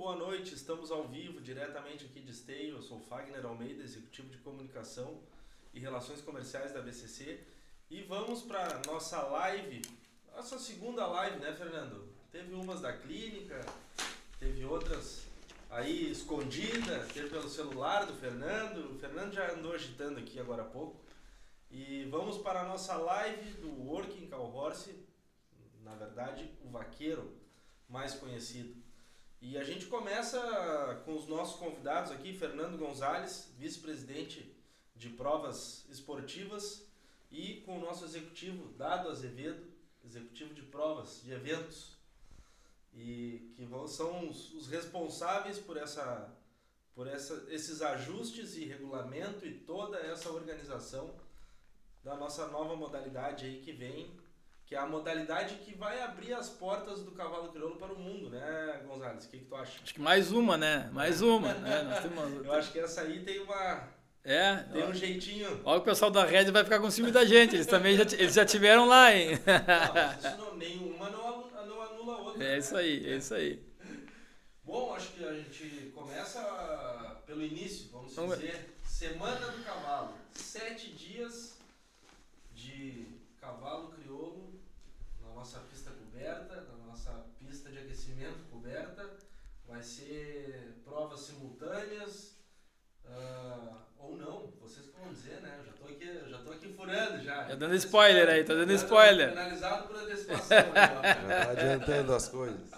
boa 0.00 0.16
noite. 0.16 0.54
Estamos 0.54 0.90
ao 0.90 1.06
vivo, 1.06 1.40
diretamente 1.40 2.06
aqui 2.06 2.20
de 2.20 2.32
Esteio. 2.32 2.76
Eu 2.76 2.82
sou 2.82 2.98
Fagner 2.98 3.44
Almeida, 3.44 3.84
executivo 3.84 4.28
de 4.30 4.38
comunicação 4.38 5.20
e 5.74 5.78
relações 5.78 6.20
comerciais 6.22 6.72
da 6.72 6.80
BCC. 6.80 7.38
E 7.88 8.00
vamos 8.02 8.42
para 8.42 8.80
nossa 8.86 9.22
live, 9.22 9.82
nossa 10.34 10.58
segunda 10.58 11.06
live, 11.06 11.38
né, 11.38 11.52
Fernando? 11.52 12.08
Teve 12.32 12.54
umas 12.54 12.80
da 12.80 12.92
clínica, 12.94 13.64
teve 14.38 14.64
outras 14.64 15.26
aí 15.70 16.10
escondida, 16.10 17.06
teve 17.14 17.28
pelo 17.28 17.48
celular 17.48 18.06
do 18.06 18.14
Fernando. 18.14 18.92
O 18.92 18.98
Fernando 18.98 19.34
já 19.34 19.52
andou 19.52 19.74
agitando 19.74 20.18
aqui 20.18 20.40
agora 20.40 20.62
há 20.62 20.66
pouco. 20.66 20.98
E 21.70 22.08
vamos 22.10 22.38
para 22.38 22.62
a 22.62 22.64
nossa 22.66 22.96
live 22.96 23.52
do 23.60 23.68
Working 23.86 24.26
Cow 24.26 24.52
Horse, 24.52 24.92
na 25.84 25.94
verdade, 25.94 26.50
o 26.64 26.70
vaqueiro 26.70 27.32
mais 27.86 28.14
conhecido. 28.14 28.89
E 29.40 29.56
a 29.56 29.64
gente 29.64 29.86
começa 29.86 30.38
com 31.04 31.16
os 31.16 31.26
nossos 31.26 31.58
convidados 31.58 32.12
aqui, 32.12 32.32
Fernando 32.34 32.76
Gonzalez, 32.76 33.50
vice-presidente 33.58 34.54
de 34.94 35.08
provas 35.08 35.86
esportivas, 35.88 36.86
e 37.32 37.62
com 37.62 37.78
o 37.78 37.80
nosso 37.80 38.04
executivo, 38.04 38.68
Dado 38.74 39.08
Azevedo, 39.08 39.64
executivo 40.04 40.52
de 40.52 40.62
provas, 40.62 41.22
de 41.24 41.32
eventos, 41.32 41.96
e 42.94 43.52
que 43.54 43.66
são 43.88 44.28
os, 44.28 44.52
os 44.52 44.66
responsáveis 44.66 45.58
por 45.58 45.76
essa 45.76 46.36
por 46.94 47.06
essa, 47.06 47.46
esses 47.48 47.80
ajustes 47.80 48.56
e 48.56 48.64
regulamento 48.64 49.46
e 49.46 49.54
toda 49.54 49.96
essa 49.98 50.28
organização 50.28 51.14
da 52.02 52.16
nossa 52.16 52.48
nova 52.48 52.76
modalidade 52.76 53.46
aí 53.46 53.62
que 53.62 53.72
vem 53.72 54.19
que 54.70 54.76
é 54.76 54.78
a 54.78 54.86
modalidade 54.86 55.56
que 55.64 55.74
vai 55.74 56.00
abrir 56.00 56.32
as 56.32 56.48
portas 56.48 57.02
do 57.02 57.10
cavalo 57.10 57.48
crioulo 57.48 57.74
para 57.74 57.92
o 57.92 57.98
mundo, 57.98 58.30
né, 58.30 58.80
Gonzalez? 58.86 59.24
O 59.24 59.28
que, 59.28 59.38
que 59.38 59.44
tu 59.44 59.56
acha? 59.56 59.80
Acho 59.82 59.92
que 59.92 60.00
mais 60.00 60.30
uma, 60.30 60.56
né? 60.56 60.88
Mais 60.92 61.20
uma. 61.20 61.52
né? 61.54 62.00
Temos... 62.00 62.46
Eu 62.46 62.52
acho 62.52 62.70
que 62.70 62.78
essa 62.78 63.00
aí 63.00 63.24
tem 63.24 63.40
uma. 63.40 63.88
É, 64.22 64.58
tem 64.72 64.84
um 64.84 64.94
jeitinho. 64.94 65.60
Olha 65.64 65.80
o 65.80 65.82
pessoal 65.82 66.08
da 66.08 66.24
Red 66.24 66.52
vai 66.52 66.62
ficar 66.62 66.78
com 66.78 66.88
ciúme 66.88 67.10
da 67.10 67.24
gente. 67.24 67.56
Eles 67.56 67.66
também 67.66 67.96
já, 67.96 68.04
eles 68.16 68.32
já 68.32 68.46
tiveram 68.46 68.86
lá, 68.86 69.12
hein? 69.12 69.30
Não, 69.44 70.30
isso 70.30 70.38
não, 70.38 70.56
nenhuma 70.56 71.10
não, 71.10 71.50
não 71.66 71.82
anula 71.82 72.14
a 72.14 72.18
outra. 72.18 72.44
É 72.44 72.58
isso 72.58 72.76
aí, 72.76 73.12
é 73.12 73.16
isso 73.16 73.34
aí. 73.34 73.60
Bom, 74.62 74.94
acho 74.94 75.08
que 75.14 75.24
a 75.24 75.32
gente 75.32 75.90
começa 75.92 77.20
pelo 77.26 77.42
início, 77.42 77.90
vamos, 77.90 78.14
vamos 78.14 78.38
dizer. 78.38 78.76
Semana 78.84 79.48
do 79.48 79.64
Cavalo. 79.64 80.14
Sete 80.32 80.92
dias 80.92 81.58
de 82.54 83.18
cavalo 83.40 83.88
crioulo 83.88 84.49
nossa 85.40 85.60
pista 85.60 85.90
coberta, 85.90 86.66
na 86.70 86.86
nossa 86.86 87.24
pista 87.38 87.70
de 87.70 87.78
aquecimento 87.78 88.44
coberta. 88.50 89.10
Vai 89.66 89.82
ser 89.82 90.82
provas 90.84 91.20
simultâneas 91.20 92.36
uh, 93.06 93.76
ou 93.98 94.18
não, 94.18 94.52
vocês 94.60 94.86
que 94.86 95.00
vão 95.00 95.10
dizer, 95.10 95.40
né? 95.40 95.56
Eu 95.60 95.64
já 95.64 95.72
tô 95.72 95.84
aqui, 95.86 96.30
já 96.30 96.38
tô 96.42 96.52
aqui 96.52 96.68
furando 96.74 97.22
já. 97.24 97.44
Tá 97.44 97.54
dando 97.54 97.74
spoiler 97.76 98.28
aí, 98.28 98.44
tá 98.44 98.52
dando 98.52 98.72
spoiler. 98.74 99.30
Finalizado 99.30 99.88
por 99.88 99.96
antecipação. 99.96 100.58
já 100.58 101.44
tá 101.46 101.50
adiantando 101.52 102.14
as 102.14 102.28
coisas. 102.28 102.70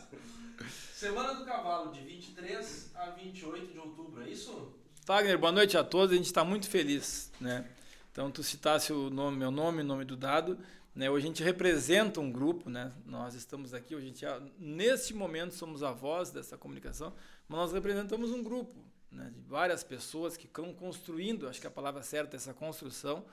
Semana 0.94 1.34
do 1.34 1.44
Cavalo, 1.44 1.90
de 1.92 2.00
23 2.00 2.92
a 2.94 3.06
28 3.10 3.72
de 3.72 3.78
outubro, 3.78 4.22
é 4.22 4.28
isso? 4.28 4.72
Wagner, 5.04 5.36
boa 5.36 5.50
noite 5.50 5.76
a 5.76 5.82
todos. 5.82 6.12
A 6.12 6.16
gente 6.16 6.26
está 6.26 6.44
muito 6.44 6.68
feliz, 6.68 7.32
né? 7.40 7.68
Então, 8.12 8.30
tu 8.30 8.44
citasse 8.44 8.92
o 8.92 9.10
nome, 9.10 9.36
meu 9.36 9.50
nome, 9.50 9.80
o 9.80 9.84
nome 9.84 10.04
do 10.04 10.16
dado. 10.16 10.56
Né, 10.94 11.10
hoje 11.10 11.24
a 11.24 11.28
gente 11.28 11.42
representa 11.42 12.20
um 12.20 12.30
grupo, 12.30 12.68
né? 12.68 12.92
nós 13.06 13.34
estamos 13.34 13.72
aqui, 13.72 13.94
hoje 13.94 14.04
a 14.04 14.08
gente, 14.08 14.52
neste 14.58 15.14
momento 15.14 15.54
somos 15.54 15.82
a 15.82 15.90
voz 15.90 16.30
dessa 16.30 16.58
comunicação, 16.58 17.14
mas 17.48 17.58
nós 17.58 17.72
representamos 17.72 18.30
um 18.30 18.42
grupo 18.42 18.78
né, 19.10 19.30
de 19.34 19.40
várias 19.40 19.82
pessoas 19.82 20.36
que 20.36 20.46
estão 20.46 20.72
construindo, 20.74 21.48
acho 21.48 21.60
que 21.60 21.66
a 21.66 21.70
palavra 21.70 22.02
certa 22.02 22.36
é 22.36 22.38
essa 22.38 22.52
construção. 22.52 23.24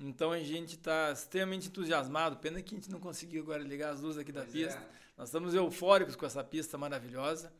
Então 0.00 0.30
a 0.30 0.38
gente 0.38 0.74
está 0.74 1.10
extremamente 1.12 1.68
entusiasmado, 1.68 2.36
pena 2.36 2.62
que 2.62 2.74
a 2.74 2.78
gente 2.78 2.90
não 2.90 3.00
conseguiu 3.00 3.42
agora 3.42 3.62
ligar 3.62 3.90
as 3.92 4.00
luzes 4.00 4.20
aqui 4.20 4.32
da 4.32 4.42
pois 4.42 4.52
pista. 4.52 4.78
É. 4.78 5.02
Nós 5.18 5.28
estamos 5.28 5.54
eufóricos 5.54 6.16
com 6.16 6.24
essa 6.24 6.42
pista 6.42 6.78
maravilhosa 6.78 7.52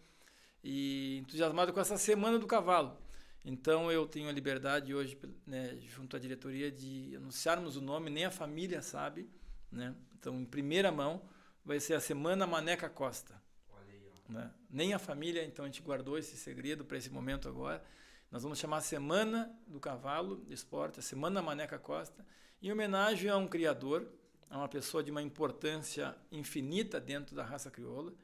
e 0.63 1.19
entusiasmado 1.19 1.73
com 1.73 1.81
essa 1.81 1.99
Semana 1.99 2.39
do 2.39 2.47
Cavalo. 2.47 2.97
Então 3.45 3.91
eu 3.91 4.07
tenho 4.07 4.29
a 4.29 4.33
liberdade 4.33 4.95
hoje, 4.95 5.19
né, 5.47 5.77
junto 5.81 6.17
à 6.17 6.19
diretoria, 6.19 6.71
de 6.71 7.17
anunciarmos 7.17 7.77
o 7.77 7.81
nome, 7.81 8.09
nem 8.09 8.25
a 8.25 8.31
família 8.31 8.81
sabe. 8.83 9.29
Né? 9.71 9.95
Então, 10.19 10.41
em 10.41 10.45
primeira 10.45 10.93
mão, 10.93 11.23
vai 11.65 11.81
ser 11.81 11.95
a 11.95 12.01
Semana 12.01 12.47
Maneca 12.47 12.89
Costa. 12.89 13.43
Aí, 13.81 14.13
né? 14.29 14.53
Nem 14.71 14.95
a 14.95 14.99
família, 14.99 15.45
então 15.45 15.65
a 15.65 15.69
gente 15.69 15.83
guardou 15.83 16.17
esse 16.17 16.37
segredo 16.37 16.85
para 16.85 16.97
esse 16.97 17.11
momento 17.11 17.49
agora. 17.49 17.83
Nós 18.31 18.43
vamos 18.43 18.59
chamar 18.59 18.79
a 18.79 18.83
Semana 18.83 19.55
do 19.67 19.81
Cavalo 19.81 20.45
de 20.45 20.55
Esporte, 20.55 21.01
a 21.01 21.03
Semana 21.03 21.43
Maneca 21.43 21.79
Costa, 21.79 22.25
em 22.63 22.71
homenagem 22.71 23.29
a 23.29 23.37
um 23.37 23.49
criador, 23.49 24.09
a 24.49 24.59
uma 24.59 24.69
pessoa 24.69 25.03
de 25.03 25.11
uma 25.11 25.21
importância 25.21 26.17
infinita 26.31 27.01
dentro 27.01 27.35
da 27.35 27.45
raça 27.45 27.71
crioula, 27.71 28.15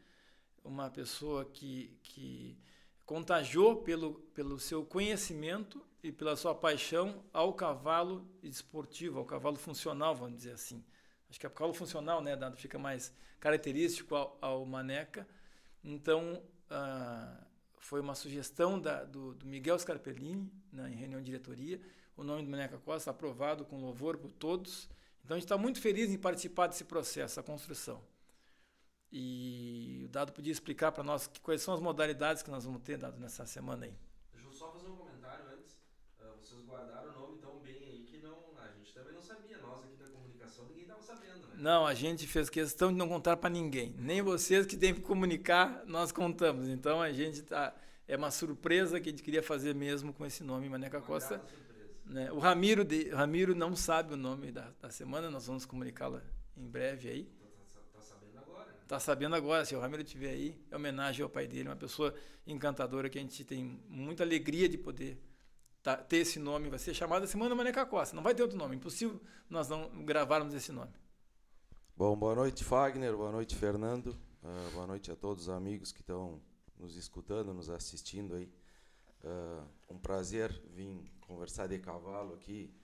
uma 0.63 0.91
pessoa 0.91 1.45
que, 1.45 1.99
que 2.03 2.57
contagiou 3.09 3.77
pelo, 3.77 4.17
pelo 4.35 4.61
seu 4.61 4.85
conhecimento 4.85 5.83
e 6.03 6.13
pela 6.13 6.37
sua 6.37 6.55
paixão 6.55 7.25
ao 7.33 7.55
cavalo 7.55 8.29
esportivo, 8.43 9.19
ao 9.19 9.25
cavalo 9.25 9.57
funcional, 9.57 10.15
vamos 10.15 10.37
dizer 10.37 10.53
assim. 10.53 10.85
Acho 11.31 11.41
que 11.41 11.47
é 11.47 11.49
o 11.49 11.53
cavalo 11.53 11.73
funcional, 11.73 12.21
né, 12.21 12.37
Dado, 12.37 12.59
fica 12.59 12.79
mais 12.79 13.11
característico 13.41 14.15
ao, 14.15 14.37
ao 14.43 14.67
Maneca. 14.67 15.27
Então, 15.83 16.43
ah, 16.69 17.47
foi 17.79 18.03
uma 18.03 18.15
sugestão 18.15 18.79
da, 18.79 19.05
do, 19.05 19.33
do, 19.33 19.47
Miguel 19.47 19.79
Scarpellini, 19.79 20.53
né, 20.71 20.91
em 20.91 20.95
reunião 20.95 21.21
de 21.21 21.25
diretoria, 21.25 21.81
o 22.15 22.23
nome 22.23 22.43
do 22.43 22.51
Maneca 22.51 22.77
Costa 22.77 23.11
aprovado 23.11 23.65
com 23.65 23.81
louvor 23.81 24.19
por 24.19 24.31
todos. 24.33 24.87
Então, 25.25 25.35
a 25.35 25.39
gente 25.39 25.47
está 25.47 25.57
muito 25.57 25.81
feliz 25.81 26.11
em 26.11 26.19
participar 26.19 26.67
desse 26.67 26.85
processo, 26.85 27.41
a 27.41 27.43
construção. 27.43 28.03
E 29.11 30.03
o 30.05 30.09
Dado 30.09 30.33
podia 30.33 30.53
explicar 30.53 30.93
para 30.93 31.03
nós 31.03 31.31
quais 31.43 31.63
são 31.63 31.73
as 31.73 31.81
modalidades 31.81 32.43
que 32.43 32.51
nós 32.51 32.65
vamos 32.65 32.83
ter, 32.83 32.99
Dado, 32.99 33.19
nessa 33.19 33.47
semana 33.47 33.87
aí. 33.87 33.95
Deixa 34.33 34.47
eu 34.47 34.53
só 34.53 34.71
fazer 34.71 34.89
um 34.89 34.97
comentário 34.97 35.45
antes. 35.55 35.75
Uh, 36.21 36.37
vocês 36.43 36.63
guardaram 36.67 37.11
o 37.11 37.21
nome 37.21 37.39
tão 37.39 37.59
bem 37.61 37.77
aí 37.77 38.03
que 38.03 38.19
não, 38.19 38.37
a 38.59 38.69
gente 38.77 38.93
também 38.93 39.15
não 39.15 39.23
sabia. 39.23 39.59
Nós 39.59 39.83
aqui 39.83 39.97
da 39.97 40.07
comunicação, 40.07 40.67
ninguém 40.67 40.83
estava 40.83 41.03
sabendo, 41.03 41.47
né? 41.47 41.55
Não, 41.57 41.87
a 41.87 41.95
gente 41.95 42.27
fez 42.27 42.51
questão 42.51 42.93
de 42.93 42.99
não 42.99 43.09
contar 43.09 43.39
para 43.39 43.49
ninguém. 43.49 43.95
Nem 43.99 44.21
vocês 44.21 44.67
que 44.67 44.77
têm 44.77 44.95
que 44.95 45.01
comunicar, 45.01 45.85
nós 45.87 46.13
contamos. 46.13 46.69
Então 46.69 47.01
a 47.01 47.11
gente 47.11 47.43
tá. 47.43 47.75
É 48.07 48.17
uma 48.17 48.31
surpresa 48.31 49.01
que 49.01 49.09
a 49.09 49.13
gente 49.13 49.23
queria 49.23 49.43
fazer 49.43 49.75
mesmo 49.75 50.15
com 50.15 50.25
esse 50.25 50.43
nome, 50.43 50.69
Maneca 50.69 50.99
uma 50.99 51.05
Costa. 51.05 51.43
Né? 52.05 52.33
O 52.33 52.39
Ramiro, 52.39 52.85
de, 52.85 53.11
Ramiro 53.11 53.55
não 53.55 53.77
sabe 53.77 54.15
o 54.15 54.17
nome 54.17 54.51
da, 54.51 54.73
da 54.81 54.91
semana, 54.91 55.31
nós 55.31 55.47
vamos 55.47 55.67
comunicá-la 55.67 56.23
em 56.57 56.67
breve 56.67 57.09
aí. 57.09 57.38
Tá 58.89 58.99
sabendo 58.99 59.37
agora, 59.37 59.67
se 59.67 59.77
o 59.77 59.81
Ramiro 59.81 60.03
estiver 60.03 60.31
aí, 60.31 60.59
é 60.71 60.75
homenagem 60.75 61.23
ao 61.23 61.29
pai 61.29 61.47
dele, 61.47 61.69
uma 61.69 61.77
pessoa 61.77 62.15
encantadora 62.47 63.11
que 63.11 63.19
a 63.19 63.21
gente 63.21 63.45
tem 63.45 63.79
muita 63.87 64.23
alegria 64.23 64.67
de 64.67 64.79
poder 64.79 65.23
tá, 65.83 65.95
ter 65.95 66.17
esse 66.17 66.39
nome. 66.39 66.71
Vai 66.71 66.79
ser 66.79 66.95
chamada 66.95 67.27
Semana 67.27 67.55
Maneca 67.55 67.85
Costa. 67.85 68.17
Não 68.17 68.23
vai 68.23 68.35
ter 68.35 68.41
outro 68.41 68.57
nome. 68.57 68.77
Impossível 68.77 69.21
nós 69.51 69.69
não 69.69 69.91
gravarmos 70.07 70.55
esse 70.55 70.73
nome. 70.73 70.91
Bom, 71.95 72.17
boa 72.17 72.35
noite, 72.35 72.65
Fagner. 72.65 73.15
Boa 73.15 73.31
noite, 73.31 73.55
Fernando. 73.55 74.17
Uh, 74.43 74.71
boa 74.73 74.87
noite 74.87 75.13
a 75.13 75.17
todos 75.17 75.49
os 75.49 75.51
amigos 75.51 75.93
que 75.93 76.01
estão 76.01 76.41
nos 76.79 76.97
escutando, 76.97 77.53
nos 77.53 77.69
assistindo 77.69 78.37
aí. 78.37 78.51
Uh, 79.23 79.69
um 79.91 79.99
prazer 79.99 80.51
vir 80.71 81.13
conversar 81.21 81.67
de 81.67 81.79
cavalo 81.79 82.33
aqui 82.33 82.75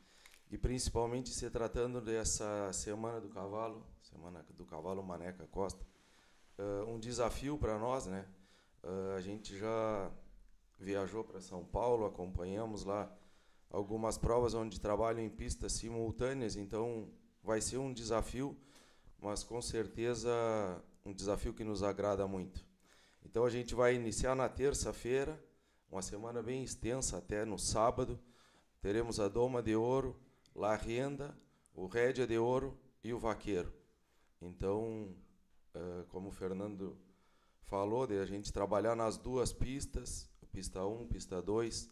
e 0.51 0.59
principalmente 0.59 1.31
se 1.31 1.49
tratando 1.49 2.03
dessa 2.03 2.71
Semana 2.75 3.23
do 3.23 3.31
Cavalo, 3.31 3.87
Semana 4.03 4.45
do 4.55 4.67
Cavalo 4.67 5.03
Maneca 5.03 5.47
Costa 5.47 5.94
uh, 6.59 6.89
um 6.89 6.99
desafio 6.99 7.59
para 7.59 7.79
nós, 7.79 8.07
né? 8.07 8.27
Uh, 8.83 9.17
a 9.17 9.21
gente 9.21 9.57
já 9.59 10.11
viajou 10.79 11.25
para 11.25 11.41
São 11.41 11.65
Paulo, 11.65 12.05
acompanhamos 12.05 12.85
lá 12.85 13.11
algumas 13.71 14.17
provas 14.17 14.55
onde 14.55 14.81
trabalham 14.81 15.21
em 15.21 15.29
pistas 15.29 15.73
simultâneas, 15.73 16.57
então 16.57 17.09
vai 17.43 17.61
ser 17.61 17.79
um 17.79 17.93
desafio, 17.93 18.57
mas 19.19 19.43
com 19.43 19.61
certeza 19.61 20.31
um 21.05 21.13
desafio 21.13 21.53
que 21.53 21.65
nos 21.65 21.83
agrada 21.83 22.27
muito. 22.27 22.65
Então 23.25 23.45
a 23.45 23.51
gente 23.51 23.75
vai 23.75 23.95
iniciar 23.95 24.35
na 24.35 24.49
terça-feira, 24.49 25.43
uma 25.91 26.03
semana 26.03 26.43
bem 26.43 26.63
extensa 26.63 27.19
até 27.19 27.45
no 27.45 27.59
sábado. 27.59 28.19
Teremos 28.81 29.19
a 29.19 29.29
Doma 29.29 29.63
de 29.63 29.75
Ouro, 29.75 30.17
La 30.55 30.77
Renda, 30.77 31.37
o 31.75 31.87
Rédia 31.87 32.27
de 32.27 32.39
Ouro 32.39 32.79
e 33.03 33.13
o 33.13 33.19
Vaqueiro. 33.19 33.73
Então 34.41 35.15
uh, 35.75 36.05
como 36.09 36.29
o 36.29 36.33
Fernando 36.33 36.97
falou, 37.65 38.07
de 38.07 38.19
a 38.19 38.25
gente 38.25 38.53
trabalhar 38.53 38.95
nas 38.95 39.17
duas 39.17 39.53
pistas, 39.53 40.31
pista 40.53 40.85
1, 40.87 41.07
pista 41.09 41.43
2. 41.43 41.91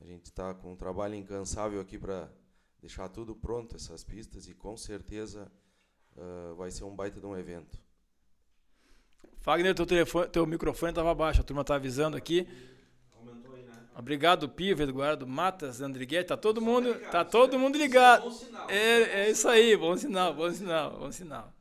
A 0.00 0.04
gente 0.04 0.26
está 0.26 0.54
com 0.54 0.72
um 0.72 0.76
trabalho 0.76 1.14
incansável 1.14 1.80
aqui 1.80 1.98
para 1.98 2.30
deixar 2.80 3.08
tudo 3.08 3.34
pronto, 3.34 3.76
essas 3.76 4.04
pistas, 4.04 4.48
e 4.48 4.54
com 4.54 4.76
certeza 4.76 5.50
uh, 6.16 6.54
vai 6.54 6.70
ser 6.70 6.84
um 6.84 6.94
baita 6.94 7.20
de 7.20 7.26
um 7.26 7.36
evento. 7.36 7.78
Fagner, 9.40 9.74
teu, 9.74 9.86
telefone, 9.86 10.28
teu 10.28 10.46
microfone 10.46 10.92
estava 10.92 11.14
baixo, 11.14 11.40
a 11.40 11.44
turma 11.44 11.62
está 11.62 11.74
avisando 11.74 12.16
aqui. 12.16 12.48
Aumentou 13.16 13.54
aí, 13.54 13.62
né? 13.62 13.72
Obrigado, 13.96 14.48
Pivo, 14.48 14.82
Eduardo 14.82 15.26
Matas, 15.26 15.80
Andriguete, 15.80 16.28
tá 16.28 16.36
todo 16.36 16.60
mundo, 16.60 16.94
tá 17.10 17.24
todo 17.24 17.58
mundo 17.58 17.76
ligado. 17.76 18.32
É, 18.68 19.22
é 19.22 19.30
isso 19.30 19.48
aí, 19.48 19.76
bom 19.76 19.96
sinal, 19.96 20.34
bom 20.34 20.52
sinal, 20.52 20.98
bom 20.98 21.10
sinal. 21.10 21.57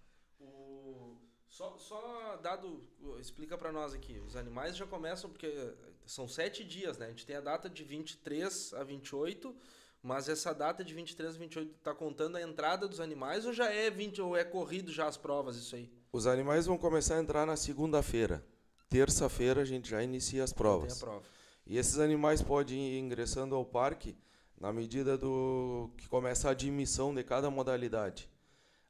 Dado, 2.41 2.81
explica 3.19 3.57
pra 3.57 3.71
nós 3.71 3.93
aqui. 3.93 4.19
Os 4.25 4.35
animais 4.35 4.75
já 4.75 4.85
começam 4.85 5.29
porque 5.29 5.73
são 6.05 6.27
sete 6.27 6.63
dias, 6.63 6.97
né? 6.97 7.07
A 7.07 7.09
gente 7.09 7.25
tem 7.25 7.35
a 7.35 7.41
data 7.41 7.69
de 7.69 7.83
23 7.83 8.73
a 8.75 8.83
28, 8.83 9.55
mas 10.01 10.29
essa 10.29 10.53
data 10.53 10.83
de 10.83 10.93
23 10.93 11.35
a 11.35 11.37
28 11.39 11.73
tá 11.83 11.93
contando 11.93 12.37
a 12.37 12.41
entrada 12.41 12.87
dos 12.87 12.99
animais 12.99 13.45
ou 13.45 13.53
já 13.53 13.69
é 13.71 13.89
20 13.89 14.21
ou 14.21 14.35
é 14.37 14.43
corrido 14.43 14.91
já 14.91 15.07
as 15.07 15.17
provas 15.17 15.55
isso 15.57 15.75
aí? 15.75 15.91
Os 16.11 16.25
animais 16.27 16.65
vão 16.65 16.77
começar 16.77 17.15
a 17.15 17.19
entrar 17.19 17.45
na 17.45 17.55
segunda-feira. 17.57 18.43
Terça-feira 18.89 19.61
a 19.61 19.65
gente 19.65 19.89
já 19.89 20.01
inicia 20.01 20.43
as 20.43 20.51
Tem 20.51 20.57
provas. 20.57 21.01
a 21.01 21.05
prova. 21.05 21.23
E 21.65 21.77
esses 21.77 21.99
animais 21.99 22.41
podem 22.41 22.93
ir 22.93 22.99
ingressando 22.99 23.53
ao 23.55 23.65
parque 23.65 24.15
na 24.59 24.71
medida 24.71 25.17
do 25.17 25.91
que 25.97 26.07
começa 26.07 26.47
a 26.47 26.51
admissão 26.51 27.13
de 27.13 27.23
cada 27.23 27.49
modalidade. 27.51 28.29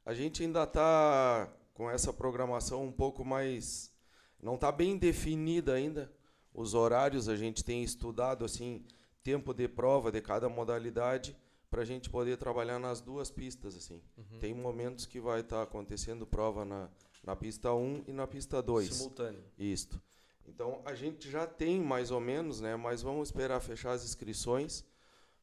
A 0.06 0.14
gente 0.14 0.42
ainda 0.42 0.62
está 0.62 1.52
com 1.78 1.88
essa 1.88 2.12
programação 2.12 2.84
um 2.84 2.90
pouco 2.90 3.24
mais. 3.24 3.94
Não 4.42 4.56
está 4.56 4.72
bem 4.72 4.98
definida 4.98 5.74
ainda. 5.74 6.12
Os 6.52 6.74
horários 6.74 7.28
a 7.28 7.36
gente 7.36 7.64
tem 7.64 7.84
estudado 7.84 8.44
assim, 8.44 8.84
tempo 9.22 9.54
de 9.54 9.68
prova 9.68 10.10
de 10.10 10.20
cada 10.20 10.48
modalidade, 10.48 11.36
para 11.70 11.82
a 11.82 11.84
gente 11.84 12.10
poder 12.10 12.36
trabalhar 12.36 12.80
nas 12.80 13.00
duas 13.00 13.30
pistas. 13.30 13.76
assim. 13.76 14.02
Tem 14.40 14.52
momentos 14.52 15.06
que 15.06 15.20
vai 15.20 15.40
estar 15.40 15.62
acontecendo 15.62 16.26
prova 16.26 16.64
na, 16.64 16.90
na 17.22 17.36
pista 17.36 17.72
1 17.72 18.04
e 18.08 18.12
na 18.12 18.26
pista 18.26 18.60
2. 18.60 18.92
Simultâneo. 18.92 19.44
Isto. 19.56 20.02
Então 20.48 20.82
a 20.84 20.96
gente 20.96 21.30
já 21.30 21.46
tem 21.46 21.80
mais 21.80 22.10
ou 22.10 22.18
menos, 22.18 22.60
né? 22.60 22.74
Mas 22.74 23.02
vamos 23.02 23.28
esperar 23.28 23.60
fechar 23.60 23.92
as 23.92 24.04
inscrições, 24.04 24.84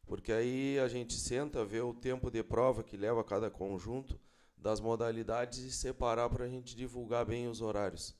porque 0.06 0.34
aí 0.34 0.80
a 0.80 0.90
gente 0.90 1.14
senta, 1.14 1.64
vê 1.64 1.80
o 1.80 1.94
tempo 1.94 2.30
de 2.30 2.44
prova 2.44 2.84
que 2.84 2.98
leva 2.98 3.24
cada 3.24 3.50
conjunto 3.50 4.20
das 4.66 4.80
modalidades 4.80 5.60
e 5.60 5.72
separar 5.72 6.28
para 6.28 6.46
a 6.46 6.50
gente 6.50 6.76
divulgar 6.76 7.24
bem 7.24 7.48
os 7.48 7.62
horários. 7.62 8.16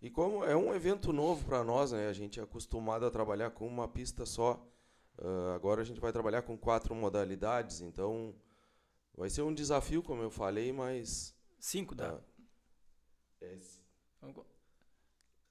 E 0.00 0.08
como 0.08 0.44
é 0.44 0.54
um 0.54 0.72
evento 0.72 1.12
novo 1.12 1.44
para 1.44 1.64
nós, 1.64 1.90
né? 1.90 2.06
A 2.06 2.12
gente 2.12 2.38
é 2.38 2.42
acostumado 2.44 3.04
a 3.04 3.10
trabalhar 3.10 3.50
com 3.50 3.66
uma 3.66 3.88
pista 3.88 4.24
só. 4.24 4.64
Ah, 5.18 5.52
agora 5.56 5.82
a 5.82 5.84
gente 5.84 6.00
vai 6.00 6.12
trabalhar 6.12 6.42
com 6.42 6.56
quatro 6.56 6.94
modalidades, 6.94 7.80
então 7.80 8.36
vai 9.16 9.28
ser 9.28 9.42
um 9.42 9.52
desafio, 9.52 10.00
como 10.00 10.22
eu 10.22 10.30
falei, 10.30 10.72
mas 10.72 11.34
Cinco 11.58 11.92
dá. 11.96 12.12
ah, 12.12 12.20
é, 13.40 13.58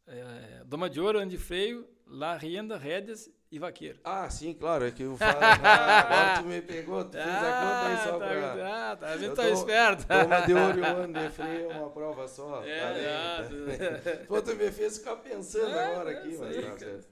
É, 0.07 0.63
doma 0.63 0.89
de 0.89 1.01
ouro, 1.01 1.19
ano 1.19 1.29
de 1.29 1.37
freio, 1.37 1.85
lá 2.07 2.37
renda, 2.37 2.77
rédeas 2.77 3.29
e 3.51 3.57
vaqueiro. 3.57 3.99
Ah, 4.03 4.29
sim, 4.29 4.53
claro, 4.53 4.85
é 4.85 4.91
que 4.91 5.03
eu 5.03 5.17
falo. 5.17 5.39
Ah, 5.41 5.99
agora 5.99 6.41
tu 6.41 6.47
me 6.47 6.61
pegou, 6.61 7.03
tu 7.03 7.13
fez 7.13 7.25
a 7.25 7.29
conta 7.29 7.87
aí 7.87 7.97
só 7.97 8.11
tá, 8.11 8.27
pra. 8.27 8.91
ah, 8.91 8.95
tá, 8.95 9.11
Eu 9.13 9.19
vendo? 9.19 9.35
Tá 9.35 9.49
esperto. 9.49 10.05
Toma 10.07 10.41
de 10.41 10.53
um 10.53 10.85
ano 10.85 11.13
de 11.19 11.29
freio, 11.29 11.69
uma 11.69 11.89
prova 11.89 12.27
só. 12.27 12.63
É, 12.69 12.79
tá 12.79 13.49
ah. 14.21 14.25
Pô, 14.27 14.41
tu 14.41 14.55
me 14.55 14.71
fez 14.71 14.99
ficar 14.99 15.15
pensando 15.17 15.73
É, 15.73 15.85
agora 15.85 16.11
é 16.11 16.17
aqui, 16.17 16.37
mas 16.37 16.57
aí, 16.57 16.63
tá 16.63 16.77
certo. 16.77 17.07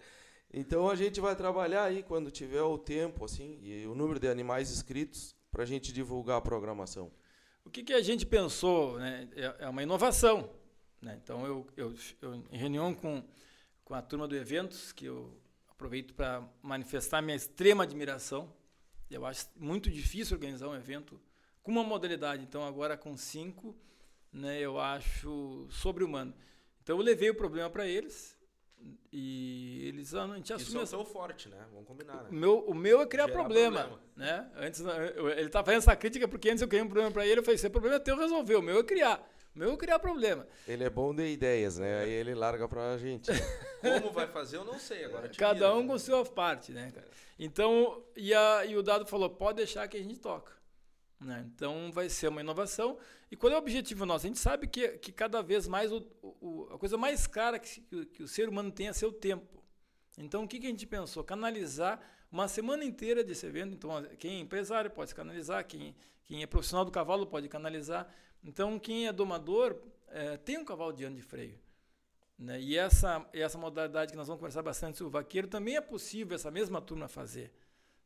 Então 0.54 0.90
a 0.90 0.96
gente 0.96 1.20
vai 1.20 1.36
trabalhar 1.36 1.84
aí 1.84 2.04
quando 2.04 2.32
tiver 2.32 2.62
o 2.62 2.78
tempo, 2.78 3.26
assim, 3.26 3.58
e 3.62 3.86
o 3.88 3.96
número 3.96 4.20
de 4.20 4.28
animais 4.28 4.72
inscritos, 4.72 5.36
pra 5.52 5.66
gente 5.66 5.92
divulgar 5.92 6.38
a 6.38 6.42
programação. 6.42 7.12
O 7.66 7.70
que, 7.70 7.84
que 7.84 7.94
a 7.94 8.02
gente 8.02 8.26
pensou, 8.26 8.98
né? 8.98 9.28
É, 9.36 9.66
é 9.66 9.70
uma 9.70 9.84
inovação. 9.84 10.50
Né? 11.02 11.20
Então, 11.22 11.46
eu, 11.46 11.68
eu, 11.76 11.94
eu, 12.22 12.36
em 12.36 12.58
reunião 12.58 12.94
com, 12.94 13.24
com 13.84 13.94
a 13.94 14.02
turma 14.02 14.28
do 14.28 14.36
eventos, 14.36 14.92
que 14.92 15.06
eu 15.06 15.38
aproveito 15.78 16.16
para 16.16 16.44
manifestar 16.62 17.22
minha 17.22 17.38
extrema 17.38 17.84
admiração. 17.84 18.52
Eu 19.12 19.26
acho 19.28 19.48
muito 19.56 19.92
difícil 19.92 20.36
organizar 20.36 20.68
um 20.68 20.76
evento 20.76 21.22
com 21.62 21.72
uma 21.72 21.84
modalidade. 21.84 22.42
Então, 22.42 22.66
agora 22.66 22.98
com 22.98 23.16
cinco, 23.16 23.76
né, 24.34 24.60
eu 24.60 24.80
acho 24.80 25.68
sobre-humano. 25.70 26.34
Então, 26.82 26.98
eu 26.98 27.04
levei 27.04 27.30
o 27.30 27.36
problema 27.36 27.70
para 27.70 27.86
eles 27.86 28.36
e 29.12 29.86
eles 29.88 30.16
ah, 30.16 30.24
a 30.26 30.36
gente 30.36 30.46
Isso 30.46 30.54
assumiu 30.56 30.80
é 30.80 30.82
o 30.82 30.84
essa 30.84 30.98
teu 30.98 31.06
forte, 31.06 31.50
né? 31.50 31.64
Vamos 31.72 31.88
combinar, 31.88 32.22
o 32.22 32.24
né? 32.24 32.30
meu, 32.32 32.60
o 32.60 32.74
meu 32.74 33.02
é 33.02 33.06
criar 33.06 33.28
problema, 33.28 33.82
problema. 33.82 34.04
né? 34.16 34.52
Antes 34.56 34.82
ele 35.38 35.50
tá 35.50 35.64
fazendo 35.64 35.80
essa 35.80 35.96
crítica 35.96 36.28
porque 36.28 36.50
antes 36.50 36.62
eu 36.62 36.68
criei 36.68 36.84
um 36.84 36.88
problema 36.88 37.12
para 37.12 37.26
ele, 37.26 37.40
eu 37.40 37.44
falei, 37.44 37.56
esse 37.56 37.70
problema 37.70 37.98
é 37.98 38.00
teu 38.00 38.18
resolver, 38.18 38.56
o 38.56 38.62
meu 38.62 38.80
é 38.80 38.84
criar. 38.84 39.24
Meu 39.58 39.74
é 39.74 39.78
criar 39.78 40.00
problema. 40.00 40.48
Ele 40.68 40.84
é 40.84 40.90
bom 40.90 41.14
de 41.14 41.26
ideias, 41.28 41.78
né? 41.78 42.02
Aí 42.02 42.10
ele 42.12 42.34
larga 42.36 42.68
pra 42.68 42.98
gente. 42.98 43.30
Como 43.82 44.12
vai 44.12 44.28
fazer, 44.28 44.58
eu 44.58 44.64
não 44.64 44.80
sei. 44.80 45.06
Agora 45.06 45.28
te 45.28 45.38
Cada 45.38 45.54
vira, 45.56 45.74
um 45.76 45.82
né? 45.82 45.88
com 45.88 45.98
sua 46.00 46.24
parte, 46.26 46.72
né, 46.72 46.92
cara? 46.94 47.08
Então, 47.40 48.04
e, 48.16 48.34
a, 48.34 48.66
e 48.66 48.76
o 48.78 48.84
Dado 48.84 49.06
falou, 49.08 49.30
pode 49.30 49.58
deixar 49.58 49.88
que 49.88 49.98
a 49.98 50.02
gente 50.02 50.20
toca. 50.20 50.54
Né? 51.20 51.44
Então 51.56 51.92
vai 51.92 52.10
ser 52.10 52.28
uma 52.28 52.42
inovação. 52.42 52.98
E 53.32 53.36
qual 53.36 53.52
é 53.52 53.56
o 53.56 53.60
objetivo 53.60 54.06
nosso? 54.06 54.26
A 54.26 54.30
gente 54.30 54.40
sabe 54.40 54.68
que, 54.68 54.88
que 55.00 55.12
cada 55.12 55.42
vez 55.42 55.68
mais 55.68 55.92
o, 55.92 56.06
o- 56.22 56.68
a 56.72 56.78
coisa 56.78 56.96
mais 56.96 57.26
cara 57.26 57.58
que, 57.58 57.82
que, 57.82 57.96
o- 57.96 58.06
que 58.06 58.24
o 58.24 58.28
ser 58.28 58.48
humano 58.48 58.72
tem 58.72 58.88
é 58.88 58.94
seu 58.94 59.12
tempo. 59.12 59.64
Então 60.18 60.44
o 60.44 60.48
que, 60.48 60.60
que 60.60 60.68
a 60.68 60.70
gente 60.70 60.86
pensou? 60.86 61.24
Canalizar 61.24 62.00
uma 62.32 62.48
semana 62.48 62.84
inteira 62.86 63.24
desse 63.24 63.46
evento. 63.48 63.74
Então 63.74 64.04
quem 64.20 64.38
é 64.38 64.40
empresário 64.40 64.92
pode 64.92 65.10
se 65.10 65.16
canalizar, 65.16 65.66
quem, 65.66 65.96
quem 66.24 66.44
é 66.44 66.48
profissional 66.48 66.86
do 66.86 66.92
cavalo 66.92 67.26
pode 67.26 67.48
canalizar. 67.50 68.08
Então 68.44 68.80
quem 68.80 69.08
é 69.08 69.14
domador 69.14 69.76
eh, 70.10 70.38
tem 70.38 70.58
um 70.58 70.66
cavalo 70.66 70.94
de 70.94 71.04
ano 71.04 71.16
de 71.16 71.22
freio. 71.22 71.60
Né? 72.38 72.62
E 72.62 72.78
essa, 72.78 73.28
essa 73.34 73.58
modalidade 73.58 74.12
que 74.12 74.18
nós 74.18 74.28
vamos 74.28 74.40
conversar 74.40 74.62
bastante 74.62 74.98
sobre 74.98 75.10
o 75.10 75.12
vaqueiro 75.12 75.48
também 75.48 75.76
é 75.76 75.82
possível 75.82 76.36
essa 76.36 76.52
mesma 76.52 76.82
turma 76.82 77.08
fazer. 77.08 77.52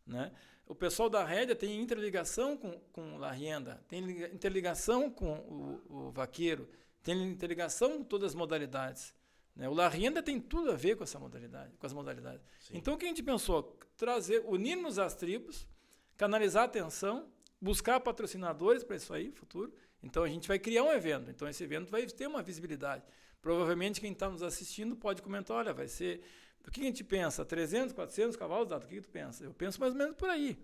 Né? 0.06 0.32
O 0.66 0.74
pessoal 0.74 1.10
da 1.10 1.24
rédea 1.24 1.56
tem 1.56 1.82
interligação 1.82 2.56
com, 2.56 2.80
com 2.94 3.24
a 3.24 3.32
renda, 3.32 3.84
tem 3.88 4.02
liga- 4.02 4.30
interligação 4.34 5.10
com 5.10 5.34
o, 5.34 6.08
o 6.08 6.12
vaqueiro, 6.12 6.70
tem 7.04 7.22
interligação 7.24 7.98
com 7.98 8.04
todas 8.04 8.32
as 8.32 8.36
modalidades. 8.36 9.14
Né? 9.54 9.68
O 9.68 9.74
La 9.74 9.90
Renda 9.90 10.24
tem 10.24 10.40
tudo 10.40 10.72
a 10.72 10.76
ver 10.76 10.96
com 10.96 11.04
essa 11.04 11.20
modalidade, 11.20 11.76
com 11.78 11.86
as 11.86 11.94
modalidades. 11.94 12.42
Sim. 12.62 12.78
Então 12.78 12.94
o 12.94 12.98
que 12.98 13.06
a 13.06 13.10
gente 13.10 13.22
pensou? 13.22 13.78
Trazer, 13.98 14.44
unirmos 14.46 14.98
as 14.98 15.14
tribos, 15.14 15.68
canalizar 16.16 16.64
a 16.64 16.66
atenção, 16.66 17.28
buscar 17.60 18.00
patrocinadores 18.00 18.84
para 18.84 18.96
isso 18.96 19.14
aí, 19.14 19.30
futuro. 19.32 19.74
Então 20.04 20.24
a 20.24 20.28
gente 20.28 20.48
vai 20.48 20.58
criar 20.60 20.84
um 20.84 20.92
evento. 20.92 21.30
Então 21.30 21.48
esse 21.48 21.64
evento 21.64 21.90
vai 21.92 22.06
ter 22.06 22.28
uma 22.28 22.42
visibilidade. 22.42 23.04
Provavelmente 23.42 24.00
quem 24.02 24.12
está 24.12 24.30
nos 24.30 24.44
assistindo 24.44 24.96
pode 24.96 25.22
comentar, 25.22 25.58
olha, 25.58 25.74
vai 25.74 25.88
ser 25.88 26.22
o 26.68 26.72
que 26.72 26.82
a 26.82 26.84
gente 26.84 27.04
pensa? 27.04 27.44
300, 27.44 27.94
400 27.94 28.36
cavalos, 28.36 28.68
Dado? 28.68 28.84
O 28.84 28.88
que, 28.88 28.96
que 28.96 29.02
tu 29.02 29.10
pensa? 29.10 29.44
Eu 29.44 29.54
penso 29.54 29.80
mais 29.80 29.94
ou 29.94 30.00
menos 30.00 30.16
por 30.16 30.30
aí. 30.30 30.58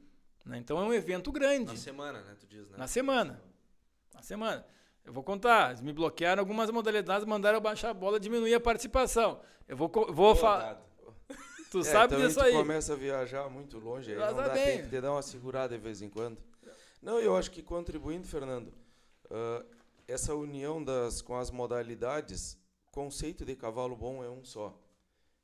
né? 0.45 0.57
Então 0.57 0.77
é 0.79 0.83
um 0.83 0.93
evento 0.93 1.31
grande. 1.31 1.65
Na 1.71 1.75
semana, 1.77 2.21
né? 2.21 2.35
Tu 2.39 2.45
diz, 2.47 2.69
né? 2.69 2.77
Na 2.77 2.87
semana. 2.87 3.41
Na 4.13 4.21
semana. 4.21 4.65
Eu 5.03 5.11
vou 5.13 5.23
contar. 5.23 5.69
Eles 5.69 5.81
me 5.81 5.91
bloquearam 5.93 6.39
algumas 6.41 6.69
modalidades, 6.69 7.25
mandaram 7.25 7.57
eu 7.57 7.61
baixar 7.61 7.89
a 7.89 7.93
bola, 7.93 8.19
diminuir 8.19 8.53
a 8.53 8.59
participação. 8.59 9.39
Eu 9.67 9.75
vou, 9.77 9.89
vou 10.09 10.35
falar. 10.35 10.81
Tu 11.69 11.79
É, 11.79 11.83
sabe 11.83 12.13
também 12.13 12.27
disso 12.27 12.39
aí. 12.41 12.53
começa 12.53 12.93
a 12.93 12.95
viajar 12.95 13.49
muito 13.49 13.77
longe, 13.77 14.11
aí 14.11 14.17
não 14.17 14.25
Vaza 14.27 14.41
dá 14.43 14.53
bem. 14.53 14.77
tempo 14.77 14.87
de 14.89 15.01
dar 15.01 15.11
uma 15.11 15.21
segurada 15.21 15.75
de 15.77 15.83
vez 15.83 16.01
em 16.01 16.09
quando. 16.09 16.37
Não, 17.01 17.19
eu 17.19 17.35
acho 17.35 17.51
que 17.51 17.61
contribuindo, 17.61 18.25
Fernando, 18.25 18.71
ah, 19.31 19.65
essa 20.07 20.33
união 20.35 20.83
das, 20.83 21.21
com 21.21 21.35
as 21.35 21.51
modalidades, 21.51 22.57
conceito 22.91 23.45
de 23.45 23.55
cavalo 23.55 23.95
bom 23.95 24.23
é 24.23 24.29
um 24.29 24.43
só. 24.43 24.77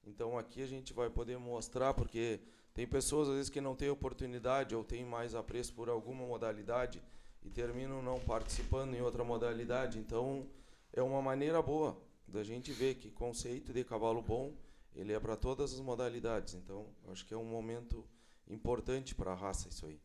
Então 0.06 0.38
aqui 0.38 0.62
a 0.62 0.68
gente 0.68 0.94
vai 0.94 1.10
poder 1.10 1.38
mostrar, 1.38 1.94
porque 1.94 2.40
tem 2.74 2.88
pessoas 2.88 3.30
às 3.30 3.36
vezes 3.36 3.50
que 3.50 3.62
não 3.62 3.75
têm 3.75 3.90
oportunidade 3.90 4.75
ou 4.75 4.84
têm 4.84 5.06
mais 5.06 5.36
apreço 5.36 5.74
por 5.74 5.90
alguma 5.90 6.25
modalidade 6.25 7.02
e 7.44 7.50
terminam 7.50 8.02
não 8.02 8.20
participando 8.20 8.96
em 8.96 9.02
outra 9.02 9.24
modalidade. 9.24 10.00
Então 10.00 10.48
é 10.92 11.02
uma 11.02 11.22
maneira 11.22 11.62
boa 11.62 12.02
da 12.28 12.44
gente 12.44 12.72
ver 12.72 12.96
que 12.96 13.12
conceito 13.12 13.74
de 13.74 13.84
cavalo 13.84 14.22
bom 14.22 14.54
ele 14.96 15.13
é 15.13 15.20
para 15.20 15.36
todas 15.36 15.74
as 15.74 15.80
modalidades. 15.80 16.54
Então 16.54 16.88
acho 17.12 17.25
que 17.25 17.34
é 17.34 17.38
um 17.38 17.46
momento 17.46 18.06
importante 18.48 19.16
para 19.16 19.32
a 19.32 19.36
raça 19.36 19.70
isso 19.70 19.86
aí. 19.86 20.00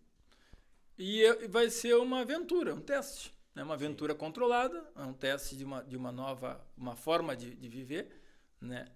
E 0.97 1.23
é- 1.25 1.49
vai 1.49 1.71
ser 1.71 1.97
uma 1.97 2.21
aventura, 2.21 2.75
um 2.75 2.81
teste. 2.81 3.38
Né? 3.55 3.63
Uma 3.63 3.75
aventura 3.75 4.15
controlada, 4.15 4.91
é 4.97 5.03
um 5.03 5.13
teste 5.13 5.57
de 5.57 5.65
uma, 5.65 5.83
de 5.83 5.97
uma 5.97 6.13
nova 6.13 6.65
uma 6.77 6.97
forma 6.97 7.37
de, 7.37 7.55
de 7.55 7.69
viver. 7.69 8.09
Né? 8.61 8.87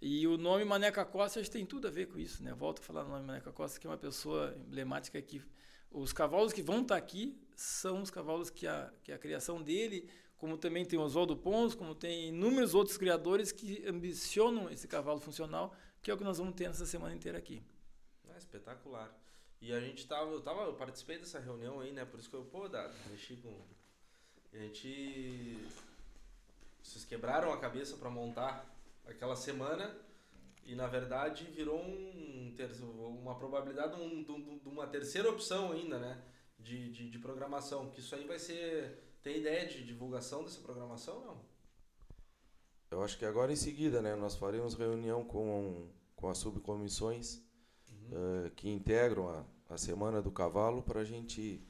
E 0.00 0.26
o 0.26 0.36
nome 0.36 0.64
Maneca 0.64 1.04
Costa 1.04 1.40
acho 1.40 1.50
que 1.50 1.56
tem 1.56 1.66
tudo 1.66 1.88
a 1.88 1.90
ver 1.90 2.06
com 2.06 2.18
isso. 2.18 2.42
Né? 2.42 2.50
Eu 2.50 2.56
volto 2.56 2.80
a 2.80 2.82
falar 2.82 3.04
do 3.04 3.10
nome 3.10 3.24
Maneca 3.24 3.52
Costa, 3.52 3.80
que 3.80 3.86
é 3.86 3.90
uma 3.90 3.96
pessoa 3.96 4.54
emblemática 4.66 5.20
que 5.22 5.42
os 5.90 6.12
cavalos 6.12 6.52
que 6.52 6.62
vão 6.62 6.82
estar 6.82 6.96
aqui 6.96 7.40
são 7.54 8.02
os 8.02 8.10
cavalos 8.10 8.50
que 8.50 8.66
a, 8.66 8.92
que 9.02 9.12
a 9.12 9.18
criação 9.18 9.62
dele, 9.62 10.10
como 10.36 10.58
também 10.58 10.84
tem 10.84 10.98
o 10.98 11.02
Oswaldo 11.02 11.36
Pons, 11.36 11.74
como 11.74 11.94
tem 11.94 12.28
inúmeros 12.28 12.74
outros 12.74 12.98
criadores 12.98 13.52
que 13.52 13.86
ambicionam 13.86 14.68
esse 14.68 14.88
cavalo 14.88 15.20
funcional, 15.20 15.74
que 16.02 16.10
é 16.10 16.14
o 16.14 16.18
que 16.18 16.24
nós 16.24 16.38
vamos 16.38 16.54
ter 16.54 16.66
nessa 16.66 16.84
semana 16.84 17.14
inteira 17.14 17.38
aqui. 17.38 17.62
Ah, 18.28 18.36
espetacular. 18.36 19.16
E 19.60 19.72
a 19.72 19.80
gente 19.80 20.06
tava, 20.06 20.30
eu 20.32 20.42
tava, 20.42 20.62
eu 20.64 20.74
participei 20.74 21.16
dessa 21.16 21.38
reunião 21.38 21.80
aí, 21.80 21.92
né? 21.92 22.04
Por 22.04 22.20
isso 22.20 22.28
que 22.28 22.36
eu, 22.36 22.44
pô, 22.44 22.68
Dado, 22.68 22.94
mexi 23.08 23.36
com. 23.36 23.64
A 24.54 24.58
gente. 24.58 25.58
vocês 26.80 27.04
quebraram 27.04 27.52
a 27.52 27.58
cabeça 27.58 27.96
para 27.96 28.08
montar 28.08 28.64
aquela 29.04 29.34
semana 29.34 29.94
e 30.64 30.76
na 30.76 30.86
verdade 30.86 31.44
virou 31.46 31.80
um 31.80 32.14
uma 33.20 33.34
probabilidade 33.34 33.96
de, 33.96 34.00
um, 34.00 34.58
de, 34.58 34.68
uma 34.68 34.86
terceira 34.86 35.28
opção 35.28 35.72
ainda, 35.72 35.98
né? 35.98 36.22
De, 36.58 36.92
de, 36.92 37.10
de, 37.10 37.18
programação. 37.18 37.90
Que 37.90 37.98
isso 37.98 38.14
aí 38.14 38.26
vai 38.26 38.38
ser. 38.38 39.02
Tem 39.22 39.38
ideia 39.38 39.66
de 39.66 39.84
divulgação 39.84 40.44
dessa 40.44 40.60
programação 40.60 41.24
não? 41.24 41.40
Eu 42.90 43.02
acho 43.02 43.18
que 43.18 43.24
agora 43.24 43.52
em 43.52 43.56
seguida, 43.56 44.00
né? 44.00 44.14
Nós 44.14 44.36
faremos 44.36 44.74
reunião 44.74 45.24
com, 45.24 45.88
com 46.14 46.28
as 46.28 46.38
subcomissões 46.38 47.42
uhum. 47.90 48.46
uh, 48.46 48.50
que 48.52 48.68
integram 48.68 49.28
a, 49.28 49.74
a 49.74 49.76
Semana 49.76 50.22
do 50.22 50.30
Cavalo 50.30 50.80
para 50.80 51.00
a 51.00 51.04
gente 51.04 51.60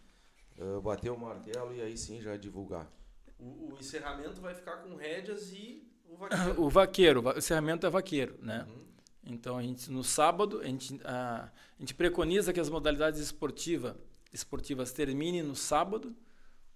uh, 0.58 0.80
bater 0.80 1.11
o 1.11 1.18
martelo 1.18 1.75
e 1.75 1.82
aí 1.82 1.96
sim 1.96 2.20
já 2.20 2.37
divulgar. 2.37 2.90
O, 3.38 3.73
o 3.73 3.76
encerramento 3.78 4.40
vai 4.40 4.54
ficar 4.54 4.78
com 4.78 4.94
rédeas 4.94 5.52
e 5.52 5.87
o 6.08 6.16
vaqueiro. 6.16 6.62
o 6.62 6.68
vaqueiro, 6.68 7.23
o 7.23 7.38
encerramento 7.38 7.87
é 7.87 7.90
vaqueiro, 7.90 8.38
né? 8.40 8.66
Uhum. 8.68 8.84
Então 9.26 9.56
a 9.56 9.62
gente 9.62 9.90
no 9.90 10.04
sábado 10.04 10.61
a 10.61 10.66
gente, 10.66 11.00
a, 11.04 11.50
a 11.78 11.80
gente 11.80 11.94
preconiza 11.94 12.52
que 12.52 12.61
as 12.61 12.68
modalidades 12.68 13.20
esportiva, 13.20 13.96
esportivas 14.32 14.92
terminem 14.92 15.42
no 15.42 15.56
sábado, 15.56 16.14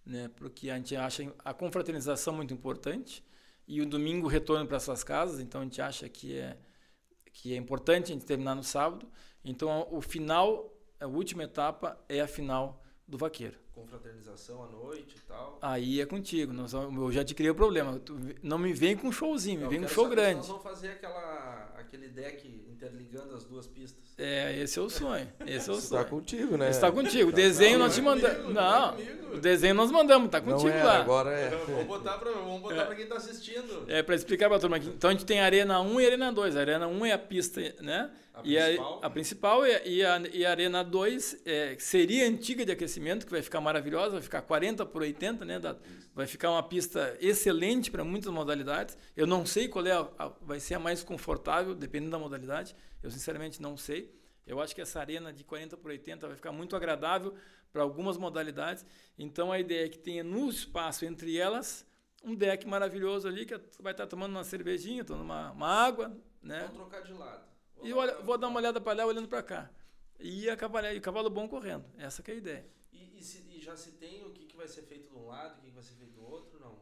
né? 0.04 0.30
Porque 0.36 0.70
a 0.70 0.76
gente 0.76 0.96
acha 0.96 1.32
a 1.44 1.52
confraternização 1.52 2.34
muito 2.34 2.54
importante 2.54 3.22
e 3.66 3.82
o 3.82 3.86
domingo 3.86 4.26
retorno 4.26 4.66
para 4.66 4.80
suas 4.80 5.04
casas. 5.04 5.40
Então 5.40 5.60
a 5.60 5.64
gente 5.64 5.80
acha 5.80 6.08
que 6.08 6.38
é 6.38 6.56
que 7.30 7.54
é 7.54 7.56
importante 7.56 8.10
a 8.10 8.14
gente 8.14 8.24
terminar 8.24 8.56
no 8.56 8.64
sábado. 8.64 9.06
Então 9.44 9.86
o 9.90 10.00
final, 10.00 10.74
a 10.98 11.06
última 11.06 11.44
etapa 11.44 11.96
é 12.08 12.20
a 12.20 12.26
final 12.26 12.82
do 13.06 13.16
vaqueiro. 13.16 13.56
Confraternização 13.80 14.64
à 14.64 14.66
noite 14.66 15.16
e 15.16 15.20
tal. 15.28 15.58
Aí 15.62 16.00
é 16.00 16.06
contigo. 16.06 16.52
Nós, 16.52 16.72
eu 16.72 17.12
já 17.12 17.24
te 17.24 17.34
criei 17.34 17.50
o 17.50 17.54
problema. 17.54 17.98
Tu 17.98 18.18
não 18.42 18.58
me 18.58 18.72
vem 18.72 18.96
com 18.96 19.08
um 19.08 19.12
showzinho, 19.12 19.60
me 19.62 19.68
vem 19.68 19.80
com 19.80 19.86
um 19.86 19.88
show 19.88 20.08
grande. 20.08 20.38
Nós 20.38 20.48
vamos 20.48 20.62
fazer 20.62 20.88
aquela, 20.88 21.72
aquele 21.78 22.08
deck 22.08 22.46
interligando 22.68 23.34
as 23.34 23.44
duas 23.44 23.66
pistas. 23.66 23.98
É, 24.16 24.56
esse 24.60 24.78
é 24.78 24.82
o 24.82 24.90
sonho. 24.90 25.28
Esse 25.46 25.70
é 25.70 25.72
o 25.72 25.76
sonho. 25.76 26.00
Está 26.00 26.04
contigo, 26.04 26.56
né? 26.56 26.70
Está 26.70 26.90
contigo. 26.90 27.30
O 27.30 27.32
desenho 27.32 27.78
tá, 27.78 27.84
nós 27.84 27.94
te 27.94 28.00
mandamos. 28.00 28.52
Não, 28.52 28.94
é 28.94 29.18
o 29.32 29.40
desenho 29.40 29.74
nós 29.74 29.90
mandamos, 29.90 30.30
tá 30.30 30.40
contigo 30.40 30.70
é, 30.70 30.82
lá. 30.82 31.00
Agora 31.00 31.30
é. 31.30 31.50
Vamos 31.50 31.86
botar 31.86 32.18
para 32.18 32.32
vamos 32.32 32.60
botar 32.60 32.90
é. 32.90 32.94
quem 32.94 33.04
está 33.04 33.16
assistindo. 33.16 33.84
É, 33.86 34.02
para 34.02 34.14
explicar 34.14 34.48
para 34.48 34.56
a 34.56 34.60
turma 34.60 34.76
aqui. 34.76 34.88
Então 34.88 35.10
a 35.10 35.12
gente 35.12 35.24
tem 35.24 35.40
Arena 35.40 35.80
1 35.80 36.00
e 36.00 36.06
Arena 36.06 36.32
2. 36.32 36.56
A 36.56 36.60
Arena 36.60 36.86
1 36.88 37.06
é 37.06 37.12
a 37.12 37.18
pista, 37.18 37.60
né? 37.80 38.10
A 38.38 38.42
e 38.44 38.56
principal. 38.56 39.00
A, 39.02 39.06
a 39.06 39.10
principal 39.10 39.66
e 39.66 39.74
a, 39.74 39.86
e 39.86 40.04
a, 40.04 40.18
e 40.32 40.46
a 40.46 40.50
Arena 40.50 40.82
2 40.84 41.42
é, 41.44 41.76
seria 41.78 42.26
antiga 42.26 42.64
de 42.64 42.72
aquecimento, 42.72 43.26
que 43.26 43.32
vai 43.32 43.42
ficar 43.42 43.60
maravilhosa, 43.60 44.12
vai 44.12 44.22
ficar 44.22 44.42
40 44.42 44.86
por 44.86 45.02
80, 45.02 45.44
né? 45.44 45.60
Vai 46.14 46.26
ficar 46.26 46.50
uma 46.50 46.62
pista 46.62 47.16
excelente 47.20 47.90
para 47.90 48.04
muitas 48.04 48.32
modalidades. 48.32 48.96
Eu 49.16 49.26
não 49.26 49.44
sei 49.44 49.68
qual 49.68 49.86
é 49.86 49.92
a, 49.92 50.32
vai 50.40 50.60
ser 50.60 50.74
a 50.74 50.78
mais 50.78 51.02
confortável, 51.02 51.74
dependendo 51.74 52.12
da 52.12 52.18
modalidade. 52.18 52.74
Eu 53.02 53.10
sinceramente 53.10 53.60
não 53.60 53.76
sei. 53.76 54.16
Eu 54.46 54.60
acho 54.60 54.74
que 54.74 54.80
essa 54.80 54.98
arena 54.98 55.32
de 55.32 55.44
40 55.44 55.76
por 55.76 55.90
80 55.90 56.26
vai 56.26 56.36
ficar 56.36 56.52
muito 56.52 56.74
agradável 56.74 57.34
para 57.72 57.82
algumas 57.82 58.16
modalidades. 58.16 58.84
Então 59.18 59.52
a 59.52 59.58
ideia 59.58 59.84
é 59.84 59.88
que 59.88 59.98
tenha 59.98 60.24
no 60.24 60.48
espaço 60.48 61.04
entre 61.04 61.36
elas 61.36 61.86
um 62.24 62.34
deck 62.34 62.66
maravilhoso 62.66 63.28
ali 63.28 63.46
que 63.46 63.58
vai 63.80 63.92
estar 63.92 64.06
tomando 64.06 64.32
uma 64.32 64.44
cervejinha, 64.44 65.04
tomando 65.04 65.24
uma, 65.24 65.52
uma 65.52 65.68
água, 65.68 66.16
né? 66.42 66.66
Vou 66.72 66.86
trocar 66.86 67.02
de 67.02 67.12
lado. 67.12 67.47
E 67.82 67.92
olha, 67.92 68.20
vou 68.22 68.36
dar 68.36 68.48
uma 68.48 68.58
olhada 68.58 68.80
para 68.80 68.98
lá, 68.98 69.06
olhando 69.06 69.28
para 69.28 69.42
cá. 69.42 69.70
E 70.18 70.50
a 70.50 70.56
cavalo, 70.56 70.86
e 70.88 71.00
cavalo 71.00 71.30
bom 71.30 71.48
correndo. 71.48 71.84
Essa 71.96 72.22
é 72.26 72.32
a 72.32 72.34
ideia. 72.34 72.66
E, 72.92 73.18
e, 73.18 73.22
se, 73.22 73.44
e, 73.50 73.60
já 73.60 73.76
se 73.76 73.92
tem 73.92 74.24
o 74.24 74.30
que, 74.30 74.46
que 74.46 74.56
vai 74.56 74.66
ser 74.66 74.82
feito 74.82 75.10
de 75.10 75.16
um 75.16 75.26
lado, 75.26 75.58
o 75.58 75.60
que, 75.60 75.68
que 75.68 75.74
vai 75.74 75.82
ser 75.82 75.94
feito 75.94 76.12
do 76.12 76.24
outro, 76.24 76.58
não? 76.58 76.76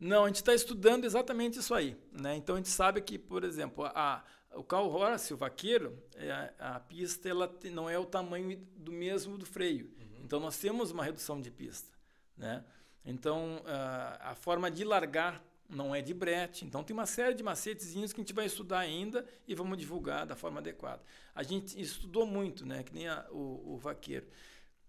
Não, 0.00 0.24
a 0.24 0.26
gente 0.28 0.36
está 0.36 0.54
estudando 0.54 1.04
exatamente 1.04 1.58
isso 1.58 1.74
aí. 1.74 1.96
Né? 2.12 2.36
Então 2.36 2.54
a 2.54 2.58
gente 2.58 2.70
sabe 2.70 3.00
que, 3.02 3.18
por 3.18 3.44
exemplo, 3.44 3.84
a, 3.84 4.24
o 4.54 4.62
cow 4.62 4.88
horse, 4.90 5.34
o 5.34 5.36
vaqueiro, 5.36 6.02
é 6.14 6.30
a, 6.30 6.76
a 6.76 6.80
pista 6.80 7.28
ela 7.28 7.52
não 7.64 7.90
é 7.90 7.98
o 7.98 8.06
tamanho 8.06 8.56
do 8.76 8.92
mesmo 8.92 9.36
do 9.36 9.44
freio. 9.44 9.86
Uhum. 9.86 10.24
Então 10.24 10.40
nós 10.40 10.56
temos 10.56 10.90
uma 10.90 11.04
redução 11.04 11.40
de 11.40 11.50
pista, 11.50 11.96
né? 12.36 12.64
Então 13.04 13.62
a, 13.66 14.30
a 14.30 14.34
forma 14.34 14.70
de 14.70 14.84
largar 14.84 15.42
não 15.68 15.94
é 15.94 16.00
de 16.00 16.14
brete. 16.14 16.64
Então 16.64 16.82
tem 16.82 16.94
uma 16.94 17.06
série 17.06 17.34
de 17.34 17.42
macetezinhos 17.42 18.12
que 18.12 18.20
a 18.20 18.24
gente 18.24 18.32
vai 18.32 18.46
estudar 18.46 18.78
ainda 18.78 19.26
e 19.46 19.54
vamos 19.54 19.76
divulgar 19.76 20.26
da 20.26 20.34
forma 20.34 20.60
adequada. 20.60 21.02
A 21.34 21.42
gente 21.42 21.80
estudou 21.80 22.26
muito, 22.26 22.64
né? 22.64 22.82
Que 22.82 22.94
nem 22.94 23.08
a, 23.08 23.26
o, 23.30 23.74
o 23.74 23.76
vaqueiro. 23.76 24.26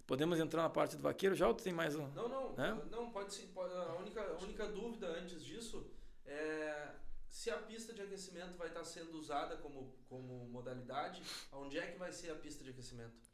Podemos 0.07 0.39
entrar 0.39 0.63
na 0.63 0.69
parte 0.69 0.95
do 0.95 1.03
vaqueiro 1.03 1.36
já 1.36 1.48
ou 1.48 1.53
tem 1.53 1.74
mais 1.74 1.95
um? 1.95 2.07
Não, 2.09 2.27
não, 2.27 2.53
né? 2.53 2.81
não 2.89 3.12
pode 3.12 3.33
ser. 3.33 3.48
Pode, 3.48 3.74
a, 3.74 3.95
única, 3.95 4.21
a 4.21 4.43
única 4.43 4.67
dúvida 4.67 5.07
antes 5.07 5.43
disso 5.43 5.86
é 6.25 6.93
se 7.29 7.51
a 7.51 7.57
pista 7.57 7.93
de 7.93 8.01
aquecimento 8.01 8.57
vai 8.57 8.69
estar 8.69 8.83
sendo 8.83 9.17
usada 9.17 9.55
como, 9.57 9.93
como 10.07 10.48
modalidade, 10.48 11.21
onde 11.51 11.77
é 11.77 11.91
que 11.91 11.98
vai 12.00 12.12
ser 12.12 12.31
a 12.31 12.36
pista 12.36 12.63
de 12.63 12.71
aquecimento? 12.71 13.28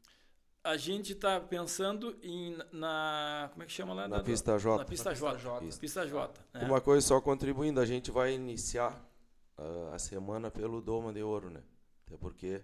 A 0.66 0.76
gente 0.76 1.12
está 1.12 1.40
pensando 1.40 2.16
em 2.22 2.56
na 2.72 3.48
como 3.52 3.62
é 3.62 3.66
que 3.66 3.72
chama 3.72 3.94
lá 3.94 4.08
na, 4.08 4.22
pista 4.22 4.58
J. 4.58 4.78
Na 4.78 4.84
pista 4.84 5.14
J. 5.14 5.32
Pista 5.34 5.50
J. 5.50 5.60
Pista. 5.60 5.80
Pista 5.80 6.06
J 6.06 6.40
é. 6.54 6.64
Uma 6.64 6.80
coisa 6.80 7.06
só 7.06 7.20
contribuindo, 7.20 7.80
a 7.80 7.86
gente 7.86 8.10
vai 8.10 8.34
iniciar 8.34 8.92
uh, 9.58 9.94
a 9.94 9.98
semana 9.98 10.50
pelo 10.50 10.80
Doma 10.80 11.12
de 11.12 11.22
Ouro, 11.22 11.50
né? 11.50 11.62
Até 12.06 12.16
porque 12.16 12.62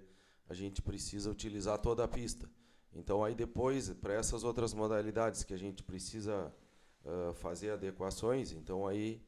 a 0.49 0.55
gente 0.55 0.83
precisa 0.83 1.31
utilizar 1.31 1.79
toda 1.79 2.05
a 2.05 2.09
pista. 2.09 2.51
Então 2.93 3.25
aí 3.25 3.35
depois 3.35 3.89
para 3.95 4.15
essas 4.15 4.45
outras 4.45 4.75
modalidades 4.75 5.45
que 5.45 5.55
a 5.55 5.59
gente 5.59 5.83
precisa 5.83 6.53
uh, 7.05 7.33
fazer 7.35 7.71
adequações, 7.71 8.53
então 8.53 8.87
aí 8.87 9.23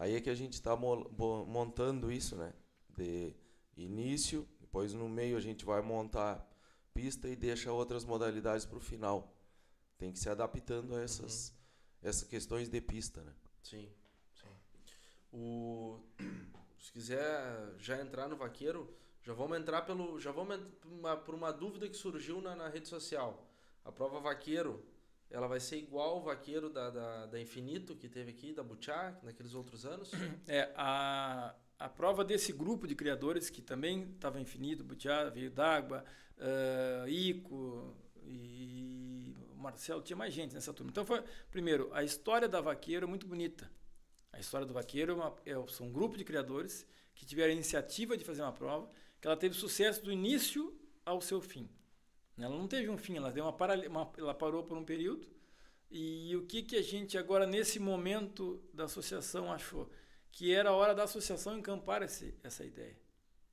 Aí 0.00 0.16
é 0.16 0.20
que 0.20 0.30
a 0.30 0.34
gente 0.34 0.54
está 0.54 0.74
montando 0.74 2.10
isso, 2.10 2.34
né? 2.34 2.54
De 2.88 3.36
início, 3.76 4.48
depois 4.58 4.94
no 4.94 5.06
meio 5.10 5.36
a 5.36 5.40
gente 5.40 5.62
vai 5.62 5.82
montar 5.82 6.49
pista 6.94 7.28
e 7.28 7.36
deixa 7.36 7.72
outras 7.72 8.04
modalidades 8.04 8.64
para 8.66 8.78
o 8.78 8.80
final. 8.80 9.34
Tem 9.98 10.12
que 10.12 10.18
se 10.18 10.28
adaptando 10.28 10.94
a 10.94 11.02
essas, 11.02 11.48
uhum. 11.48 12.08
essas 12.08 12.28
questões 12.28 12.68
de 12.68 12.80
pista, 12.80 13.22
né? 13.22 13.32
Sim, 13.62 13.88
sim. 14.34 14.48
O, 15.32 16.00
se 16.78 16.92
quiser 16.92 17.74
já 17.78 18.00
entrar 18.00 18.28
no 18.28 18.36
vaqueiro, 18.36 18.92
já 19.22 19.34
vamos 19.34 19.58
entrar 19.58 19.82
pelo, 19.82 20.18
já 20.18 20.32
vamos 20.32 20.58
uma, 20.84 21.16
por 21.16 21.34
uma 21.34 21.52
dúvida 21.52 21.88
que 21.88 21.96
surgiu 21.96 22.40
na, 22.40 22.56
na 22.56 22.68
rede 22.68 22.88
social. 22.88 23.46
A 23.84 23.92
prova 23.92 24.20
vaqueiro 24.20 24.84
ela 25.30 25.46
vai 25.46 25.60
ser 25.60 25.76
igual 25.76 26.18
o 26.18 26.22
vaqueiro 26.22 26.68
da, 26.68 26.90
da, 26.90 27.26
da 27.26 27.40
Infinito 27.40 27.94
que 27.94 28.08
teve 28.08 28.32
aqui, 28.32 28.52
da 28.52 28.62
Butiá, 28.62 29.16
naqueles 29.22 29.54
outros 29.54 29.86
anos? 29.86 30.10
É, 30.48 30.72
a, 30.74 31.54
a 31.78 31.88
prova 31.88 32.24
desse 32.24 32.52
grupo 32.52 32.86
de 32.86 32.96
criadores 32.96 33.48
que 33.48 33.62
também 33.62 34.10
estava 34.12 34.40
Infinito, 34.40 34.82
Butiá, 34.82 35.28
veio 35.28 35.50
d'água, 35.50 36.04
uh, 36.40 37.08
Ico 37.08 37.94
e 38.24 39.36
Marcelo, 39.56 40.02
tinha 40.02 40.16
mais 40.16 40.32
gente 40.32 40.54
nessa 40.54 40.72
turma. 40.72 40.90
Então, 40.90 41.04
foi, 41.04 41.22
primeiro, 41.50 41.90
a 41.92 42.02
história 42.02 42.48
da 42.48 42.60
vaqueiro 42.60 43.04
é 43.06 43.08
muito 43.08 43.26
bonita. 43.26 43.70
A 44.32 44.38
história 44.38 44.66
do 44.66 44.72
vaqueiro 44.72 45.12
é, 45.12 45.14
uma, 45.14 45.36
é 45.44 45.66
são 45.68 45.86
um 45.86 45.92
grupo 45.92 46.16
de 46.16 46.24
criadores 46.24 46.86
que 47.14 47.26
tiveram 47.26 47.50
a 47.50 47.54
iniciativa 47.54 48.16
de 48.16 48.24
fazer 48.24 48.42
uma 48.42 48.52
prova, 48.52 48.90
que 49.20 49.26
ela 49.26 49.36
teve 49.36 49.54
sucesso 49.54 50.02
do 50.02 50.10
início 50.10 50.74
ao 51.04 51.20
seu 51.20 51.40
fim. 51.40 51.68
Ela 52.38 52.56
não 52.56 52.66
teve 52.66 52.88
um 52.88 52.96
fim, 52.96 53.16
ela, 53.16 53.30
deu 53.30 53.44
uma, 53.44 53.54
uma 53.88 54.12
ela 54.16 54.34
parou 54.34 54.64
por 54.64 54.78
um 54.78 54.84
período. 54.84 55.28
E 55.90 56.34
o 56.36 56.46
que, 56.46 56.62
que 56.62 56.76
a 56.76 56.82
gente 56.82 57.18
agora, 57.18 57.46
nesse 57.46 57.78
momento 57.78 58.62
da 58.72 58.84
associação, 58.84 59.52
achou? 59.52 59.90
Que 60.30 60.54
era 60.54 60.70
a 60.70 60.72
hora 60.72 60.94
da 60.94 61.02
associação 61.02 61.58
encampar 61.58 62.02
esse, 62.02 62.34
essa 62.42 62.64
ideia. 62.64 62.96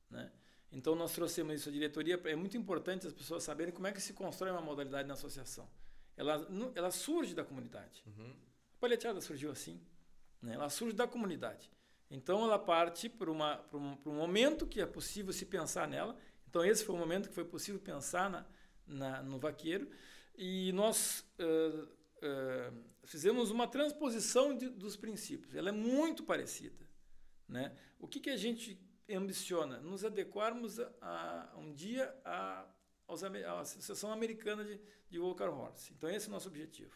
Né? 0.09 0.31
Então, 0.71 0.95
nós 0.95 1.13
trouxemos 1.13 1.55
isso 1.55 1.69
à 1.69 1.71
diretoria. 1.71 2.19
É 2.25 2.35
muito 2.35 2.57
importante 2.57 3.07
as 3.07 3.13
pessoas 3.13 3.43
saberem 3.43 3.73
como 3.73 3.87
é 3.87 3.91
que 3.91 4.01
se 4.01 4.13
constrói 4.13 4.51
uma 4.51 4.61
modalidade 4.61 5.07
na 5.07 5.13
associação. 5.13 5.69
Ela, 6.15 6.47
ela 6.75 6.91
surge 6.91 7.33
da 7.33 7.43
comunidade. 7.43 8.03
Uhum. 8.05 8.31
A 8.75 8.79
palheteada 8.79 9.21
surgiu 9.21 9.51
assim. 9.51 9.79
Né? 10.41 10.53
Ela 10.55 10.69
surge 10.69 10.95
da 10.95 11.07
comunidade. 11.07 11.71
Então, 12.09 12.43
ela 12.43 12.59
parte 12.59 13.09
para, 13.09 13.31
um, 13.31 13.37
para 13.37 14.11
um 14.11 14.15
momento 14.15 14.65
que 14.65 14.81
é 14.81 14.85
possível 14.85 15.33
se 15.33 15.45
pensar 15.45 15.87
nela. 15.87 16.17
Então, 16.49 16.63
esse 16.63 16.83
foi 16.83 16.95
o 16.95 16.97
momento 16.97 17.29
que 17.29 17.35
foi 17.35 17.45
possível 17.45 17.79
pensar 17.79 18.29
na, 18.29 18.45
na, 18.87 19.21
no 19.21 19.37
vaqueiro, 19.37 19.89
e 20.37 20.71
nós 20.71 21.25
uh, 21.39 21.83
uh, 21.83 22.83
fizemos 23.03 23.51
uma 23.51 23.67
transposição 23.67 24.55
de, 24.55 24.69
dos 24.69 24.95
princípios. 24.95 25.55
Ela 25.55 25.69
é 25.69 25.71
muito 25.71 26.23
parecida. 26.23 26.85
Né? 27.47 27.75
O 27.99 28.07
que, 28.07 28.19
que 28.19 28.29
a 28.29 28.37
gente 28.37 28.79
ambiciona? 29.09 29.79
Nos 29.79 30.03
adequarmos 30.03 30.79
a, 30.79 31.49
a 31.53 31.57
um 31.57 31.73
dia 31.73 32.13
à, 32.23 32.65
Associação 33.61 34.11
Americana 34.11 34.63
de, 34.63 34.81
de 35.09 35.19
Walker 35.19 35.45
Horse. 35.45 35.93
Então, 35.93 36.09
esse 36.09 36.27
é 36.27 36.29
o 36.29 36.31
nosso 36.33 36.49
objetivo. 36.49 36.93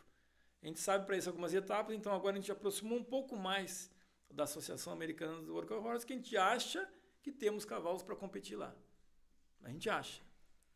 A 0.62 0.68
gente 0.68 0.80
sabe 0.80 1.06
para 1.06 1.18
isso 1.18 1.30
algumas 1.30 1.54
etapas, 1.54 1.96
então 1.96 2.14
agora 2.14 2.36
a 2.36 2.40
gente 2.40 2.52
aproximou 2.52 2.98
um 2.98 3.04
pouco 3.04 3.36
mais 3.36 3.90
da 4.30 4.44
Associação 4.44 4.94
Americana 4.94 5.42
do 5.42 5.54
Worker 5.54 5.78
Horse, 5.78 6.06
que 6.06 6.14
a 6.14 6.16
gente 6.16 6.38
acha 6.38 6.88
que 7.22 7.32
temos 7.32 7.66
cavalos 7.66 8.04
para 8.04 8.16
competir 8.16 8.56
lá. 8.56 8.76
A 9.64 9.70
gente 9.70 9.90
acha. 9.90 10.22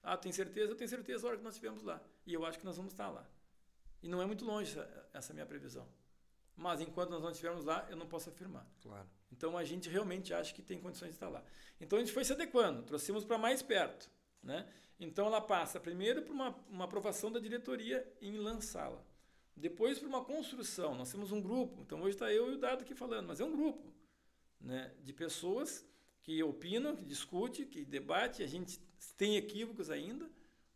Ah, 0.02 0.16
tem 0.16 0.32
certeza? 0.32 0.72
Eu 0.72 0.76
tenho 0.76 0.90
certeza 0.90 1.26
a 1.26 1.30
hora 1.30 1.38
que 1.38 1.44
nós 1.44 1.56
estivemos 1.56 1.84
lá. 1.84 2.02
E 2.26 2.34
eu 2.34 2.46
acho 2.46 2.60
que 2.60 2.66
nós 2.66 2.78
vamos 2.78 2.94
estar 2.94 3.10
lá. 3.10 3.28
E 4.02 4.08
não 4.08 4.22
é 4.22 4.26
muito 4.26 4.46
longe 4.46 4.72
essa, 4.72 5.10
essa 5.14 5.34
minha 5.34 5.46
previsão. 5.46 5.88
Mas 6.56 6.82
enquanto 6.82 7.10
nós 7.10 7.22
não 7.22 7.32
estivermos 7.32 7.66
lá, 7.66 7.86
eu 7.90 7.98
não 7.98 8.08
posso 8.08 8.30
afirmar. 8.30 8.66
Claro. 8.82 9.08
Então 9.32 9.58
a 9.58 9.64
gente 9.64 9.90
realmente 9.90 10.34
acha 10.34 10.54
que 10.54 10.62
tem 10.62 10.80
condições 10.80 11.10
de 11.10 11.16
estar 11.16 11.30
lá. 11.30 11.44
Então 11.80 11.98
a 11.98 12.02
gente 12.02 12.14
foi 12.14 12.24
se 12.24 12.34
adequando, 12.34 12.84
trouxemos 12.84 13.26
para 13.26 13.38
mais 13.38 13.62
perto. 13.62 14.10
Né? 14.42 14.68
Então 15.00 15.26
ela 15.26 15.42
passa 15.42 15.80
primeiro 15.80 16.22
por 16.22 16.32
uma, 16.32 16.56
uma 16.70 16.86
aprovação 16.86 17.32
da 17.32 17.40
diretoria 17.40 18.08
em 18.22 18.38
lançá-la. 18.38 19.04
Depois 19.56 20.00
por 20.00 20.08
uma 20.08 20.24
construção. 20.24 20.96
Nós 20.96 21.12
temos 21.12 21.32
um 21.32 21.42
grupo, 21.42 21.82
então 21.82 22.02
hoje 22.02 22.16
está 22.16 22.32
eu 22.32 22.52
e 22.52 22.56
o 22.56 22.58
Dado 22.58 22.84
aqui 22.84 22.94
falando, 22.94 23.28
mas 23.28 23.40
é 23.40 23.46
um 23.46 23.52
grupo 23.52 23.94
né, 24.60 24.94
de 25.04 25.14
pessoas 25.14 25.86
que 26.22 26.42
opinam, 26.44 26.96
que 26.96 27.06
discute, 27.06 27.66
que 27.66 27.86
debate. 27.86 28.44
A 28.44 28.48
gente 28.48 28.80
tem 29.18 29.38
equívocos 29.38 29.90
ainda, 29.90 30.30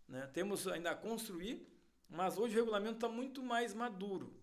né? 0.07 0.27
temos 0.27 0.67
ainda 0.67 0.91
a 0.91 0.95
construir, 0.95 1.67
mas 2.09 2.37
hoje 2.37 2.55
o 2.55 2.59
regulamento 2.59 2.95
está 2.95 3.09
muito 3.09 3.43
mais 3.43 3.73
maduro. 3.73 4.33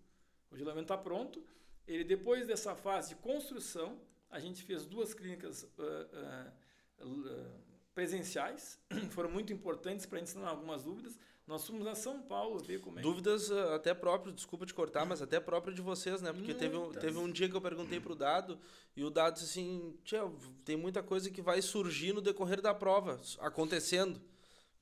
O 0.51 0.55
regulamento 0.55 0.93
está 0.93 0.97
pronto. 0.97 1.43
Ele 1.87 2.05
depois 2.05 2.47
dessa 2.47 2.75
fase 2.75 3.11
de 3.11 3.15
construção, 3.17 4.01
a 4.31 4.41
gente 4.41 4.63
fez 4.63 4.85
duas 4.85 5.15
clínicas 5.15 5.63
uh, 5.63 7.05
uh, 7.05 7.09
uh, 7.09 7.47
presenciais, 7.95 8.79
foram 9.11 9.31
muito 9.31 9.53
importantes 9.53 10.05
para 10.05 10.19
a 10.19 10.21
gente 10.21 10.31
sanar 10.31 10.51
algumas 10.51 10.83
dúvidas. 10.83 11.19
Nós 11.47 11.65
fomos 11.65 11.87
a 11.87 11.95
São 11.95 12.21
Paulo 12.23 12.59
ver 12.59 12.81
como 12.81 12.99
é. 12.99 13.03
Dúvidas 13.03 13.53
até 13.53 13.95
próprio, 13.95 14.33
desculpa 14.33 14.67
te 14.67 14.75
cortar, 14.75 15.07
mas 15.07 15.23
até 15.23 15.39
próprio 15.39 15.73
de 15.73 15.81
vocês, 15.81 16.21
né? 16.21 16.33
Porque 16.33 16.53
teve 16.53 16.77
um, 16.77 16.91
teve 16.91 17.17
um 17.19 17.31
dia 17.31 17.49
que 17.49 17.55
eu 17.55 17.61
perguntei 17.61 18.01
pro 18.01 18.17
Dado 18.17 18.59
e 18.97 19.05
o 19.05 19.11
Dado 19.11 19.35
disse 19.35 19.61
assim: 19.61 19.97
tem 20.65 20.77
muita 20.77 21.05
coisa 21.05 21.31
que 21.31 21.41
vai 21.41 21.63
surgir 21.63 22.13
no 22.13 22.21
decorrer 22.21 22.61
da 22.61 22.75
prova, 22.75 23.21
acontecendo. 23.39 24.21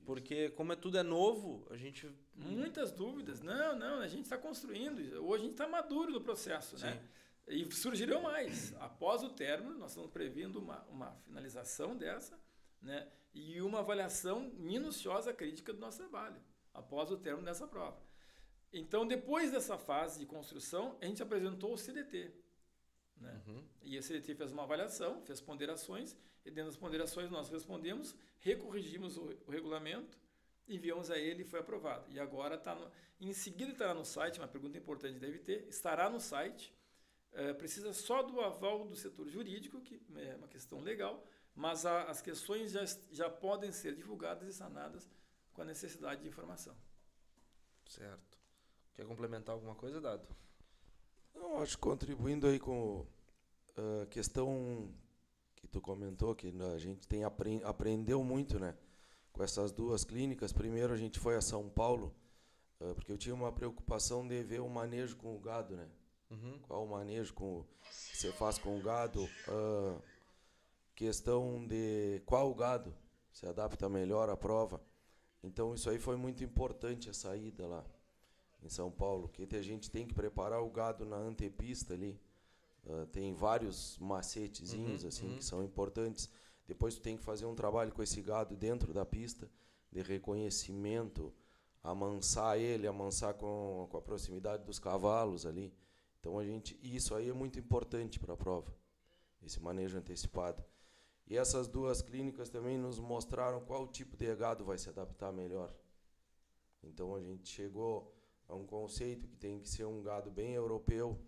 Porque 0.05 0.49
como 0.51 0.71
é 0.71 0.75
tudo 0.75 0.97
é 0.97 1.03
novo, 1.03 1.67
a 1.71 1.77
gente. 1.77 2.09
Muitas 2.35 2.91
dúvidas. 2.91 3.41
Não, 3.41 3.75
não, 3.75 3.99
a 3.99 4.07
gente 4.07 4.23
está 4.23 4.37
construindo. 4.37 4.99
Hoje 5.25 5.41
a 5.41 5.45
gente 5.45 5.51
está 5.53 5.67
maduro 5.67 6.11
no 6.11 6.21
processo, 6.21 6.77
né? 6.77 6.93
Sim. 6.93 6.97
né? 6.97 7.09
E 7.47 7.71
surgirão 7.73 8.21
mais. 8.21 8.73
Após 8.79 9.23
o 9.23 9.29
término, 9.29 9.77
nós 9.77 9.91
estamos 9.91 10.11
prevendo 10.11 10.59
uma, 10.59 10.83
uma 10.89 11.11
finalização 11.25 11.95
dessa, 11.95 12.39
né? 12.81 13.07
E 13.33 13.61
uma 13.61 13.79
avaliação 13.79 14.51
minuciosa 14.57 15.33
crítica 15.33 15.73
do 15.73 15.79
nosso 15.79 15.97
trabalho, 15.97 16.41
após 16.73 17.11
o 17.11 17.17
término 17.17 17.45
dessa 17.45 17.67
prova. 17.67 17.99
Então, 18.71 19.07
depois 19.07 19.51
dessa 19.51 19.77
fase 19.77 20.19
de 20.19 20.25
construção, 20.25 20.97
a 21.01 21.05
gente 21.05 21.21
apresentou 21.21 21.73
o 21.73 21.77
CDT. 21.77 22.31
Né? 23.17 23.41
Uhum. 23.47 23.63
E 23.83 23.97
o 23.97 24.03
CDT 24.03 24.35
fez 24.35 24.51
uma 24.51 24.63
avaliação, 24.63 25.21
fez 25.21 25.41
ponderações, 25.41 26.15
e 26.45 26.51
dentro 26.51 26.71
das 26.71 26.77
ponderações 26.77 27.29
nós 27.29 27.49
respondemos, 27.49 28.15
recorrigimos 28.39 29.17
o, 29.17 29.35
o 29.47 29.51
regulamento, 29.51 30.17
enviamos 30.67 31.09
a 31.11 31.17
ele 31.17 31.43
e 31.43 31.45
foi 31.45 31.59
aprovado. 31.59 32.11
E 32.11 32.19
agora 32.19 32.55
está 32.55 32.75
em 33.19 33.33
seguida 33.33 33.71
estará 33.71 33.93
no 33.93 34.03
site, 34.03 34.39
uma 34.39 34.47
pergunta 34.47 34.77
importante 34.77 35.19
deve 35.19 35.39
ter, 35.39 35.67
estará 35.67 36.09
no 36.09 36.19
site, 36.19 36.73
é, 37.31 37.53
precisa 37.53 37.93
só 37.93 38.23
do 38.23 38.41
aval 38.41 38.85
do 38.85 38.95
setor 38.95 39.27
jurídico, 39.27 39.81
que 39.81 40.01
é 40.15 40.35
uma 40.35 40.47
questão 40.47 40.81
legal, 40.81 41.25
mas 41.53 41.85
a, 41.85 42.03
as 42.03 42.21
questões 42.21 42.71
já, 42.71 42.83
já 43.11 43.29
podem 43.29 43.71
ser 43.71 43.95
divulgadas 43.95 44.47
e 44.47 44.53
sanadas 44.53 45.09
com 45.53 45.61
a 45.61 45.65
necessidade 45.65 46.21
de 46.21 46.27
informação. 46.27 46.75
Certo. 47.85 48.37
Quer 48.93 49.05
complementar 49.05 49.53
alguma 49.53 49.75
coisa, 49.75 50.01
Dado? 50.01 50.27
Não, 51.35 51.61
acho 51.61 51.75
que 51.77 51.81
contribuindo 51.81 52.47
aí 52.47 52.59
com 52.59 53.05
a 53.77 53.81
uh, 53.81 54.07
questão 54.07 54.89
que 55.55 55.67
tu 55.67 55.81
comentou, 55.81 56.33
que 56.33 56.53
a 56.73 56.77
gente 56.77 57.07
tem 57.07 57.23
apre 57.23 57.61
aprendeu 57.63 58.23
muito, 58.23 58.57
né? 58.57 58.75
Com 59.31 59.43
essas 59.43 59.71
duas 59.71 60.03
clínicas. 60.03 60.53
Primeiro 60.53 60.93
a 60.93 60.97
gente 60.97 61.19
foi 61.19 61.35
a 61.35 61.41
São 61.41 61.69
Paulo, 61.69 62.15
uh, 62.79 62.95
porque 62.95 63.11
eu 63.11 63.17
tinha 63.17 63.35
uma 63.35 63.51
preocupação 63.51 64.27
de 64.27 64.41
ver 64.43 64.61
o 64.61 64.69
manejo 64.69 65.17
com 65.17 65.35
o 65.35 65.39
gado, 65.39 65.75
né? 65.75 65.87
Uhum. 66.31 66.59
Qual 66.63 66.85
o 66.85 66.89
manejo 66.89 67.33
com, 67.33 67.65
que 68.11 68.17
você 68.17 68.31
faz 68.31 68.57
com 68.57 68.77
o 68.77 68.81
gado. 68.81 69.23
Uh, 69.23 70.01
questão 70.95 71.67
de 71.67 72.21
qual 72.25 72.55
gado 72.55 72.95
se 73.31 73.45
adapta 73.45 73.89
melhor 73.89 74.29
à 74.29 74.37
prova. 74.37 74.81
Então 75.43 75.75
isso 75.75 75.89
aí 75.89 75.99
foi 75.99 76.15
muito 76.15 76.43
importante 76.43 77.09
a 77.09 77.13
saída 77.13 77.67
lá 77.67 77.85
em 78.65 78.69
São 78.69 78.91
Paulo, 78.91 79.29
que 79.29 79.55
a 79.55 79.61
gente 79.61 79.89
tem 79.89 80.07
que 80.07 80.13
preparar 80.13 80.61
o 80.63 80.69
gado 80.69 81.05
na 81.05 81.17
antepista 81.17 81.93
ali. 81.93 82.19
Uh, 82.83 83.05
tem 83.07 83.33
vários 83.33 83.97
macetezinhos 83.99 85.03
uhum, 85.03 85.09
assim 85.09 85.27
uhum. 85.27 85.37
que 85.37 85.45
são 85.45 85.63
importantes. 85.63 86.29
Depois 86.67 86.95
tu 86.95 87.01
tem 87.01 87.15
que 87.15 87.23
fazer 87.23 87.45
um 87.45 87.55
trabalho 87.55 87.91
com 87.91 88.01
esse 88.01 88.21
gado 88.21 88.55
dentro 88.55 88.93
da 88.93 89.05
pista 89.05 89.49
de 89.91 90.01
reconhecimento, 90.01 91.33
amansar 91.83 92.57
ele, 92.57 92.87
amansar 92.87 93.35
com, 93.35 93.87
com 93.89 93.97
a 93.97 94.01
proximidade 94.01 94.63
dos 94.63 94.79
cavalos 94.79 95.45
ali. 95.45 95.73
Então 96.19 96.39
a 96.39 96.43
gente, 96.43 96.79
isso 96.81 97.13
aí 97.13 97.29
é 97.29 97.33
muito 97.33 97.59
importante 97.59 98.19
para 98.19 98.33
a 98.33 98.37
prova, 98.37 98.75
esse 99.43 99.59
manejo 99.59 99.97
antecipado. 99.97 100.63
E 101.27 101.37
essas 101.37 101.67
duas 101.67 102.01
clínicas 102.01 102.49
também 102.49 102.77
nos 102.77 102.99
mostraram 102.99 103.61
qual 103.61 103.87
tipo 103.87 104.17
de 104.17 104.35
gado 104.35 104.65
vai 104.65 104.77
se 104.77 104.89
adaptar 104.89 105.31
melhor. 105.31 105.73
Então 106.83 107.15
a 107.15 107.21
gente 107.21 107.47
chegou 107.47 108.11
a 108.47 108.55
um 108.55 108.65
conceito 108.65 109.27
que 109.27 109.35
tem 109.35 109.59
que 109.59 109.69
ser 109.69 109.85
um 109.85 110.01
gado 110.01 110.29
bem 110.29 110.53
europeu, 110.53 111.19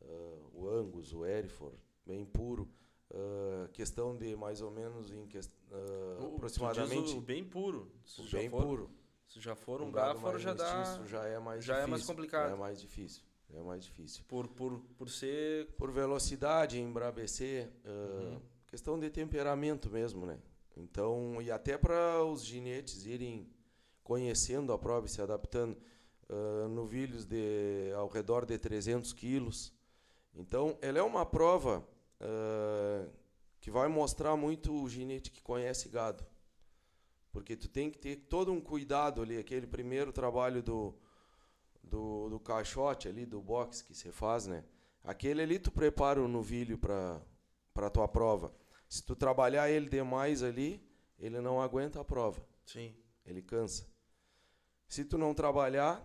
uh, 0.00 0.50
o 0.52 0.68
Angus, 0.68 1.12
o 1.12 1.24
Hereford, 1.24 1.76
bem 2.06 2.24
puro. 2.24 2.68
Uh, 3.10 3.68
questão 3.72 4.16
de 4.16 4.34
mais 4.34 4.60
ou 4.60 4.70
menos 4.70 5.12
em 5.12 5.26
que, 5.26 5.38
uh, 5.38 6.34
aproximadamente 6.34 7.14
o 7.16 7.20
bem 7.20 7.44
puro, 7.44 7.92
o 8.18 8.22
bem 8.24 8.50
for, 8.50 8.62
puro. 8.62 8.90
Se 9.26 9.40
já 9.40 9.54
for 9.54 9.80
um, 9.80 9.86
um 9.86 9.92
gado 9.92 10.38
já 10.38 10.52
dá 10.52 11.04
já 11.04 11.24
é 11.24 11.38
mais 11.38 11.64
já 11.64 11.74
difícil, 11.74 11.86
é 11.86 11.90
mais 11.90 12.04
complicado, 12.04 12.52
é 12.52 12.56
mais 12.56 12.80
difícil. 12.80 13.22
É 13.52 13.62
mais 13.62 13.84
difícil. 13.84 14.24
Por, 14.26 14.48
por, 14.48 14.80
por 14.96 15.08
ser. 15.08 15.66
Por 15.76 15.92
velocidade, 15.92 16.80
embrabecer. 16.80 17.70
Uh, 17.84 18.24
uhum. 18.24 18.40
Questão 18.66 18.98
de 18.98 19.08
temperamento 19.10 19.88
mesmo, 19.90 20.26
né? 20.26 20.38
Então, 20.76 21.40
e 21.40 21.50
até 21.50 21.78
para 21.78 22.24
os 22.24 22.44
ginetes 22.44 23.06
irem 23.06 23.48
conhecendo 24.02 24.72
a 24.72 24.78
prova 24.78 25.06
e 25.06 25.08
se 25.08 25.22
adaptando. 25.22 25.76
Uh, 26.28 26.68
novilhos 26.68 27.26
de 27.26 27.92
ao 27.96 28.08
redor 28.08 28.46
de 28.46 28.58
300 28.58 29.12
quilos. 29.12 29.72
Então, 30.34 30.78
ela 30.80 30.98
é 30.98 31.02
uma 31.02 31.26
prova 31.26 31.86
uh, 32.20 33.10
que 33.60 33.70
vai 33.70 33.88
mostrar 33.88 34.36
muito 34.36 34.72
o 34.72 34.88
ginete 34.88 35.30
que 35.30 35.42
conhece 35.42 35.88
gado. 35.88 36.24
Porque 37.30 37.56
tu 37.56 37.68
tem 37.68 37.90
que 37.90 37.98
ter 37.98 38.16
todo 38.16 38.52
um 38.52 38.60
cuidado 38.60 39.20
ali, 39.20 39.36
aquele 39.36 39.66
primeiro 39.66 40.12
trabalho 40.12 40.62
do, 40.62 40.94
do, 41.82 42.28
do 42.28 42.40
caixote 42.40 43.08
ali, 43.08 43.26
do 43.26 43.40
box 43.40 43.82
que 43.82 43.94
você 43.94 44.12
faz, 44.12 44.46
né? 44.46 44.64
Aquele 45.02 45.42
ali 45.42 45.58
tu 45.58 45.70
prepara 45.70 46.22
o 46.22 46.28
novilho 46.28 46.78
para 46.78 47.20
a 47.76 47.90
tua 47.90 48.08
prova. 48.08 48.54
Se 48.88 49.02
tu 49.02 49.16
trabalhar 49.16 49.68
ele 49.68 49.88
demais 49.88 50.42
ali, 50.42 50.80
ele 51.18 51.40
não 51.40 51.60
aguenta 51.60 52.00
a 52.00 52.04
prova. 52.04 52.40
Sim. 52.64 52.94
Ele 53.26 53.42
cansa. 53.42 53.86
Se 54.86 55.04
tu 55.04 55.18
não 55.18 55.34
trabalhar, 55.34 56.02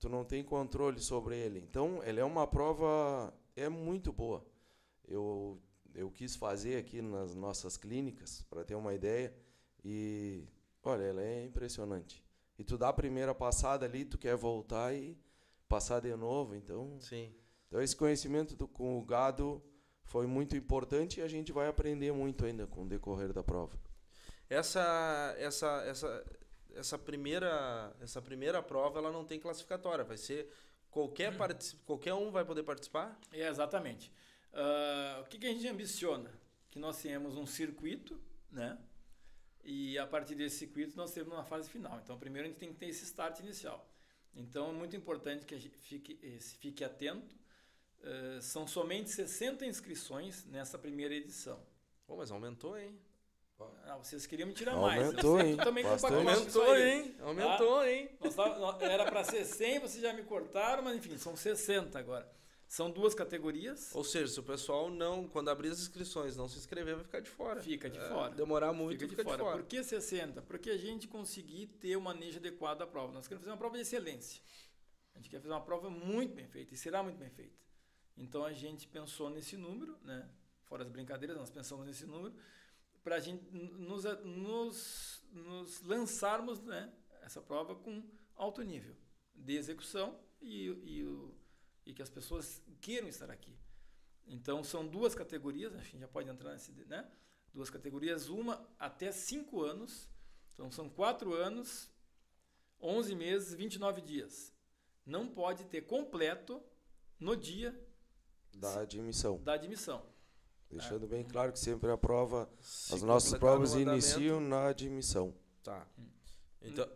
tu 0.00 0.08
não 0.08 0.24
tem 0.24 0.42
controle 0.42 0.98
sobre 0.98 1.36
ele. 1.36 1.60
Então, 1.60 2.02
ele 2.02 2.18
é 2.18 2.24
uma 2.24 2.46
prova 2.46 3.32
é 3.54 3.68
muito 3.68 4.12
boa. 4.12 4.44
Eu 5.06 5.60
eu 5.94 6.10
quis 6.10 6.36
fazer 6.36 6.76
aqui 6.76 7.02
nas 7.02 7.34
nossas 7.34 7.76
clínicas 7.76 8.42
para 8.48 8.64
ter 8.64 8.74
uma 8.74 8.94
ideia 8.94 9.34
e 9.84 10.44
olha, 10.82 11.02
ela 11.02 11.22
é 11.22 11.44
impressionante. 11.44 12.24
E 12.58 12.64
tu 12.64 12.78
dá 12.78 12.90
a 12.90 12.92
primeira 12.92 13.34
passada 13.34 13.86
ali, 13.86 14.04
tu 14.04 14.16
quer 14.16 14.36
voltar 14.36 14.94
e 14.94 15.18
passar 15.68 16.00
de 16.00 16.14
novo, 16.14 16.54
então. 16.54 16.96
Sim. 17.00 17.34
Então 17.66 17.80
esse 17.82 17.96
conhecimento 17.96 18.56
do, 18.56 18.68
com 18.68 18.98
o 18.98 19.04
gado 19.04 19.62
foi 20.04 20.26
muito 20.26 20.56
importante 20.56 21.20
e 21.20 21.22
a 21.22 21.28
gente 21.28 21.52
vai 21.52 21.68
aprender 21.68 22.12
muito 22.12 22.44
ainda 22.44 22.66
com 22.66 22.82
o 22.82 22.88
decorrer 22.88 23.32
da 23.32 23.42
prova. 23.42 23.78
Essa 24.48 25.34
essa 25.38 25.82
essa 25.86 26.24
essa 26.74 26.98
primeira 26.98 27.94
essa 28.00 28.20
primeira 28.20 28.62
prova 28.62 28.98
ela 28.98 29.12
não 29.12 29.24
tem 29.24 29.38
classificatória, 29.38 30.04
vai 30.04 30.16
ser 30.16 30.50
qualquer 30.90 31.32
qualquer 31.84 32.14
um 32.14 32.30
vai 32.30 32.44
poder 32.44 32.62
participar? 32.62 33.18
É, 33.32 33.48
exatamente. 33.48 34.12
Uh, 34.52 35.20
o 35.22 35.24
que, 35.24 35.38
que 35.38 35.46
a 35.46 35.50
gente 35.50 35.66
ambiciona? 35.68 36.30
Que 36.70 36.78
nós 36.78 37.00
tenhamos 37.00 37.36
um 37.36 37.46
circuito, 37.46 38.20
né? 38.50 38.78
E 39.62 39.98
a 39.98 40.06
partir 40.06 40.34
desse 40.34 40.58
circuito 40.58 40.96
nós 40.96 41.12
temos 41.12 41.32
uma 41.32 41.44
fase 41.44 41.68
final. 41.68 42.00
Então, 42.02 42.18
primeiro 42.18 42.46
a 42.46 42.50
gente 42.50 42.58
tem 42.58 42.72
que 42.72 42.78
ter 42.78 42.86
esse 42.86 43.04
start 43.04 43.40
inicial. 43.40 43.86
Então, 44.34 44.70
é 44.70 44.72
muito 44.72 44.96
importante 44.96 45.44
que 45.44 45.54
a 45.54 45.58
gente 45.58 45.76
fique, 45.78 46.16
fique 46.58 46.84
atento. 46.84 47.36
Uh, 48.00 48.40
são 48.40 48.66
somente 48.66 49.10
60 49.10 49.66
inscrições 49.66 50.44
nessa 50.46 50.78
primeira 50.78 51.14
edição. 51.14 51.60
Pô, 52.06 52.16
mas 52.16 52.30
aumentou, 52.30 52.78
hein? 52.78 52.98
Ah, 53.84 53.96
vocês 53.96 54.26
queriam 54.26 54.46
me 54.46 54.54
tirar 54.54 54.74
Aumentou, 54.74 55.36
mais. 55.36 55.48
Hein? 55.48 55.56
Também 55.56 55.84
Aumentou, 55.84 56.76
hein? 56.76 57.14
Aumentou, 57.20 57.78
tá? 57.78 57.90
hein? 57.90 58.10
era 58.80 59.04
para 59.04 59.24
ser 59.24 59.44
100, 59.44 59.80
vocês 59.80 60.02
já 60.02 60.12
me 60.12 60.22
cortaram, 60.22 60.82
mas 60.82 60.96
enfim, 60.96 61.16
são 61.18 61.36
60 61.36 61.98
agora. 61.98 62.30
São 62.66 62.88
duas 62.88 63.14
categorias. 63.14 63.92
Ou 63.96 64.04
seja, 64.04 64.28
se 64.28 64.38
o 64.38 64.44
pessoal 64.44 64.88
não, 64.88 65.26
quando 65.26 65.48
abrir 65.48 65.70
as 65.70 65.80
inscrições, 65.80 66.36
não 66.36 66.48
se 66.48 66.56
inscrever, 66.56 66.94
vai 66.94 67.02
ficar 67.02 67.18
de 67.18 67.28
fora. 67.28 67.60
Fica 67.60 67.90
de 67.90 67.98
é, 67.98 68.08
fora. 68.08 68.32
Demorar 68.32 68.72
muito, 68.72 69.00
fica, 69.00 69.06
de, 69.06 69.10
fica 69.10 69.24
fora. 69.24 69.36
de, 69.36 69.42
fora. 69.42 69.56
Por 69.56 69.66
que 69.66 69.82
60? 69.82 70.40
Porque 70.42 70.70
a 70.70 70.76
gente 70.76 71.08
conseguir 71.08 71.66
ter 71.66 71.96
o 71.96 72.00
manejo 72.00 72.38
adequado 72.38 72.78
da 72.78 72.86
prova. 72.86 73.12
Nós 73.12 73.26
queremos 73.26 73.42
fazer 73.42 73.50
uma 73.50 73.58
prova 73.58 73.74
de 73.74 73.82
excelência. 73.82 74.40
A 75.16 75.18
gente 75.18 75.28
quer 75.28 75.40
fazer 75.40 75.52
uma 75.52 75.60
prova 75.60 75.90
muito 75.90 76.32
bem 76.32 76.46
feita 76.46 76.72
e 76.72 76.76
será 76.76 77.02
muito 77.02 77.18
bem 77.18 77.28
feita. 77.28 77.58
Então 78.16 78.44
a 78.44 78.52
gente 78.52 78.86
pensou 78.86 79.30
nesse 79.30 79.56
número, 79.56 79.98
né? 80.04 80.28
Fora 80.62 80.84
as 80.84 80.88
brincadeiras, 80.88 81.36
nós 81.36 81.50
pensamos 81.50 81.84
nesse 81.84 82.06
número 82.06 82.32
para 83.02 83.16
a 83.16 83.20
gente 83.20 83.44
nos, 83.52 84.04
nos, 84.24 85.22
nos 85.32 85.82
lançarmos, 85.82 86.60
né? 86.62 86.92
Essa 87.22 87.40
prova 87.40 87.74
com 87.74 88.02
alto 88.34 88.62
nível 88.62 88.96
de 89.34 89.56
execução 89.56 90.18
e, 90.40 90.66
e, 90.66 91.04
o, 91.04 91.34
e 91.86 91.94
que 91.94 92.02
as 92.02 92.10
pessoas 92.10 92.62
queiram 92.80 93.08
estar 93.08 93.30
aqui. 93.30 93.56
Então 94.26 94.62
são 94.62 94.86
duas 94.86 95.14
categorias, 95.14 95.74
a 95.74 95.78
gente 95.78 95.98
já 95.98 96.08
pode 96.08 96.28
entrar 96.28 96.52
nesse, 96.52 96.72
né? 96.86 97.10
Duas 97.52 97.68
categorias, 97.68 98.28
uma 98.28 98.64
até 98.78 99.10
cinco 99.10 99.62
anos. 99.62 100.08
Então 100.52 100.70
são 100.70 100.88
quatro 100.88 101.34
anos, 101.34 101.90
11 102.80 103.14
meses, 103.14 103.54
29 103.54 104.00
dias. 104.00 104.52
Não 105.04 105.26
pode 105.26 105.64
ter 105.64 105.82
completo 105.82 106.62
no 107.18 107.36
dia 107.36 107.78
da 108.54 108.80
admissão. 108.80 109.38
Da 109.42 109.54
admissão. 109.54 110.06
Deixando 110.70 111.06
bem 111.06 111.24
claro 111.24 111.52
que 111.52 111.58
sempre 111.58 111.90
a 111.90 111.96
prova, 111.96 112.48
Se 112.60 112.94
as 112.94 113.02
nossas 113.02 113.38
provas 113.38 113.74
iniciam 113.74 114.40
na 114.40 114.68
admissão. 114.68 115.34
Tá. 115.64 115.84
Então, 116.62 116.88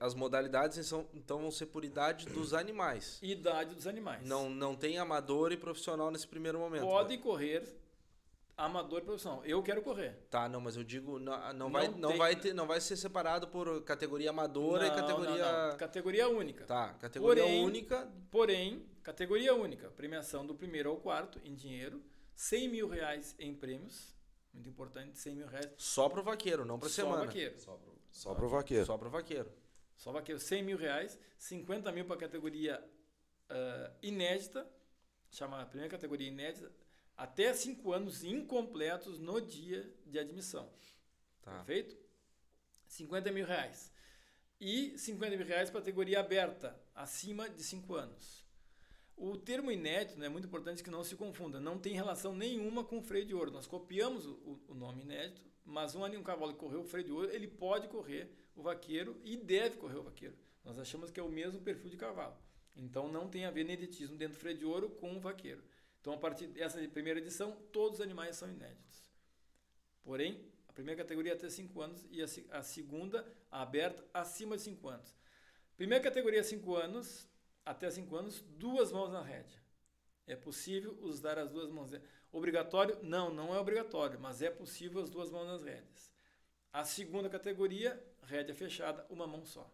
as 0.00 0.14
modalidades 0.14 0.84
são, 0.86 1.06
então 1.12 1.38
vão 1.38 1.50
ser 1.50 1.66
por 1.66 1.84
idade 1.84 2.26
dos 2.26 2.54
animais. 2.54 3.18
Idade 3.22 3.74
dos 3.74 3.86
animais. 3.86 4.26
Não, 4.26 4.48
não 4.48 4.74
tem 4.74 4.98
amador 4.98 5.52
e 5.52 5.56
profissional 5.56 6.10
nesse 6.10 6.26
primeiro 6.26 6.58
momento. 6.58 6.86
Pode 6.86 7.16
né? 7.16 7.22
correr 7.22 7.78
amador 8.56 8.98
e 8.98 9.02
profissional. 9.02 9.44
Eu 9.44 9.62
quero 9.62 9.80
correr. 9.82 10.26
Tá, 10.28 10.48
não, 10.48 10.60
mas 10.60 10.76
eu 10.76 10.82
digo 10.82 11.18
não, 11.20 11.38
não, 11.38 11.52
não 11.52 11.70
vai 11.70 11.88
não 11.88 12.16
vai 12.16 12.36
ter, 12.36 12.52
não 12.52 12.66
vai 12.66 12.80
ser 12.80 12.96
separado 12.96 13.46
por 13.46 13.82
categoria 13.84 14.30
amadora 14.30 14.88
não, 14.88 14.92
e 14.92 15.00
categoria 15.00 15.76
categoria 15.78 16.28
única. 16.28 16.64
Tá, 16.64 16.94
categoria 16.94 17.44
porém, 17.44 17.64
única. 17.64 18.08
Porém, 18.30 18.86
categoria 19.02 19.54
única, 19.54 19.88
premiação 19.90 20.44
do 20.44 20.54
primeiro 20.54 20.90
ao 20.90 20.96
quarto 20.96 21.40
em 21.44 21.54
dinheiro, 21.54 22.02
100 22.38 22.68
mil 22.68 22.88
reais 22.88 23.34
em 23.36 23.52
prêmios, 23.52 24.14
muito 24.54 24.68
importante, 24.68 25.18
100 25.18 25.34
mil 25.34 25.48
reais. 25.48 25.72
Só 25.76 26.08
pro 26.08 26.22
vaqueiro, 26.22 26.64
não 26.64 26.78
pra 26.78 26.88
semana. 26.88 27.18
Só 27.18 27.26
vaqueiro. 27.26 27.60
Só 27.60 27.76
pro, 27.76 27.98
só 28.12 28.34
pro 28.34 28.48
vaqueiro. 28.48 28.86
Só 28.86 28.96
pro 28.96 29.10
vaqueiro. 29.10 29.52
Só 29.96 30.12
vaqueiro, 30.12 30.40
100 30.40 30.62
mil 30.62 30.76
reais, 30.78 31.18
50 31.36 31.90
mil 31.90 32.04
para 32.04 32.16
categoria 32.16 32.80
uh, 33.50 33.92
inédita, 34.00 34.64
chama 35.32 35.60
a 35.60 35.66
primeira 35.66 35.90
categoria 35.90 36.28
inédita, 36.28 36.70
até 37.16 37.52
5 37.52 37.92
anos 37.92 38.22
incompletos 38.22 39.18
no 39.18 39.40
dia 39.40 39.92
de 40.06 40.20
admissão. 40.20 40.70
Tá. 41.42 41.50
Perfeito? 41.56 41.96
50 42.86 43.32
mil 43.32 43.46
reais. 43.46 43.92
E 44.60 44.96
50 44.96 45.36
mil 45.36 45.44
reais 45.46 45.70
para 45.70 45.80
categoria 45.80 46.20
aberta, 46.20 46.80
acima 46.94 47.50
de 47.50 47.64
5 47.64 47.96
anos. 47.96 48.47
O 49.18 49.36
termo 49.36 49.70
inédito 49.70 50.18
né, 50.18 50.26
é 50.26 50.28
muito 50.28 50.46
importante 50.46 50.82
que 50.82 50.90
não 50.90 51.02
se 51.02 51.16
confunda. 51.16 51.58
Não 51.58 51.76
tem 51.76 51.92
relação 51.92 52.34
nenhuma 52.34 52.84
com 52.84 52.98
o 52.98 53.02
freio 53.02 53.26
de 53.26 53.34
ouro. 53.34 53.50
Nós 53.50 53.66
copiamos 53.66 54.26
o, 54.26 54.60
o 54.68 54.74
nome 54.74 55.02
inédito, 55.02 55.42
mas 55.64 55.94
um, 55.96 56.04
um 56.04 56.22
cavalo 56.22 56.52
que 56.52 56.58
correu 56.58 56.80
o 56.80 56.84
freio 56.84 57.04
de 57.04 57.12
ouro, 57.12 57.30
ele 57.30 57.48
pode 57.48 57.88
correr 57.88 58.30
o 58.54 58.62
vaqueiro 58.62 59.20
e 59.24 59.36
deve 59.36 59.76
correr 59.76 59.96
o 59.96 60.04
vaqueiro. 60.04 60.36
Nós 60.64 60.78
achamos 60.78 61.10
que 61.10 61.18
é 61.18 61.22
o 61.22 61.28
mesmo 61.28 61.60
perfil 61.60 61.90
de 61.90 61.96
cavalo. 61.96 62.36
Então 62.76 63.10
não 63.10 63.28
tem 63.28 63.44
a 63.44 63.50
ver 63.50 63.64
nedetismo 63.64 64.16
dentro 64.16 64.36
do 64.36 64.40
freio 64.40 64.56
de 64.56 64.64
ouro 64.64 64.88
com 64.90 65.16
o 65.16 65.20
vaqueiro. 65.20 65.62
Então, 66.00 66.12
a 66.12 66.16
partir 66.16 66.46
dessa 66.46 66.80
primeira 66.88 67.18
edição, 67.18 67.52
todos 67.72 67.98
os 67.98 68.04
animais 68.04 68.36
são 68.36 68.48
inéditos. 68.48 69.04
Porém, 70.02 70.40
a 70.68 70.72
primeira 70.72 71.02
categoria 71.02 71.32
é 71.32 71.34
até 71.34 71.50
5 71.50 71.82
anos 71.82 72.06
e 72.10 72.22
a, 72.22 72.62
segunda, 72.62 73.26
a 73.50 73.62
aberta, 73.62 74.04
acima 74.14 74.56
de 74.56 74.62
5 74.62 74.88
anos. 74.88 75.14
Primeira 75.76 76.02
categoria, 76.02 76.42
5 76.42 76.76
anos, 76.76 77.28
até 77.70 77.90
5 77.90 78.16
anos, 78.16 78.40
duas 78.56 78.90
mãos 78.90 79.10
na 79.10 79.20
rédea. 79.20 79.58
É 80.26 80.36
possível 80.36 80.96
usar 81.00 81.38
as 81.38 81.50
duas 81.50 81.70
mãos. 81.70 81.90
Obrigatório? 82.30 82.98
Não, 83.02 83.32
não 83.32 83.54
é 83.54 83.58
obrigatório, 83.58 84.18
mas 84.20 84.42
é 84.42 84.50
possível 84.50 85.02
as 85.02 85.08
duas 85.08 85.30
mãos 85.30 85.46
nas 85.46 85.62
rédeas. 85.62 86.12
A 86.72 86.84
segunda 86.84 87.28
categoria, 87.28 88.02
rédea 88.22 88.54
fechada, 88.54 89.06
uma 89.08 89.26
mão 89.26 89.44
só. 89.44 89.70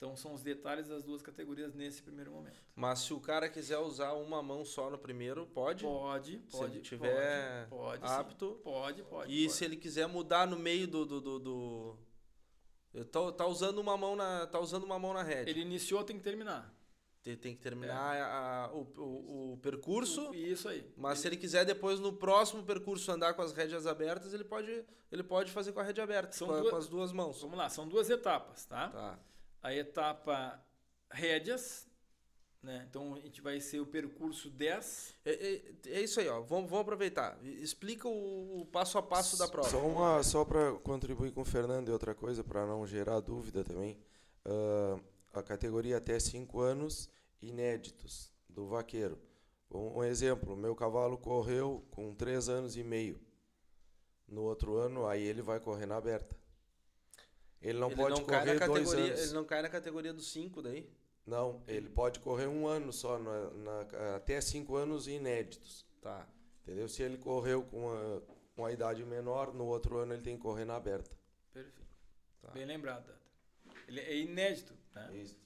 Então 0.00 0.16
são 0.16 0.32
os 0.32 0.42
detalhes 0.42 0.88
das 0.88 1.04
duas 1.04 1.20
categorias 1.20 1.74
nesse 1.74 2.02
primeiro 2.02 2.30
momento. 2.30 2.62
Mas 2.74 3.00
se 3.00 3.12
o 3.12 3.20
cara 3.20 3.50
quiser 3.50 3.76
usar 3.76 4.14
uma 4.14 4.42
mão 4.42 4.64
só 4.64 4.88
no 4.88 4.96
primeiro, 4.96 5.46
pode? 5.48 5.84
Pode, 5.84 6.38
pode. 6.38 6.56
Se 6.56 6.64
ele 6.64 6.80
tiver 6.80 7.68
pode, 7.68 8.02
apto. 8.02 8.54
Sim. 8.54 8.62
Pode, 8.62 9.02
pode. 9.02 9.30
E 9.30 9.44
pode. 9.44 9.52
se 9.52 9.62
ele 9.62 9.76
quiser 9.76 10.06
mudar 10.06 10.46
no 10.46 10.58
meio 10.58 10.88
do, 10.88 11.04
do, 11.04 11.20
do, 11.20 11.38
do... 11.38 11.98
Tô, 13.12 13.32
tá 13.32 13.46
usando 13.46 13.78
uma 13.78 13.96
mão 13.96 14.16
na 14.16 14.46
tá 14.46 14.58
usando 14.58 14.84
uma 14.84 14.98
mão 14.98 15.14
na 15.14 15.22
rede. 15.22 15.50
Ele 15.50 15.60
iniciou, 15.60 16.02
tem 16.02 16.16
que 16.16 16.22
terminar. 16.22 16.74
Tem, 17.22 17.36
tem 17.36 17.54
que 17.54 17.60
terminar 17.60 18.16
é. 18.16 18.20
a, 18.20 18.70
o, 18.72 18.80
o, 18.96 19.52
o, 19.52 19.58
percurso. 19.58 20.34
Isso 20.34 20.68
aí. 20.68 20.90
Mas 20.96 21.12
ele... 21.12 21.20
se 21.20 21.28
ele 21.28 21.36
quiser 21.36 21.64
depois 21.66 22.00
no 22.00 22.14
próximo 22.14 22.62
percurso 22.62 23.12
andar 23.12 23.34
com 23.34 23.42
as 23.42 23.52
rédeas 23.52 23.86
abertas, 23.86 24.32
ele 24.32 24.44
pode, 24.44 24.84
ele 25.12 25.22
pode 25.22 25.52
fazer 25.52 25.72
com 25.72 25.80
a 25.80 25.82
rede 25.82 26.00
aberta, 26.00 26.36
com, 26.38 26.46
duas... 26.46 26.70
com, 26.70 26.76
as 26.76 26.88
duas 26.88 27.12
mãos. 27.12 27.40
Vamos 27.42 27.58
lá, 27.58 27.68
são 27.68 27.86
duas 27.86 28.08
etapas, 28.08 28.64
tá? 28.64 28.88
Tá 28.88 29.18
a 29.62 29.74
etapa 29.74 30.62
rédeas, 31.10 31.86
né? 32.62 32.86
Então 32.88 33.14
a 33.14 33.20
gente 33.20 33.40
vai 33.40 33.60
ser 33.60 33.80
o 33.80 33.86
percurso 33.86 34.50
10. 34.50 35.14
É, 35.24 35.32
é, 35.32 35.62
é 35.86 36.00
isso 36.02 36.20
aí, 36.20 36.28
ó. 36.28 36.40
Vamos, 36.40 36.68
vamos 36.68 36.82
aproveitar. 36.82 37.38
Explica 37.42 38.08
o, 38.08 38.60
o 38.60 38.66
passo 38.66 38.98
a 38.98 39.02
passo 39.02 39.38
da 39.38 39.48
prova. 39.48 39.68
Só, 39.68 39.86
uma, 39.86 40.22
só 40.22 40.44
para 40.44 40.72
contribuir 40.80 41.32
com 41.32 41.42
o 41.42 41.44
Fernando 41.44 41.88
e 41.88 41.92
outra 41.92 42.14
coisa, 42.14 42.44
para 42.44 42.66
não 42.66 42.86
gerar 42.86 43.20
dúvida 43.20 43.64
também. 43.64 43.98
Uh, 44.46 45.00
a 45.32 45.42
categoria 45.42 45.96
até 45.96 46.18
5 46.18 46.60
anos, 46.60 47.08
inéditos, 47.40 48.32
do 48.48 48.66
vaqueiro. 48.66 49.18
Um, 49.70 49.98
um 49.98 50.04
exemplo, 50.04 50.56
meu 50.56 50.74
cavalo 50.74 51.16
correu 51.16 51.84
com 51.90 52.14
3 52.14 52.48
anos 52.48 52.76
e 52.76 52.82
meio. 52.82 53.20
No 54.28 54.42
outro 54.42 54.76
ano, 54.76 55.06
aí 55.06 55.22
ele 55.22 55.42
vai 55.42 55.58
correr 55.58 55.86
na 55.86 55.96
aberta. 55.96 56.36
Ele 57.60 57.78
não 57.78 57.88
ele 57.88 57.96
pode 57.96 58.20
não 58.20 58.24
correr 58.24 58.66
dois 58.66 58.92
anos. 58.92 59.20
Ele 59.20 59.32
não 59.32 59.44
cai 59.44 59.60
na 59.60 59.68
categoria 59.68 60.12
dos 60.12 60.30
cinco 60.30 60.62
daí? 60.62 60.88
Não, 61.30 61.62
ele 61.68 61.88
pode 61.88 62.18
correr 62.18 62.48
um 62.48 62.66
ano 62.66 62.92
só, 62.92 63.16
na, 63.16 63.50
na, 63.50 64.16
até 64.16 64.40
cinco 64.40 64.74
anos 64.74 65.06
inéditos. 65.06 65.86
Tá. 66.02 66.26
Entendeu? 66.64 66.88
Se 66.88 67.04
ele 67.04 67.16
correu 67.16 67.62
com 67.62 67.86
uma, 67.86 68.22
uma 68.56 68.72
idade 68.72 69.04
menor, 69.04 69.54
no 69.54 69.64
outro 69.66 69.98
ano 69.98 70.12
ele 70.12 70.22
tem 70.22 70.34
que 70.34 70.42
correr 70.42 70.64
na 70.64 70.74
aberta. 70.74 71.08
Perfeito. 71.52 71.86
Tá. 72.42 72.50
Bem 72.50 72.64
lembrado. 72.66 73.14
Ele 73.86 74.00
é 74.00 74.16
inédito, 74.16 74.74
né? 74.92 75.08
Isso. 75.14 75.38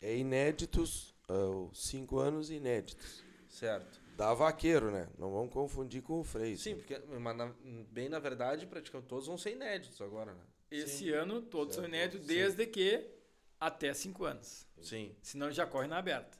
É 0.00 0.16
inéditos, 0.16 1.14
uh, 1.30 1.70
cinco 1.72 2.18
anos 2.18 2.50
inéditos. 2.50 3.22
Certo. 3.48 4.00
Da 4.16 4.34
vaqueiro, 4.34 4.90
né? 4.90 5.08
Não 5.16 5.30
vamos 5.30 5.52
confundir 5.52 6.02
com 6.02 6.18
o 6.18 6.24
freio. 6.24 6.58
Sim, 6.58 6.74
porque 6.74 6.98
mas 6.98 7.36
na, 7.36 7.54
bem 7.92 8.08
na 8.08 8.18
verdade, 8.18 8.66
praticamente 8.66 9.08
todos 9.08 9.28
vão 9.28 9.38
ser 9.38 9.52
inéditos 9.52 10.00
agora, 10.00 10.34
né? 10.34 10.42
Esse 10.68 11.04
Sim. 11.04 11.10
ano 11.10 11.42
todos 11.42 11.76
certo. 11.76 11.86
são 11.86 11.96
inéditos, 11.96 12.26
desde 12.26 12.64
Sim. 12.64 12.70
que 12.72 13.15
até 13.60 13.92
5 13.92 14.24
anos. 14.24 14.66
Sim. 14.80 15.14
Senão 15.22 15.50
já 15.50 15.66
corre 15.66 15.86
na 15.86 15.98
aberta. 15.98 16.36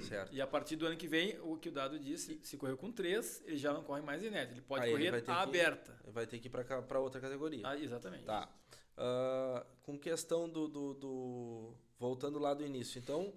Certo. 0.00 0.32
E 0.32 0.40
a 0.40 0.46
partir 0.46 0.76
do 0.76 0.86
ano 0.86 0.96
que 0.96 1.06
vem, 1.06 1.38
o 1.40 1.56
que 1.56 1.68
o 1.68 1.72
dado 1.72 1.98
disse, 1.98 2.40
se 2.42 2.56
correu 2.56 2.78
com 2.78 2.90
3, 2.90 3.42
ele 3.44 3.58
já 3.58 3.72
não 3.72 3.82
corre 3.82 4.00
mais 4.00 4.22
inédito. 4.22 4.54
Ele 4.54 4.62
pode 4.62 4.84
Aí 4.84 4.90
correr 4.90 5.08
ele 5.08 5.30
aberta. 5.30 5.98
Que, 6.02 6.10
vai 6.10 6.26
ter 6.26 6.38
que 6.38 6.48
ir 6.48 6.50
para 6.50 6.98
outra 6.98 7.20
categoria. 7.20 7.62
Ah, 7.64 7.78
exatamente. 7.78 8.24
Tá. 8.24 8.48
Uh, 8.96 9.66
com 9.82 9.98
questão 9.98 10.48
do, 10.48 10.68
do, 10.68 10.94
do. 10.94 11.74
Voltando 11.98 12.38
lá 12.38 12.54
do 12.54 12.64
início. 12.64 12.98
Então, 12.98 13.32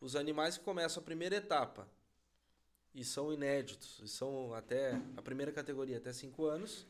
os 0.00 0.16
animais 0.16 0.56
que 0.56 0.64
começam 0.64 1.02
a 1.02 1.04
primeira 1.04 1.36
etapa 1.36 1.88
e 2.94 3.04
são 3.04 3.32
inéditos, 3.32 4.00
e 4.02 4.08
são 4.08 4.54
até 4.54 5.00
a 5.16 5.22
primeira 5.22 5.52
categoria, 5.52 5.98
até 5.98 6.12
5 6.12 6.44
anos 6.46 6.86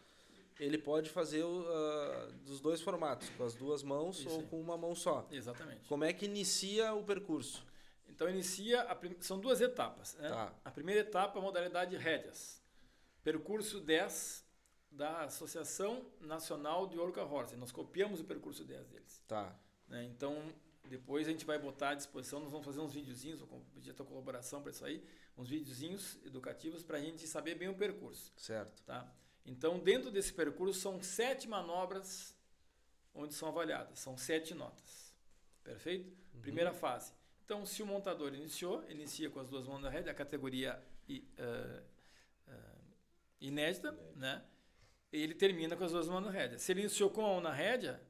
ele 0.59 0.79
pode 0.79 1.11
fazer 1.11 1.44
uh, 1.44 2.33
dos 2.44 2.61
dois 2.61 2.81
formatos, 2.81 3.29
com 3.31 3.44
as 3.44 3.55
duas 3.55 3.83
mãos 3.83 4.18
Isso 4.18 4.31
ou 4.31 4.40
aí. 4.40 4.47
com 4.47 4.61
uma 4.61 4.77
mão 4.77 4.94
só. 4.94 5.27
Exatamente. 5.31 5.87
Como 5.88 6.05
é 6.05 6.12
que 6.12 6.27
inicia 6.27 6.92
o 6.94 7.05
percurso? 7.05 7.64
Então 8.09 8.29
inicia, 8.29 8.87
são 9.21 9.38
duas 9.38 9.61
etapas. 9.61 10.16
Né? 10.16 10.29
Tá. 10.29 10.53
A 10.64 10.71
primeira 10.71 11.03
etapa, 11.03 11.38
a 11.38 11.42
modalidade 11.42 11.97
rédeas. 11.97 12.61
Percurso 13.23 13.81
10 13.81 14.44
da 14.90 15.25
Associação 15.25 16.05
Nacional 16.21 16.87
de 16.87 16.99
Orca 16.99 17.23
Horse. 17.23 17.57
Nós 17.57 17.71
copiamos 17.71 18.21
o 18.21 18.25
percurso 18.25 18.64
10 18.64 18.88
deles. 18.88 19.23
Tá. 19.29 19.57
Né? 19.87 20.05
Então, 20.05 20.42
depois 20.88 21.29
a 21.29 21.31
gente 21.31 21.44
vai 21.44 21.59
botar 21.59 21.90
à 21.90 21.94
disposição, 21.94 22.40
nós 22.40 22.51
vamos 22.51 22.66
fazer 22.66 22.81
uns 22.81 22.92
videozinhos, 22.92 23.40
vou 23.40 23.64
pedir 23.75 23.90
a 23.90 23.94
tua 23.94 24.07
colaboração 24.07 24.62
para 24.62 24.71
isso 24.71 24.85
aí, 24.85 25.05
uns 25.37 25.49
videozinhos 25.49 26.18
educativos 26.25 26.83
para 26.83 26.99
a 26.99 27.01
gente 27.01 27.27
saber 27.27 27.55
bem 27.55 27.68
o 27.68 27.75
percurso. 27.75 28.33
Certo. 28.37 28.83
Tá? 28.83 29.12
Então, 29.48 29.78
dentro 29.78 30.11
desse 30.11 30.32
percurso, 30.32 30.78
são 30.78 31.02
sete 31.02 31.48
manobras 31.48 32.37
onde 33.14 33.34
são 33.34 33.48
avaliadas, 33.48 33.98
são 33.98 34.16
sete 34.16 34.54
notas. 34.54 35.14
Perfeito? 35.64 36.08
Uhum. 36.34 36.40
Primeira 36.40 36.72
fase. 36.72 37.12
Então, 37.44 37.64
se 37.64 37.82
o 37.82 37.87
montador 37.87 38.34
iniciou, 38.34 38.84
inicia 38.90 39.30
com 39.30 39.40
as 39.40 39.48
duas 39.48 39.66
mãos 39.66 39.80
na 39.80 39.88
rede, 39.88 40.11
a 40.11 40.14
categoria 40.14 40.80
uh, 41.08 41.82
uh, 42.52 42.84
inédita, 43.40 43.90
né? 44.16 44.44
ele 45.11 45.34
termina 45.34 45.74
com 45.74 45.84
as 45.84 45.92
duas 45.92 46.06
mãos 46.08 46.20
na 46.20 46.30
rédea. 46.30 46.58
Se 46.58 46.70
ele 46.72 46.80
iniciou 46.80 47.08
com 47.08 47.22
a 47.24 47.28
mão 47.28 47.40
na 47.40 47.52
rédea, 47.52 48.02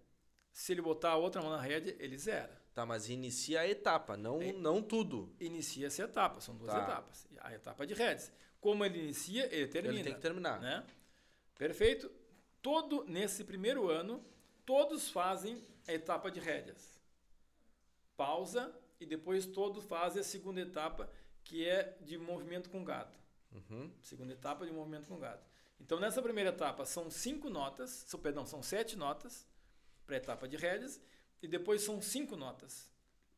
se 0.52 0.72
ele 0.72 0.82
botar 0.82 1.10
a 1.10 1.16
outra 1.16 1.40
mão 1.40 1.50
na 1.52 1.60
rédea, 1.60 1.96
ele 2.00 2.18
zera. 2.18 2.60
Tá, 2.74 2.84
mas 2.84 3.08
inicia 3.08 3.60
a 3.60 3.68
etapa, 3.68 4.16
não, 4.16 4.42
É. 4.42 4.52
não 4.52 4.82
tudo. 4.82 5.32
Inicia-se 5.40 6.02
a 6.02 6.04
etapa, 6.06 6.40
são 6.40 6.56
duas 6.56 6.72
Tá. 6.72 6.82
etapas. 6.82 7.28
A 7.40 7.54
etapa 7.54 7.86
de 7.86 7.94
rédeas. 7.94 8.32
Como 8.60 8.84
ele 8.84 8.98
inicia, 8.98 9.52
ele 9.54 9.68
termina. 9.68 9.94
Ele 9.94 10.02
tem 10.04 10.14
que 10.14 10.20
terminar. 10.20 10.60
né? 10.60 10.84
Perfeito? 11.58 12.10
Todo 12.62 13.04
nesse 13.04 13.44
primeiro 13.44 13.90
ano, 13.90 14.24
todos 14.64 15.10
fazem 15.10 15.62
a 15.86 15.92
etapa 15.92 16.30
de 16.30 16.40
rédeas. 16.40 16.98
Pausa 18.16 18.74
e 19.00 19.04
depois 19.04 19.44
todos 19.44 19.84
fazem 19.84 20.20
a 20.20 20.24
segunda 20.24 20.60
etapa, 20.60 21.10
que 21.44 21.68
é 21.68 21.98
de 22.00 22.16
movimento 22.16 22.70
com 22.70 22.84
gado. 22.84 23.16
Uhum. 23.52 23.92
Segunda 24.00 24.32
etapa 24.32 24.64
de 24.64 24.72
movimento 24.72 25.08
com 25.08 25.18
gado. 25.18 25.42
Então, 25.80 26.00
nessa 26.00 26.20
primeira 26.20 26.50
etapa, 26.50 26.84
são 26.84 27.10
cinco 27.10 27.48
notas, 27.48 27.90
são, 27.90 28.18
perdão, 28.18 28.44
são 28.44 28.62
sete 28.62 28.96
notas 28.96 29.46
para 30.04 30.16
a 30.16 30.18
etapa 30.18 30.48
de 30.48 30.56
rédeas, 30.56 31.00
e 31.40 31.46
depois 31.46 31.82
são 31.82 32.02
cinco 32.02 32.36
notas 32.36 32.90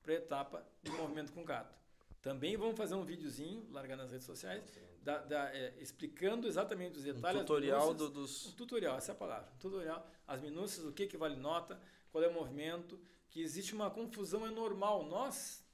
para 0.02 0.12
a 0.12 0.16
etapa 0.16 0.66
de 0.82 0.90
movimento 0.90 1.32
com 1.32 1.44
gado. 1.44 1.74
Também 2.22 2.56
vamos 2.56 2.76
fazer 2.76 2.94
um 2.94 3.04
videozinho, 3.04 3.66
largar 3.70 3.96
nas 3.96 4.10
redes 4.10 4.26
sociais, 4.26 4.64
da- 5.02 5.18
da, 5.18 5.54
é, 5.54 5.74
explicando 5.80 6.46
exatamente 6.46 6.98
os 6.98 7.02
Um 7.06 7.12
detalhes. 7.14 7.40
as 7.40 7.46
tutorial 7.46 7.80
minúcias. 7.88 7.96
do- 8.10 8.20
dos. 8.20 8.46
Um 8.46 8.52
tutorial, 8.52 8.96
essa 8.98 9.12
é 9.12 9.14
a 9.14 9.18
palavra. 9.18 9.50
Um 9.54 9.58
tutorial, 9.58 10.06
as 10.26 10.40
minúcias, 10.40 10.84
o 10.86 10.92
que, 10.92 11.06
que 11.06 11.16
vale 11.16 11.36
nota, 11.36 11.80
qual 12.12 12.22
é 12.22 12.28
o 12.28 12.32
movimento, 12.34 13.00
que 13.28 13.40
existe 13.40 13.74
uma 13.74 13.90
confusão, 13.90 14.46
é 14.46 14.50
normal. 14.50 15.06
Nós 15.06 15.64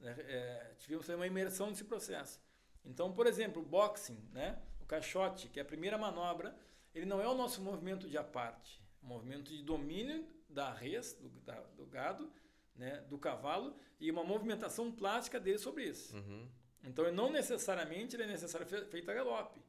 né, 0.00 0.14
é, 0.18 0.74
tivemos 0.78 1.08
uma 1.08 1.26
imersão 1.26 1.68
nesse 1.70 1.84
processo. 1.84 2.38
Então, 2.84 3.12
por 3.12 3.26
exemplo, 3.26 3.62
o 3.62 3.64
boxing, 3.64 4.18
né, 4.32 4.62
o 4.80 4.84
caixote, 4.84 5.48
que 5.48 5.58
é 5.58 5.62
a 5.62 5.64
primeira 5.64 5.96
manobra, 5.96 6.54
ele 6.94 7.06
não 7.06 7.20
é 7.20 7.26
o 7.26 7.34
nosso 7.34 7.60
movimento 7.62 8.08
de 8.08 8.18
aparte, 8.18 8.82
é 9.02 9.06
um 9.06 9.08
movimento 9.08 9.50
de 9.50 9.62
domínio 9.62 10.26
da 10.48 10.70
res, 10.72 11.14
do, 11.14 11.28
da- 11.40 11.60
do 11.76 11.86
gado, 11.86 12.30
né, 12.76 13.00
do 13.08 13.16
cavalo, 13.18 13.74
e 13.98 14.10
uma 14.10 14.22
movimentação 14.22 14.92
plástica 14.92 15.40
dele 15.40 15.58
sobre 15.58 15.84
isso. 15.84 16.14
Uhum. 16.14 16.46
Então, 16.84 17.10
não 17.12 17.30
necessariamente 17.32 18.14
ele 18.16 18.24
é 18.24 18.26
necessário 18.26 18.66
fe- 18.66 18.84
feito 18.84 19.10
a 19.10 19.14
galope. 19.14 19.60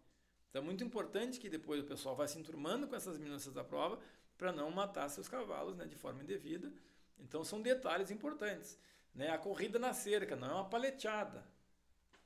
Então, 0.49 0.61
é 0.61 0.65
muito 0.65 0.83
importante 0.83 1.39
que 1.39 1.49
depois 1.49 1.81
o 1.81 1.85
pessoal 1.85 2.15
vá 2.15 2.27
se 2.27 2.37
enturmando 2.37 2.87
com 2.87 2.95
essas 2.95 3.17
minúcias 3.17 3.53
da 3.53 3.63
prova 3.63 3.99
para 4.37 4.51
não 4.51 4.69
matar 4.71 5.07
seus 5.09 5.27
cavalos 5.27 5.75
né, 5.77 5.85
de 5.85 5.95
forma 5.95 6.21
indevida. 6.21 6.71
Então, 7.19 7.43
são 7.43 7.61
detalhes 7.61 8.11
importantes. 8.11 8.77
Né? 9.13 9.29
A 9.29 9.37
corrida 9.37 9.79
na 9.79 9.93
cerca 9.93 10.35
não 10.35 10.49
é 10.49 10.53
uma 10.53 10.69
paleteada. 10.69 11.45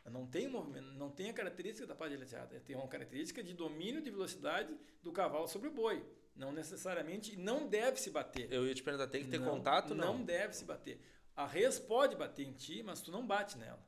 Não 0.10 0.26
tem 0.26 0.48
movimento, 0.48 0.88
não 0.94 1.12
tem 1.12 1.30
a 1.30 1.34
característica 1.34 1.86
da 1.86 1.94
paleteada. 1.94 2.60
Tem 2.62 2.76
uma 2.76 2.88
característica 2.88 3.44
de 3.44 3.54
domínio 3.54 4.02
de 4.02 4.10
velocidade 4.10 4.76
do 5.04 5.12
cavalo 5.12 5.48
sobre 5.48 5.68
o 5.68 5.72
boi. 5.72 6.04
Não 6.36 6.52
necessariamente, 6.52 7.36
não 7.38 7.68
deve 7.68 8.00
se 8.00 8.10
bater. 8.10 8.52
Eu 8.52 8.66
ia 8.66 8.74
te 8.74 8.82
perguntar, 8.82 9.06
tem 9.08 9.24
que 9.24 9.30
ter 9.30 9.40
Não- 9.40 9.52
contato? 9.52 9.94
Não. 9.94 10.14
Não 10.18 10.24
deve 10.24 10.56
se 10.56 10.66
bater. 10.66 11.00
A 11.36 11.46
res 11.46 11.78
pode 11.78 12.16
bater 12.16 12.44
em 12.48 12.54
ti, 12.54 12.82
mas 12.82 13.02
tu 13.02 13.12
não 13.12 13.24
bate 13.28 13.56
nela. 13.58 13.80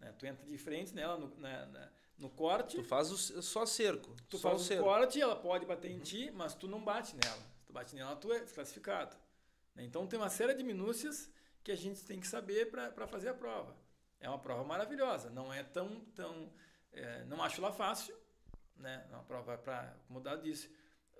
Né? 0.00 0.12
Tu 0.18 0.26
entra 0.26 0.44
de 0.46 0.58
frente 0.58 0.94
nela 0.94 1.16
no, 1.16 1.28
na- 1.38 1.66
na- 1.66 1.88
no 2.18 2.28
corte, 2.30 2.76
Tu 2.76 2.84
faz 2.84 3.10
o, 3.10 3.16
só 3.42 3.64
cerco. 3.64 4.14
tu 4.28 4.36
só 4.36 4.50
faz 4.50 4.62
o 4.62 4.64
cerco. 4.64 4.84
corte, 4.84 5.20
ela 5.20 5.36
pode 5.36 5.64
bater 5.64 5.90
em 5.90 5.98
ti, 6.00 6.30
mas 6.32 6.54
tu 6.54 6.66
não 6.68 6.82
bate 6.84 7.14
nela. 7.16 7.40
Se 7.58 7.66
tu 7.66 7.72
bate 7.72 7.94
nela, 7.94 8.14
tu 8.16 8.32
é 8.32 8.40
desclassificado. 8.40 9.16
Né? 9.74 9.84
Então 9.84 10.06
tem 10.06 10.18
uma 10.18 10.28
série 10.28 10.52
de 10.54 10.62
minúcias 10.64 11.30
que 11.64 11.70
a 11.72 11.76
gente 11.76 12.02
tem 12.04 12.18
que 12.20 12.26
saber 12.26 12.70
para 12.70 13.06
fazer 13.06 13.28
a 13.28 13.34
prova. 13.34 13.74
É 14.18 14.28
uma 14.28 14.38
prova 14.38 14.64
maravilhosa, 14.64 15.30
não 15.30 15.52
é 15.52 15.62
tão. 15.62 16.00
tão 16.14 16.52
é, 16.92 17.24
não 17.24 17.42
acho 17.42 17.60
ela 17.60 17.72
fácil, 17.72 18.14
né? 18.76 19.06
É 19.10 19.14
uma 19.14 19.22
prova 19.24 19.56
para, 19.56 19.96
como 20.08 20.18
o 20.18 20.22
Dado 20.22 20.42
disse, 20.42 20.68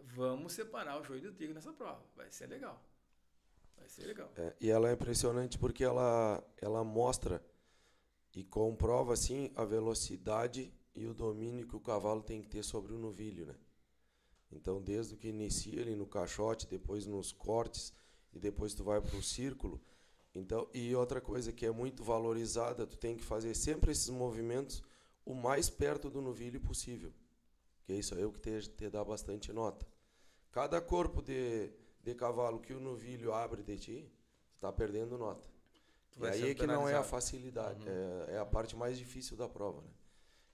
vamos 0.03 0.53
separar 0.53 1.01
o 1.01 1.05
joio 1.05 1.23
do 1.23 1.33
trigo 1.33 1.55
nessa 1.55 1.73
prova. 1.73 2.03
Vai 2.17 2.31
ser 2.31 2.47
legal. 2.49 2.83
Vai 3.77 3.89
ser 3.89 4.05
legal. 4.07 4.31
É, 4.37 4.55
e 4.61 4.69
ela 4.71 4.91
é 4.91 4.93
impressionante 4.93 5.57
porque 5.59 5.83
ela, 5.85 6.43
ela 6.61 6.83
mostra 6.85 7.43
e 8.35 8.45
comprova 8.45 9.13
assim 9.13 9.51
a 9.55 9.65
velocidade 9.65 10.73
e 10.95 11.07
o 11.07 11.15
domínio 11.15 11.67
que 11.67 11.77
o 11.77 11.81
cavalo 11.81 12.23
tem 12.23 12.41
que 12.41 12.49
ter 12.49 12.63
sobre 12.63 12.93
o 12.93 12.99
novilho, 12.99 13.47
né? 13.47 13.55
Então, 14.53 14.83
desde 14.83 15.17
que 15.17 15.29
inicia 15.29 15.81
ele 15.81 15.95
no 15.95 16.07
caixote, 16.07 16.67
depois 16.67 17.07
nos 17.07 17.33
cortes 17.33 17.93
e 18.33 18.39
depois 18.39 18.75
tu 18.75 18.83
vai 18.83 19.01
para 19.01 19.17
o 19.17 19.23
círculo. 19.23 19.81
Então, 20.35 20.69
e 20.75 20.95
outra 20.95 21.21
coisa 21.21 21.53
que 21.53 21.67
é 21.67 21.71
muito 21.71 22.03
valorizada, 22.03 22.87
tu 22.87 22.97
tem 22.97 23.17
que 23.17 23.25
fazer 23.25 23.55
sempre 23.55 23.93
esses 23.93 24.09
movimentos 24.09 24.83
o 25.25 25.35
mais 25.35 25.71
perto 25.71 26.11
do 26.11 26.21
novilho 26.21 26.61
possível. 26.61 27.13
Que 27.85 27.95
isso 27.95 28.15
é 28.15 28.25
o 28.25 28.33
que 28.33 28.41
te, 28.41 28.69
te 28.71 28.91
dá 28.91 29.05
bastante 29.05 29.53
nota. 29.53 29.87
Cada 30.51 30.81
corpo 30.81 31.23
de, 31.23 31.73
de 32.03 32.15
cavalo 32.15 32.61
que 32.61 32.73
o 32.73 32.81
novilho 32.81 33.33
abre 33.33 33.63
de 33.63 33.77
ti, 33.79 34.13
está 34.57 34.73
perdendo 34.73 35.17
nota. 35.17 35.49
Tu 36.11 36.25
E 36.25 36.29
aí 36.29 36.51
é 36.51 36.55
que 36.55 36.67
não 36.67 36.89
é 36.89 36.95
a 36.95 37.03
facilidade, 37.03 37.83
Uhum. 37.87 37.93
é, 38.29 38.35
é 38.35 38.39
a 38.39 38.45
parte 38.47 38.77
mais 38.77 38.99
difícil 38.99 39.37
da 39.37 39.49
prova. 39.49 39.81
Né? 39.83 39.91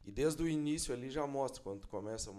E 0.04 0.12
desde 0.12 0.42
o 0.42 0.48
início 0.48 0.92
ali 0.94 1.10
já 1.10 1.26
mostra, 1.26 1.62
quando 1.62 1.80
tu 1.80 1.88
começa 1.88 2.30
a 2.30 2.34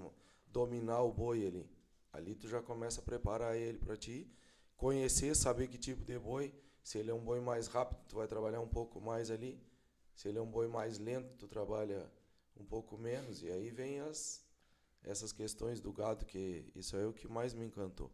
dominar 0.47 1.01
o 1.01 1.11
boi 1.11 1.45
ali, 1.45 1.69
ali 2.13 2.35
tu 2.35 2.47
já 2.47 2.61
começa 2.61 3.01
a 3.01 3.03
preparar 3.03 3.57
ele 3.57 3.77
para 3.77 3.97
ti, 3.97 4.31
conhecer, 4.75 5.35
saber 5.35 5.67
que 5.67 5.77
tipo 5.77 6.05
de 6.05 6.17
boi, 6.17 6.53
se 6.83 6.97
ele 6.97 7.11
é 7.11 7.13
um 7.13 7.23
boi 7.23 7.41
mais 7.41 7.67
rápido, 7.67 7.99
tu 8.07 8.15
vai 8.15 8.27
trabalhar 8.27 8.61
um 8.61 8.67
pouco 8.67 9.01
mais 9.01 9.29
ali, 9.29 9.61
se 10.13 10.29
ele 10.29 10.37
é 10.37 10.41
um 10.41 10.49
boi 10.49 10.67
mais 10.67 10.97
lento, 10.97 11.35
tu 11.37 11.47
trabalha 11.47 12.09
um 12.55 12.63
pouco 12.65 12.97
menos, 12.97 13.43
e 13.43 13.49
aí 13.51 13.69
vem 13.69 13.99
as 13.99 14.45
essas 15.03 15.31
questões 15.31 15.79
do 15.79 15.91
gado, 15.93 16.25
que 16.25 16.69
isso 16.75 16.97
é 16.97 17.05
o 17.05 17.13
que 17.13 17.27
mais 17.27 17.53
me 17.53 17.65
encantou. 17.65 18.11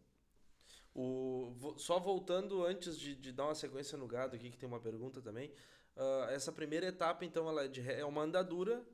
O, 0.94 1.74
só 1.76 1.98
voltando 1.98 2.64
antes 2.64 2.96
de, 2.98 3.16
de 3.16 3.32
dar 3.32 3.46
uma 3.46 3.54
sequência 3.54 3.98
no 3.98 4.06
gado 4.06 4.36
aqui, 4.36 4.50
que 4.50 4.56
tem 4.56 4.68
uma 4.68 4.78
pergunta 4.80 5.20
também. 5.20 5.52
ah, 5.96 6.28
essa 6.30 6.52
primeira 6.52 6.86
etapa, 6.86 7.24
então, 7.24 7.48
ela 7.48 7.64
é, 7.64 7.68
de, 7.68 7.80
é 7.90 8.04
uma 8.04 8.22
andadura. 8.22 8.84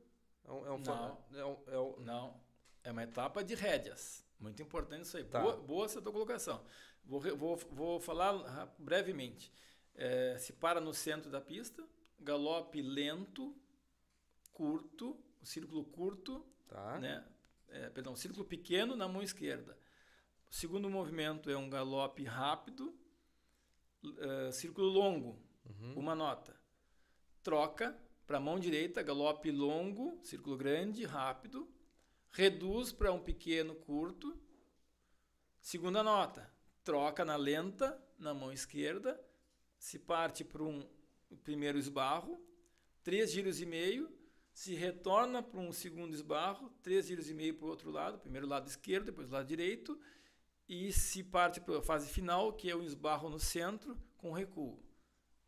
É 0.46 0.50
um, 0.52 0.66
é 0.66 0.70
um, 0.72 0.84
fa- 0.84 1.18
é 1.34 1.44
um- 1.44 1.58
é 1.66 1.78
um- 1.78 2.00
Não, 2.00 2.40
é 2.82 2.90
uma 2.90 3.02
etapa 3.02 3.44
de 3.44 3.54
rédeas. 3.54 4.24
Muito 4.38 4.62
importante 4.62 5.02
isso 5.04 5.16
aí. 5.18 5.24
Tá. 5.24 5.40
Boa, 5.40 5.56
boa 5.58 5.84
essa 5.84 6.00
tua 6.00 6.12
colocação. 6.12 6.64
Vou, 7.04 7.20
vou, 7.36 7.56
vou 7.70 8.00
falar 8.00 8.34
ra- 8.46 8.72
brevemente. 8.78 9.52
É, 9.94 10.38
se 10.38 10.52
para 10.54 10.80
no 10.80 10.94
centro 10.94 11.30
da 11.30 11.40
pista, 11.40 11.86
galope 12.18 12.80
lento, 12.80 13.54
curto, 14.52 15.16
círculo 15.42 15.84
curto, 15.84 16.44
tá. 16.68 16.98
né? 16.98 17.24
É, 17.68 17.88
perdão, 17.90 18.16
círculo 18.16 18.44
pequeno 18.44 18.96
na 18.96 19.06
mão 19.06 19.22
esquerda. 19.22 19.76
O 20.50 20.54
segundo 20.54 20.90
movimento 20.90 21.48
é 21.48 21.56
um 21.56 21.70
galope 21.70 22.24
rápido, 22.24 22.92
eh, 24.18 24.50
círculo 24.52 24.88
longo, 24.88 25.38
Uhum. 25.64 25.94
uma 25.96 26.14
nota. 26.14 26.58
Troca 27.42 27.96
para 28.26 28.38
a 28.38 28.40
mão 28.40 28.58
direita, 28.58 29.02
galope 29.02 29.50
longo, 29.50 30.18
círculo 30.24 30.56
grande, 30.56 31.04
rápido. 31.04 31.68
Reduz 32.32 32.92
para 32.92 33.12
um 33.12 33.20
pequeno, 33.20 33.74
curto. 33.74 34.38
Segunda 35.60 36.02
nota. 36.02 36.52
Troca 36.84 37.24
na 37.24 37.36
lenta, 37.36 38.00
na 38.18 38.32
mão 38.34 38.52
esquerda. 38.52 39.20
Se 39.78 39.98
parte 39.98 40.44
para 40.44 40.62
um 40.62 40.86
primeiro 41.44 41.78
esbarro. 41.78 42.40
Três 43.02 43.30
giros 43.32 43.60
e 43.60 43.66
meio. 43.66 44.10
Se 44.52 44.74
retorna 44.74 45.42
para 45.42 45.60
um 45.60 45.72
segundo 45.72 46.14
esbarro. 46.14 46.70
Três 46.82 47.06
giros 47.06 47.28
e 47.30 47.34
meio 47.34 47.54
para 47.54 47.66
o 47.66 47.70
outro 47.70 47.90
lado. 47.90 48.18
Primeiro 48.18 48.46
lado 48.46 48.68
esquerdo, 48.68 49.06
depois 49.06 49.28
lado 49.28 49.46
direito. 49.46 50.00
E 50.72 50.92
se 50.92 51.24
parte 51.24 51.60
para 51.60 51.78
a 51.78 51.82
fase 51.82 52.08
final, 52.08 52.52
que 52.52 52.70
é 52.70 52.76
o 52.76 52.82
esbarro 52.84 53.28
no 53.28 53.40
centro, 53.40 53.98
com 54.16 54.30
recuo. 54.30 54.78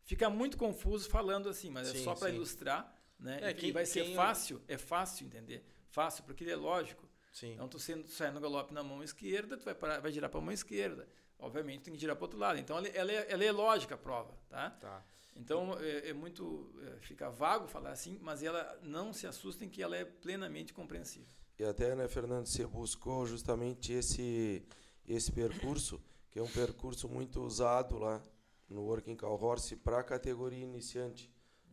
Fica 0.03 0.29
muito 0.29 0.57
confuso 0.57 1.09
falando 1.09 1.49
assim, 1.49 1.71
mas 1.71 1.87
é 1.89 1.93
Sim, 1.93 2.03
só 2.03 2.17
para 2.17 2.29
ilustrar, 2.29 2.93
né? 3.21 3.39
É, 3.41 3.51
e 3.51 3.55
quem- 3.55 3.71
vai 3.71 3.87
ser 3.87 4.03
quem- 4.03 4.17
fácil, 4.17 4.61
é 4.67 4.77
fácil 4.77 5.25
entender. 5.25 5.65
Fácil, 5.91 6.25
porque 6.25 6.43
ele 6.43 6.51
é 6.51 6.57
lógico. 6.57 7.09
Sim. 7.33 7.53
Então, 7.53 7.69
tu 7.69 7.79
sendo, 7.79 8.09
sai 8.09 8.33
no 8.33 8.41
galope 8.41 8.75
na 8.75 8.83
mão 8.83 9.01
esquerda, 9.01 9.57
tu 9.57 9.65
vai, 9.65 9.77
parar, 9.77 10.01
vai 10.01 10.11
girar 10.11 10.29
para 10.29 10.41
a 10.41 10.43
mão 10.43 10.53
esquerda. 10.53 11.09
Obviamente, 11.39 11.83
tem 11.85 11.95
que 11.95 12.01
girar 12.01 12.17
para 12.17 12.23
o 12.23 12.27
outro 12.27 12.39
lado. 12.41 12.59
Então, 12.59 12.77
ela, 12.77 12.89
ela 12.89 13.13
é, 13.13 13.27
ela 13.31 13.45
é 13.45 13.53
lógica 13.53 13.95
a 13.95 13.99
prova, 13.99 14.37
tá? 14.49 14.71
Tá. 14.71 15.05
Então, 15.37 15.79
é, 15.79 16.09
é 16.09 16.13
muito... 16.13 16.75
é, 16.83 17.01
fica 17.01 17.31
vago 17.31 17.69
falar 17.69 17.93
assim, 17.93 18.19
mas 18.21 18.43
ela 18.43 18.77
não 18.83 19.13
se 19.13 19.25
assustem 19.29 19.69
que 19.69 19.81
ela 19.81 19.97
é 19.97 20.05
plenamente 20.05 20.75
compreensível. 20.75 21.29
E 21.61 21.65
até, 21.65 21.95
né, 21.95 22.09
Fernando, 22.09 22.47
você 22.47 22.67
buscou 22.67 23.25
justamente 23.25 23.93
esse, 23.93 24.67
esse 25.07 25.33
percurso, 25.33 26.03
que 26.31 26.39
é 26.39 26.43
um 26.43 26.51
percurso 26.51 27.09
muito 27.09 27.43
usado 27.43 27.99
lá 27.99 28.23
no 28.69 28.83
Working 28.83 29.17
Cow 29.17 29.41
Horse 29.41 29.77
para 29.77 29.99
a 29.99 30.05
categoria 30.05 30.65
iniciante 30.65 31.31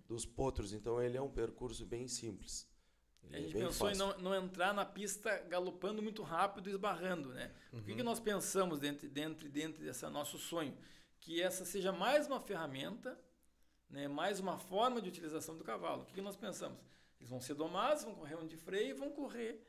dos 0.08 0.26
potros. 0.26 0.74
Então, 0.74 1.02
ele 1.02 1.18
é 1.18 1.22
um 1.22 1.30
percurso 1.30 1.86
bem 1.86 2.08
simples. 2.08 2.68
Ele 3.24 3.36
A 3.36 3.39
é 3.39 3.42
gente 3.44 3.54
bem 3.54 3.63
pensou 3.65 3.88
fácil. 3.88 4.04
em 4.04 4.08
não, 4.08 4.32
não 4.32 4.46
entrar 4.46 4.74
na 4.74 4.86
pista 4.86 5.38
galopando 5.48 6.02
muito 6.02 6.24
rápido 6.24 6.70
e 6.70 6.74
esbarrando, 6.74 7.30
né? 7.30 7.54
Por 7.70 7.84
que, 7.84 7.96
que 7.96 8.04
nós 8.04 8.20
pensamos 8.20 8.80
dentro, 8.80 9.08
dentro, 9.10 9.48
dentro 9.50 9.84
desse 9.84 10.06
nosso 10.08 10.38
sonho? 10.38 10.76
Que 11.20 11.42
essa 11.42 11.65
seja 11.65 11.92
mais 11.92 12.28
uma 12.28 12.39
ferramenta, 12.39 13.20
né? 13.89 14.08
mais 14.08 14.39
uma 14.39 14.58
forma 14.58 15.02
de 15.02 15.10
utilização 15.10 15.58
do 15.58 15.63
cavalo. 15.63 16.04
O 16.04 16.06
que, 16.06 16.13
que 16.13 16.22
nós 16.22 16.36
pensamos? 16.36 16.80
Eles 17.20 17.30
vão 17.30 17.42
ser 17.42 17.54
domados, 17.54 18.04
vão 18.04 18.15
correr 18.15 18.36
um 18.36 18.48
de 18.48 18.56
freio 18.56 18.89
e 18.89 18.94
vão 18.94 19.12
correr 19.12 19.62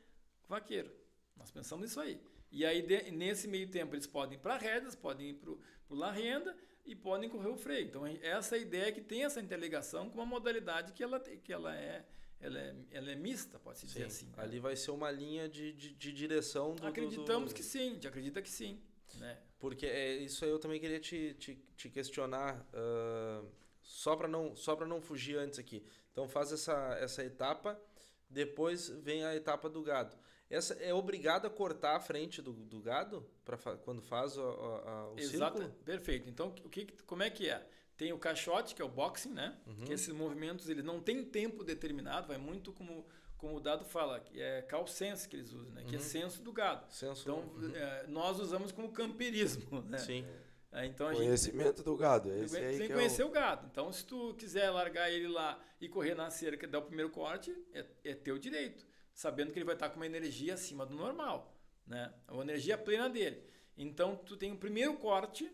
vaqueiro. 0.47 0.91
Nós 1.35 1.51
pensamos 1.51 1.85
nisso 1.85 1.99
aí. 1.99 2.21
E 2.51 2.65
aí, 2.65 2.81
de- 2.81 3.11
nesse 3.11 3.47
meio 3.47 3.69
tempo, 3.69 3.95
eles 3.95 4.07
podem 4.07 4.37
ir 4.37 4.41
para 4.41 4.57
rédeas, 4.57 4.95
podem 4.95 5.29
ir 5.29 5.33
para 5.35 5.51
o 5.51 5.59
La 5.95 6.11
Renda, 6.11 6.55
e 6.85 6.95
podem 6.95 7.29
correr 7.29 7.49
o 7.49 7.55
freio. 7.55 7.85
Então, 7.87 8.05
essa 8.21 8.55
é 8.55 8.59
a 8.59 8.61
ideia 8.61 8.91
que 8.91 9.01
tem 9.01 9.23
essa 9.23 9.39
interligação 9.39 10.09
com 10.09 10.15
uma 10.15 10.25
modalidade 10.25 10.93
que 10.93 11.03
ela, 11.03 11.19
que 11.19 11.53
ela 11.53 11.75
é 11.75 12.05
ela 12.39 12.59
é, 12.59 12.75
ela 12.89 13.11
é 13.11 13.15
mista, 13.15 13.59
pode-se 13.59 13.85
dizer 13.85 14.05
assim. 14.05 14.25
Né? 14.25 14.33
Ali 14.37 14.59
vai 14.59 14.75
ser 14.75 14.89
uma 14.91 15.11
linha 15.11 15.47
de, 15.47 15.73
de, 15.73 15.93
de 15.93 16.11
direção 16.11 16.73
do. 16.73 16.87
Acreditamos 16.87 17.51
do... 17.51 17.55
que 17.55 17.61
sim, 17.61 17.91
a 17.91 17.93
gente 17.93 18.07
acredita 18.07 18.41
que 18.41 18.49
sim. 18.49 18.81
Né? 19.15 19.37
Porque 19.59 19.85
é, 19.85 20.15
isso 20.15 20.43
aí 20.43 20.49
eu 20.49 20.57
também 20.57 20.79
queria 20.79 20.99
te, 20.99 21.35
te, 21.35 21.55
te 21.77 21.89
questionar, 21.89 22.65
uh, 22.73 23.47
só 23.83 24.15
para 24.15 24.27
não, 24.27 24.55
só 24.55 24.75
não 24.87 24.99
fugir 24.99 25.37
antes 25.37 25.59
aqui. 25.59 25.85
Então 26.11 26.27
faz 26.27 26.51
essa, 26.51 26.97
essa 26.99 27.23
etapa, 27.23 27.79
depois 28.27 28.89
vem 28.89 29.23
a 29.23 29.35
etapa 29.35 29.69
do 29.69 29.83
gado. 29.83 30.17
Essa 30.51 30.73
é 30.75 30.93
obrigado 30.93 31.47
a 31.47 31.49
cortar 31.49 31.95
a 31.95 31.99
frente 31.99 32.41
do, 32.41 32.51
do 32.51 32.81
gado 32.81 33.25
para 33.45 33.57
quando 33.77 34.01
faz 34.01 34.37
o, 34.37 34.41
o, 34.41 35.13
o 35.13 35.19
Exato, 35.19 35.57
círculo? 35.57 35.69
perfeito. 35.85 36.29
Então 36.29 36.53
o 36.63 36.69
que, 36.69 36.85
como 37.05 37.23
é 37.23 37.29
que 37.29 37.49
é? 37.49 37.65
Tem 37.95 38.11
o 38.11 38.17
caixote, 38.17 38.75
que 38.75 38.81
é 38.81 38.85
o 38.85 38.89
boxing, 38.89 39.31
né? 39.31 39.57
Uhum. 39.65 39.85
Que 39.85 39.93
esses 39.93 40.13
movimentos 40.13 40.67
ele 40.67 40.81
não 40.81 40.99
tem 40.99 41.23
tempo 41.23 41.63
determinado, 41.63 42.27
vai 42.27 42.37
muito 42.37 42.73
como, 42.73 43.05
como 43.37 43.55
o 43.55 43.59
dado 43.59 43.85
fala, 43.85 44.19
que 44.19 44.41
é 44.41 44.61
cal 44.63 44.85
sense 44.87 45.27
que 45.29 45.35
eles 45.35 45.53
usam, 45.53 45.71
né? 45.73 45.81
Uhum. 45.81 45.87
Que 45.87 45.95
é 45.95 45.99
uhum. 45.99 46.03
senso 46.03 46.41
do 46.41 46.51
gado. 46.51 46.91
Senso, 46.91 47.21
então, 47.21 47.39
uhum. 47.39 47.75
é, 47.75 48.05
nós 48.07 48.39
usamos 48.39 48.71
como 48.71 48.91
camperismo, 48.91 49.81
né? 49.87 49.99
Sim. 49.99 50.25
É, 50.73 50.85
então, 50.85 51.13
Conhecimento 51.13 51.77
gente, 51.77 51.83
do 51.83 51.97
gado. 51.97 52.33
Esse 52.33 52.57
tem 52.57 52.77
que 52.87 52.93
é 52.93 52.95
conhecer 52.95 53.21
é 53.21 53.25
o... 53.25 53.27
o... 53.27 53.31
gado. 53.31 53.67
Então, 53.69 53.91
se 53.91 54.05
tu 54.05 54.33
quiser 54.35 54.69
largar 54.69 55.11
ele 55.11 55.27
lá 55.27 55.61
e 55.81 55.89
correr 55.89 56.15
na 56.15 56.29
cerca, 56.29 56.65
dar 56.65 56.79
o 56.79 56.83
primeiro 56.83 57.09
corte, 57.09 57.53
é, 57.73 57.85
é 58.05 58.15
teu 58.15 58.37
direito. 58.37 58.85
Sabendo 59.13 59.51
que 59.51 59.59
ele 59.59 59.65
vai 59.65 59.75
estar 59.75 59.89
com 59.89 59.97
uma 59.97 60.05
energia 60.05 60.53
acima 60.53 60.85
do 60.85 60.95
normal. 60.95 61.55
Né? 61.85 62.13
Uma 62.29 62.43
energia 62.43 62.77
plena 62.77 63.09
dele. 63.09 63.43
Então, 63.77 64.15
tu 64.15 64.37
tem 64.37 64.51
o 64.51 64.57
primeiro 64.57 64.95
corte, 64.97 65.51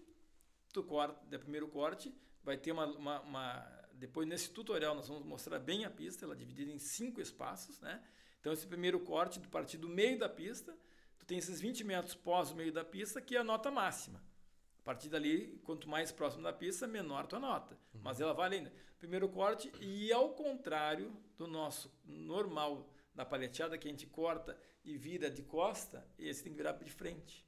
tu 0.74 0.84
corta, 0.84 1.36
o 1.36 1.39
primeiro 1.39 1.67
corte, 1.67 2.13
vai 2.43 2.58
ter 2.58 2.72
uma, 2.72 2.86
uma, 2.86 3.20
uma, 3.22 3.88
Depois, 3.93 4.28
nesse 4.28 4.50
tutorial, 4.52 4.96
nós 4.96 5.08
vamos 5.08 5.26
mostrar 5.26 5.60
bem 5.60 5.86
a 5.86 5.89
pista, 5.89 6.26
ela 6.26 6.34
é 6.34 6.38
dividida 6.38 6.72
em 6.72 6.80
cinco 6.80 7.22
espaços. 7.22 7.80
Né? 7.80 8.04
Então, 8.39 8.54
esse 8.54 8.65
primeiro 8.65 9.00
corte, 9.00 9.39
do 9.39 9.50
partir 9.50 9.78
do 9.78 9.89
meio 9.89 10.17
da 10.17 10.30
pista, 10.30 10.76
tu 11.17 11.26
tem 11.26 11.38
esses 11.38 11.60
20 11.60 11.84
metros 11.84 12.15
pós 12.15 12.52
o 12.52 12.56
meio 12.56 12.72
da 12.72 12.84
pista, 12.84 13.22
que 13.22 13.36
é 13.36 13.39
a 13.39 13.43
nota 13.43 13.72
máxima. 13.72 14.22
A 14.80 14.84
partir 14.84 15.10
dali, 15.10 15.60
quanto 15.65 15.89
mais 15.89 16.12
próximo 16.12 16.43
da 16.43 16.54
pista, 16.54 16.88
menor 16.88 17.28
tua 17.28 17.39
nota. 17.39 17.76
Uhum. 17.93 18.02
Mas 18.04 18.22
ela 18.22 18.34
vale 18.34 18.56
ainda. 18.56 18.74
Primeiro 19.00 19.28
corte, 19.28 19.72
e 19.82 20.12
ao 20.13 20.30
contrário 20.30 21.15
do 21.38 21.46
nosso 21.46 21.93
normal 22.06 22.89
da 23.17 23.25
paleteada, 23.25 23.80
que 23.80 23.88
a 23.88 23.91
gente 23.91 24.06
corta 24.06 24.56
e 24.86 24.95
vira 24.95 25.30
de 25.30 25.41
costa, 25.41 26.08
esse 26.19 26.43
tem 26.43 26.51
que 26.51 26.58
virar 26.58 26.73
de 26.73 26.91
frente. 26.91 27.43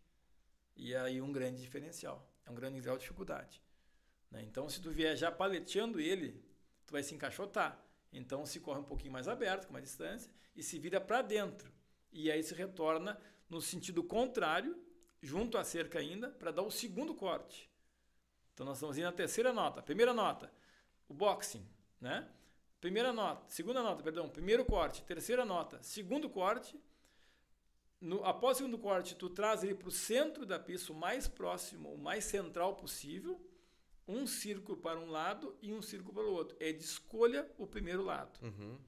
E 0.75 0.95
aí 0.95 1.21
um 1.21 1.31
grande 1.31 1.61
diferencial. 1.61 2.27
É 2.43 2.49
um 2.49 2.55
grande 2.55 2.81
grau 2.81 2.97
de 2.97 3.01
dificuldade. 3.01 3.61
Né? 4.31 4.41
Então, 4.41 4.67
se 4.67 4.81
tu 4.81 4.89
vier 4.89 5.15
já 5.15 5.31
paleteando 5.31 5.99
ele, 5.99 6.43
tu 6.87 6.93
vai 6.93 7.03
se 7.03 7.13
encaixotar. 7.13 7.79
Então, 8.11 8.47
se 8.47 8.59
corre 8.59 8.79
um 8.79 8.83
pouquinho 8.83 9.13
mais 9.13 9.27
aberto, 9.27 9.67
com 9.67 9.73
uma 9.73 9.81
distância, 9.81 10.31
e 10.55 10.63
se 10.63 10.79
vira 10.79 10.99
para 10.99 11.21
dentro. 11.21 11.71
E 12.11 12.31
aí 12.31 12.41
se 12.41 12.55
retorna 12.55 13.21
no 13.47 13.61
sentido 13.61 14.03
contrário, 14.03 14.75
junto 15.21 15.55
à 15.55 15.63
cerca 15.63 15.99
ainda, 15.99 16.31
para 16.31 16.49
dar 16.49 16.63
o 16.63 16.71
segundo 16.71 17.13
corte. 17.13 17.69
Então, 18.55 18.65
nós 18.65 18.77
estamos 18.77 18.97
indo 18.97 19.05
na 19.05 19.11
terceira 19.11 19.53
nota. 19.53 19.83
Primeira 19.83 20.13
nota, 20.13 20.51
o 21.07 21.13
boxing, 21.13 21.63
né? 22.01 22.27
Primeira 22.79 23.11
nota, 23.11 23.45
segunda 23.49 23.83
nota, 23.83 24.01
perdão, 24.01 24.29
primeiro 24.29 24.63
corte, 24.63 25.03
terceira 25.03 25.43
nota, 25.43 25.81
segundo 25.81 26.29
corte. 26.29 26.79
No, 27.99 28.23
após 28.23 28.55
o 28.55 28.59
segundo 28.59 28.77
corte, 28.77 29.15
tu 29.15 29.29
traz 29.29 29.63
ele 29.63 29.75
para 29.75 29.89
o 29.89 29.91
centro 29.91 30.45
da 30.45 30.57
pista, 30.57 30.93
o 30.93 30.95
mais 30.95 31.27
próximo, 31.27 31.93
o 31.93 31.97
mais 31.97 32.23
central 32.23 32.75
possível 32.75 33.39
um 34.09 34.25
círculo 34.25 34.75
para 34.75 34.99
um 34.99 35.11
lado 35.11 35.55
e 35.61 35.71
um 35.71 35.81
círculo 35.81 36.13
para 36.13 36.23
o 36.23 36.33
outro. 36.33 36.57
É 36.59 36.71
de 36.71 36.83
escolha 36.83 37.49
o 37.57 37.67
primeiro 37.67 38.03
lado. 38.03 38.39
Uhum. 38.41 38.79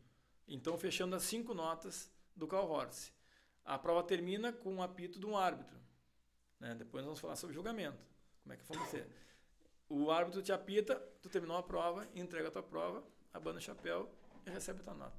Então, 0.47 0.77
fechando 0.77 1.15
as 1.15 1.23
cinco 1.23 1.54
notas 1.54 2.12
do 2.36 2.47
call 2.47 2.67
horse. 2.67 3.12
A 3.63 3.77
prova 3.77 4.01
termina 4.01 4.51
com 4.51 4.73
um 4.73 4.82
apito 4.82 5.19
de 5.19 5.25
um 5.25 5.38
árbitro. 5.38 5.80
Né? 6.60 6.73
Depois 6.73 7.04
nós 7.04 7.10
vamos 7.10 7.19
falar 7.19 7.36
sobre 7.36 7.54
julgamento. 7.54 8.04
Como 8.41 8.54
é 8.54 8.58
que 8.58 8.63
foi 8.63 8.77
ser. 8.88 9.08
O 9.88 10.10
árbitro 10.10 10.41
te 10.41 10.51
apita, 10.51 10.95
tu 11.21 11.30
terminou 11.30 11.58
a 11.58 11.63
prova, 11.63 12.08
entrega 12.15 12.47
a 12.47 12.51
tua 12.51 12.63
prova, 12.63 13.04
abana 13.33 13.59
o 13.59 13.61
chapéu 13.61 14.09
e 14.45 14.49
recebe 14.49 14.81
a 14.81 14.83
tua 14.83 14.93
nota. 14.93 15.17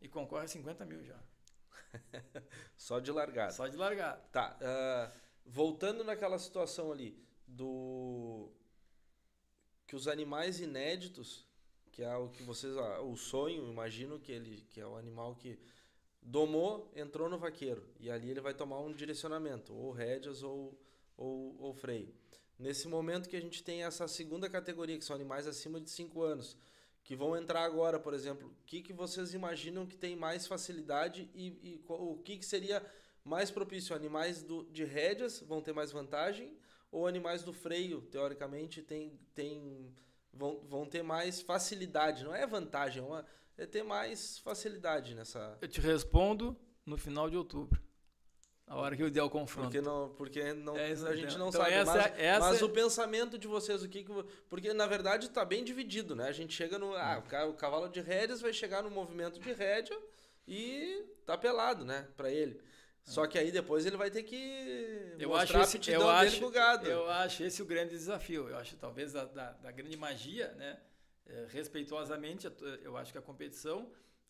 E 0.00 0.08
concorre 0.08 0.44
a 0.44 0.48
50 0.48 0.84
mil 0.84 1.02
já. 1.04 1.18
Só 2.76 2.98
de 3.00 3.10
largada. 3.10 3.52
Só 3.52 3.66
de 3.66 3.76
largada. 3.76 4.20
Tá. 4.32 4.58
Uh, 4.60 5.20
voltando 5.44 6.04
naquela 6.04 6.38
situação 6.38 6.92
ali 6.92 7.18
do 7.46 8.50
que 9.86 9.94
os 9.94 10.08
animais 10.08 10.60
inéditos, 10.60 11.46
que 11.92 12.02
é 12.02 12.16
o 12.16 12.28
que 12.28 12.42
vocês, 12.42 12.76
ah, 12.76 13.00
o 13.00 13.16
sonho, 13.16 13.70
imagino 13.70 14.18
que 14.18 14.32
ele, 14.32 14.66
que 14.70 14.80
é 14.80 14.86
o 14.86 14.96
animal 14.96 15.36
que 15.36 15.58
domou, 16.20 16.90
entrou 16.94 17.28
no 17.28 17.38
vaqueiro 17.38 17.88
e 18.00 18.10
ali 18.10 18.30
ele 18.30 18.40
vai 18.40 18.52
tomar 18.52 18.80
um 18.80 18.92
direcionamento, 18.92 19.72
ou 19.72 19.92
rédeas 19.92 20.42
ou, 20.42 20.78
ou, 21.16 21.56
ou 21.60 21.72
freio. 21.72 22.12
Nesse 22.58 22.88
momento 22.88 23.28
que 23.28 23.36
a 23.36 23.40
gente 23.40 23.62
tem 23.62 23.84
essa 23.84 24.08
segunda 24.08 24.50
categoria, 24.50 24.98
que 24.98 25.04
são 25.04 25.14
animais 25.14 25.46
acima 25.46 25.80
de 25.80 25.90
5 25.90 26.22
anos, 26.22 26.56
que 27.06 27.14
vão 27.14 27.36
entrar 27.36 27.62
agora, 27.62 28.00
por 28.00 28.12
exemplo, 28.12 28.48
o 28.48 28.66
que, 28.66 28.82
que 28.82 28.92
vocês 28.92 29.32
imaginam 29.32 29.86
que 29.86 29.96
tem 29.96 30.16
mais 30.16 30.44
facilidade 30.44 31.30
e, 31.32 31.46
e 31.62 31.84
o 31.88 32.16
que, 32.16 32.36
que 32.36 32.44
seria 32.44 32.84
mais 33.24 33.48
propício? 33.48 33.94
Animais 33.94 34.42
do, 34.42 34.64
de 34.64 34.84
rédeas 34.84 35.38
vão 35.38 35.62
ter 35.62 35.72
mais 35.72 35.92
vantagem 35.92 36.58
ou 36.90 37.06
animais 37.06 37.44
do 37.44 37.52
freio, 37.52 38.02
teoricamente, 38.02 38.82
tem, 38.82 39.16
tem, 39.36 39.94
vão, 40.32 40.58
vão 40.68 40.84
ter 40.84 41.04
mais 41.04 41.40
facilidade. 41.40 42.24
Não 42.24 42.34
é 42.34 42.44
vantagem, 42.44 43.00
é, 43.00 43.06
uma, 43.06 43.24
é 43.56 43.66
ter 43.66 43.84
mais 43.84 44.40
facilidade 44.40 45.14
nessa. 45.14 45.56
Eu 45.60 45.68
te 45.68 45.80
respondo 45.80 46.56
no 46.84 46.98
final 46.98 47.30
de 47.30 47.36
outubro. 47.36 47.80
A 48.66 48.76
hora 48.76 48.96
que 48.96 49.02
eu 49.02 49.10
der 49.10 49.22
o 49.22 49.30
confronto. 49.30 49.68
Porque 49.68 49.80
não, 49.80 50.08
porque 50.16 50.52
não, 50.52 50.76
é 50.76 50.90
a 50.90 51.14
gente 51.14 51.38
não 51.38 51.48
então 51.48 51.62
sabe. 51.62 51.72
Essa, 51.72 51.94
mas, 51.94 52.18
essa... 52.18 52.40
mas 52.40 52.62
o 52.62 52.68
pensamento 52.68 53.38
de 53.38 53.46
vocês, 53.46 53.82
o 53.82 53.88
que, 53.88 54.02
que 54.02 54.12
Porque 54.48 54.72
na 54.72 54.86
verdade 54.88 55.26
está 55.26 55.44
bem 55.44 55.62
dividido, 55.62 56.16
né? 56.16 56.26
A 56.26 56.32
gente 56.32 56.52
chega 56.52 56.76
no. 56.76 56.92
Ah, 56.94 57.22
o 57.48 57.54
cavalo 57.54 57.88
de 57.88 58.00
rédeas 58.00 58.40
vai 58.40 58.52
chegar 58.52 58.82
no 58.82 58.90
movimento 58.90 59.38
de 59.38 59.52
rédea 59.52 59.96
e 60.48 61.04
tá 61.24 61.38
pelado, 61.38 61.84
né? 61.84 62.08
Para 62.16 62.30
ele. 62.30 62.60
Só 63.04 63.24
que 63.28 63.38
aí 63.38 63.52
depois 63.52 63.86
ele 63.86 63.96
vai 63.96 64.10
ter 64.10 64.24
que 64.24 65.14
eu 65.16 65.28
mostrar 65.28 65.60
acho 65.60 65.76
esse, 65.76 65.90
a 65.92 65.94
eu 65.94 66.10
acho, 66.10 66.40
dele 66.40 66.52
gado. 66.52 66.86
Eu 66.88 67.08
acho 67.08 67.44
esse 67.44 67.62
o 67.62 67.64
grande 67.64 67.90
desafio. 67.90 68.48
Eu 68.48 68.56
acho 68.56 68.76
talvez 68.76 69.12
da, 69.12 69.24
da, 69.26 69.52
da 69.52 69.70
grande 69.70 69.96
magia, 69.96 70.48
né? 70.54 70.76
É, 71.24 71.46
respeitosamente, 71.50 72.50
eu 72.82 72.96
acho 72.96 73.12
que 73.12 73.18
a 73.18 73.22
competição 73.22 73.88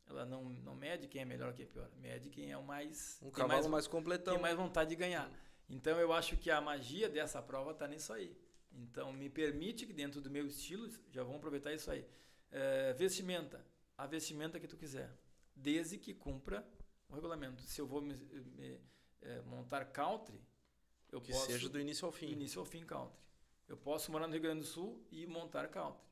ela 0.09 0.25
não, 0.25 0.45
não 0.45 0.75
mede 0.75 1.09
quem 1.09 1.23
é 1.23 1.25
melhor 1.25 1.49
ou 1.49 1.55
quem 1.55 1.65
é 1.65 1.69
pior. 1.69 1.91
Mede 1.97 2.31
quem 2.31 2.53
é 2.53 2.57
o 2.57 2.63
mais... 2.63 3.19
Um 3.23 3.31
cavalo 3.31 3.53
mais, 3.53 3.67
mais 3.67 3.87
completão. 3.87 4.35
Tem 4.35 4.43
mais 4.43 4.57
vontade 4.57 4.91
de 4.91 4.97
ganhar. 4.97 5.31
Então 5.69 5.99
eu 5.99 6.13
acho 6.13 6.37
que 6.37 6.51
a 6.51 6.61
magia 6.61 7.09
dessa 7.09 7.43
prova 7.43 7.73
está 7.73 7.89
nisso 7.89 8.13
aí. 8.13 8.37
Então 8.73 9.13
me 9.13 9.29
permite 9.29 9.87
que 9.87 9.93
dentro 9.93 10.21
do 10.21 10.31
meu 10.31 10.47
estilo, 10.47 10.89
já 11.11 11.23
vamos 11.23 11.39
aproveitar 11.39 11.73
isso 11.73 11.91
aí, 11.91 12.07
é, 12.51 12.93
vestimenta. 12.93 13.65
A 13.97 14.07
vestimenta 14.07 14.61
que 14.61 14.69
tu 14.69 14.77
quiser. 14.77 15.11
Desde 15.55 15.99
que 15.99 16.13
cumpra 16.13 16.67
o 17.09 17.15
regulamento. 17.15 17.63
Se 17.63 17.81
eu 17.81 17.87
vou 17.87 18.01
me, 18.01 18.15
me 18.15 18.81
é, 19.23 19.41
montar 19.43 19.87
country, 19.87 20.39
eu 21.11 21.21
que 21.21 21.33
posso. 21.33 21.47
seja 21.47 21.69
do 21.69 21.81
início 21.81 22.05
ao 22.05 22.13
fim. 22.13 22.27
Do 22.27 22.33
início 22.33 22.61
ao 22.61 22.67
fim 22.67 22.85
country. 22.85 23.19
Eu 23.67 23.77
posso 23.77 24.13
morar 24.13 24.27
no 24.27 24.33
Rio 24.35 24.43
Grande 24.43 24.61
do 24.61 24.67
Sul 24.67 25.05
e 25.11 25.27
montar 25.27 25.69
country. 25.69 26.05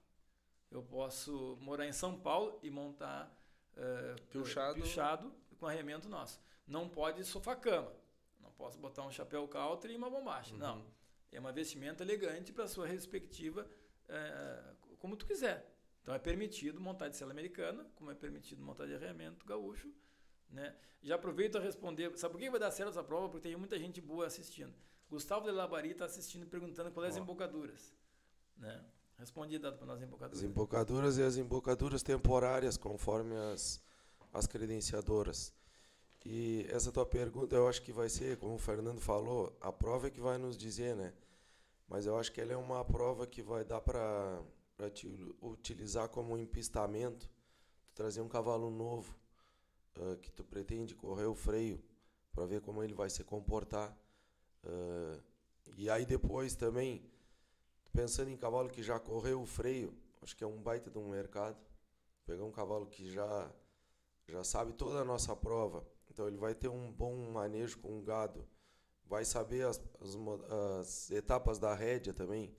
Eu 0.70 0.82
posso 0.82 1.57
morar 1.61 1.86
em 1.86 1.92
São 1.92 2.18
Paulo 2.18 2.59
e 2.62 2.70
montar 2.70 3.32
uh, 3.76 4.22
pilchado. 4.30 4.74
pilchado 4.74 5.34
com 5.58 5.66
arremento 5.66 6.08
nosso. 6.08 6.40
Não 6.66 6.88
pode 6.88 7.24
sofá-cama. 7.24 7.92
Não 8.40 8.50
posso 8.52 8.78
botar 8.78 9.02
um 9.02 9.10
chapéu 9.10 9.46
country 9.48 9.92
e 9.92 9.96
uma 9.96 10.10
bombacha. 10.10 10.52
Uhum. 10.52 10.60
Não. 10.60 10.86
É 11.32 11.40
uma 11.40 11.52
vestimenta 11.52 12.02
elegante 12.02 12.52
para 12.52 12.68
sua 12.68 12.86
respectiva, 12.86 13.68
uh, 14.08 14.96
como 14.98 15.16
tu 15.16 15.26
quiser. 15.26 15.70
Então 16.02 16.14
é 16.14 16.18
permitido 16.18 16.80
montar 16.80 17.08
de 17.08 17.16
sela 17.16 17.32
americana, 17.32 17.86
como 17.96 18.10
é 18.10 18.14
permitido 18.14 18.62
montar 18.62 18.86
de 18.86 18.94
arremento 18.94 19.44
gaúcho 19.44 19.92
né? 20.54 20.74
Já 21.02 21.16
aproveito 21.16 21.56
a 21.56 21.60
responder. 21.60 22.16
Sabe 22.16 22.32
por 22.32 22.40
que 22.40 22.48
vai 22.48 22.60
dar 22.60 22.70
certo 22.70 22.90
essa 22.90 23.02
prova? 23.02 23.28
Porque 23.28 23.48
tem 23.48 23.56
muita 23.56 23.78
gente 23.78 24.00
boa 24.00 24.26
assistindo. 24.26 24.72
Gustavo 25.10 25.44
de 25.44 25.50
Labari 25.50 25.90
está 25.90 26.06
assistindo 26.06 26.46
perguntando 26.46 26.90
quais 26.90 27.14
oh. 27.14 27.18
as 27.18 27.22
embocaduras. 27.22 27.94
Né? 28.56 28.82
Respondi 29.18 29.58
dado 29.58 29.78
para 29.78 29.94
as 29.94 30.02
embocaduras. 30.02 30.38
As 30.38 30.44
embocaduras 30.44 31.18
e 31.18 31.22
as 31.22 31.36
embocaduras 31.36 32.02
temporárias, 32.02 32.76
conforme 32.76 33.36
as, 33.36 33.80
as 34.32 34.46
credenciadoras. 34.46 35.52
E 36.24 36.66
essa 36.70 36.90
tua 36.90 37.04
pergunta, 37.04 37.54
eu 37.54 37.68
acho 37.68 37.82
que 37.82 37.92
vai 37.92 38.08
ser, 38.08 38.38
como 38.38 38.54
o 38.54 38.58
Fernando 38.58 39.00
falou, 39.00 39.56
a 39.60 39.70
prova 39.70 40.08
é 40.08 40.10
que 40.10 40.20
vai 40.20 40.38
nos 40.38 40.56
dizer, 40.56 40.96
né? 40.96 41.12
Mas 41.86 42.06
eu 42.06 42.18
acho 42.18 42.32
que 42.32 42.40
ela 42.40 42.52
é 42.52 42.56
uma 42.56 42.84
prova 42.84 43.26
que 43.26 43.42
vai 43.42 43.64
dar 43.64 43.80
para 43.80 44.42
te 44.92 45.06
utilizar 45.40 46.08
como 46.08 46.38
empistamento, 46.38 47.30
trazer 47.94 48.22
um 48.22 48.28
cavalo 48.28 48.70
novo 48.70 49.14
uh, 49.98 50.16
que 50.16 50.30
tu 50.32 50.42
pretende 50.42 50.94
correr 50.94 51.26
o 51.26 51.34
freio 51.34 51.82
para 52.32 52.46
ver 52.46 52.62
como 52.62 52.82
ele 52.82 52.94
vai 52.94 53.10
se 53.10 53.22
comportar. 53.22 53.96
Uh, 54.64 55.22
e 55.76 55.90
aí 55.90 56.06
depois 56.06 56.54
também 56.54 57.02
pensando 57.95 58.28
em 58.28 58.36
cavalo 58.36 58.68
que 58.68 58.82
já 58.82 58.99
correu 58.99 59.40
o 59.40 59.47
freio, 59.47 59.97
acho 60.20 60.36
que 60.36 60.42
é 60.42 60.47
um 60.47 60.61
baita 60.61 60.90
de 60.90 60.99
um 60.99 61.09
mercado. 61.09 61.57
Pegar 62.26 62.45
um 62.45 62.51
cavalo 62.51 62.86
que 62.86 63.11
já 63.11 63.51
já 64.26 64.42
sabe 64.42 64.72
toda 64.72 65.01
a 65.01 65.05
nossa 65.05 65.36
prova, 65.36 65.86
então 66.11 66.26
ele 66.26 66.38
vai 66.38 66.55
ter 66.55 66.68
um 66.68 66.90
bom 66.90 67.14
manejo 67.30 67.78
com 67.78 67.99
o 67.99 68.03
gado, 68.03 68.49
vai 69.05 69.22
saber 69.22 69.66
as, 69.66 69.78
as, 70.01 70.16
as 70.80 71.11
etapas 71.11 71.59
da 71.59 71.74
rédea 71.74 72.14
também. 72.14 72.57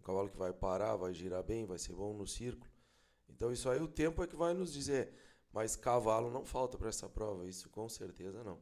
Um 0.00 0.02
cavalo 0.02 0.30
que 0.30 0.36
vai 0.38 0.52
parar, 0.52 0.96
vai 0.96 1.12
girar 1.12 1.42
bem, 1.42 1.66
vai 1.66 1.78
ser 1.78 1.92
bom 1.92 2.14
no 2.14 2.26
círculo. 2.26 2.70
Então 3.28 3.52
isso 3.52 3.68
aí 3.68 3.80
o 3.80 3.88
tempo 3.88 4.22
é 4.22 4.26
que 4.26 4.34
vai 4.34 4.54
nos 4.54 4.72
dizer. 4.72 5.12
Mas 5.52 5.76
cavalo 5.76 6.30
não 6.30 6.44
falta 6.44 6.78
para 6.78 6.88
essa 6.88 7.08
prova, 7.08 7.46
isso 7.46 7.68
com 7.68 7.88
certeza 7.88 8.42
não. 8.42 8.58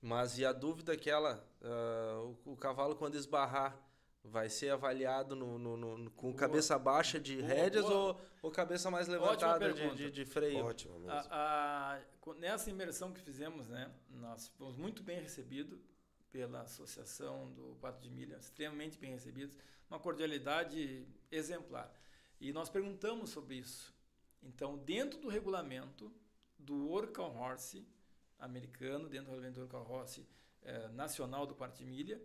Mas 0.00 0.36
e 0.36 0.44
a 0.44 0.52
dúvida 0.52 0.94
é 0.94 0.96
que 0.96 1.08
ela, 1.08 1.42
uh, 1.62 2.36
o, 2.44 2.52
o, 2.52 2.56
cavalo 2.56 2.96
quando 2.96 3.14
esbarrar 3.14 3.87
vai 4.30 4.48
ser 4.48 4.70
avaliado 4.70 5.34
no, 5.34 5.58
no, 5.58 5.76
no 5.76 6.10
com 6.12 6.28
boa. 6.28 6.38
cabeça 6.38 6.78
baixa 6.78 7.18
de 7.18 7.36
boa, 7.36 7.48
rédeas 7.48 7.84
boa. 7.84 8.12
Ou, 8.12 8.20
ou 8.42 8.50
cabeça 8.50 8.90
mais 8.90 9.08
levantada 9.08 9.72
de, 9.72 9.94
de, 9.94 10.10
de, 10.10 10.24
freio? 10.24 10.64
Ótimo 10.64 10.98
mesmo. 10.98 11.10
A, 11.10 11.98
a, 12.26 12.34
nessa 12.34 12.70
imersão 12.70 13.12
que 13.12 13.20
fizemos, 13.20 13.68
né, 13.68 13.90
nós 14.10 14.48
fomos 14.48 14.76
muito 14.76 15.02
bem 15.02 15.20
recebidos 15.20 15.80
pela 16.30 16.62
associação 16.62 17.50
do 17.52 17.76
Quatro 17.80 18.02
de 18.02 18.10
Milha, 18.10 18.36
extremamente 18.36 18.98
bem 18.98 19.12
recebidos, 19.12 19.56
uma 19.90 19.98
cordialidade 19.98 21.06
exemplar. 21.30 21.92
E 22.40 22.52
nós 22.52 22.68
perguntamos 22.68 23.30
sobre 23.30 23.56
isso. 23.56 23.94
Então, 24.42 24.76
dentro 24.78 25.18
do 25.18 25.28
regulamento 25.28 26.12
do 26.58 26.90
Orcal 26.90 27.34
Horse 27.34 27.86
americano, 28.38 29.08
dentro 29.08 29.26
do 29.26 29.30
regulamento 29.30 29.60
do 29.60 29.62
Orcal 29.62 29.90
Horse 29.90 30.26
eh, 30.62 30.88
nacional 30.88 31.46
do 31.46 31.54
quarto 31.54 31.78
de 31.78 31.84
milha, 31.84 32.20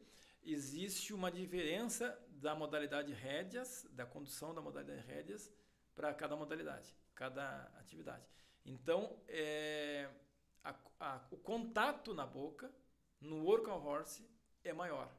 existe 0.45 1.13
uma 1.13 1.31
diferença 1.31 2.17
da 2.29 2.55
modalidade 2.55 3.13
rédeas, 3.13 3.87
da 3.91 4.05
condução 4.05 4.53
da 4.53 4.61
modalidade 4.61 5.05
rédeas, 5.07 5.51
para 5.95 6.13
cada 6.13 6.35
modalidade, 6.35 6.95
cada 7.15 7.63
atividade. 7.79 8.25
Então, 8.65 9.17
é, 9.27 10.09
a, 10.63 10.75
a, 10.99 11.21
o 11.31 11.37
contato 11.37 12.13
na 12.13 12.25
boca 12.25 12.71
no 13.19 13.45
Orcal 13.45 13.83
Horse 13.85 14.27
é 14.63 14.73
maior, 14.73 15.13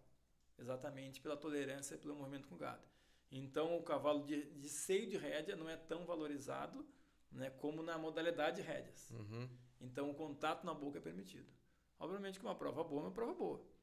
exatamente 0.58 1.20
pela 1.20 1.36
tolerância 1.36 1.94
e 1.94 1.98
pelo 1.98 2.14
movimento 2.14 2.48
com 2.48 2.54
o 2.54 2.58
gado. 2.58 2.82
Então, 3.30 3.76
o 3.76 3.82
cavalo 3.82 4.24
de, 4.24 4.44
de 4.52 4.68
seio 4.68 5.08
de 5.08 5.16
rédea 5.16 5.56
não 5.56 5.68
é 5.68 5.76
tão 5.76 6.04
valorizado 6.04 6.86
né, 7.32 7.50
como 7.50 7.82
na 7.82 7.98
modalidade 7.98 8.60
rédeas. 8.60 9.10
Uhum. 9.10 9.48
Então, 9.80 10.10
o 10.10 10.14
contato 10.14 10.64
na 10.64 10.72
boca 10.72 10.98
é 10.98 11.00
permitido. 11.00 11.50
Obviamente 11.98 12.38
que 12.38 12.44
uma 12.44 12.54
prova 12.54 12.84
boa 12.84 13.02
é 13.02 13.04
uma 13.06 13.12
prova 13.12 13.34
boa. 13.34 13.73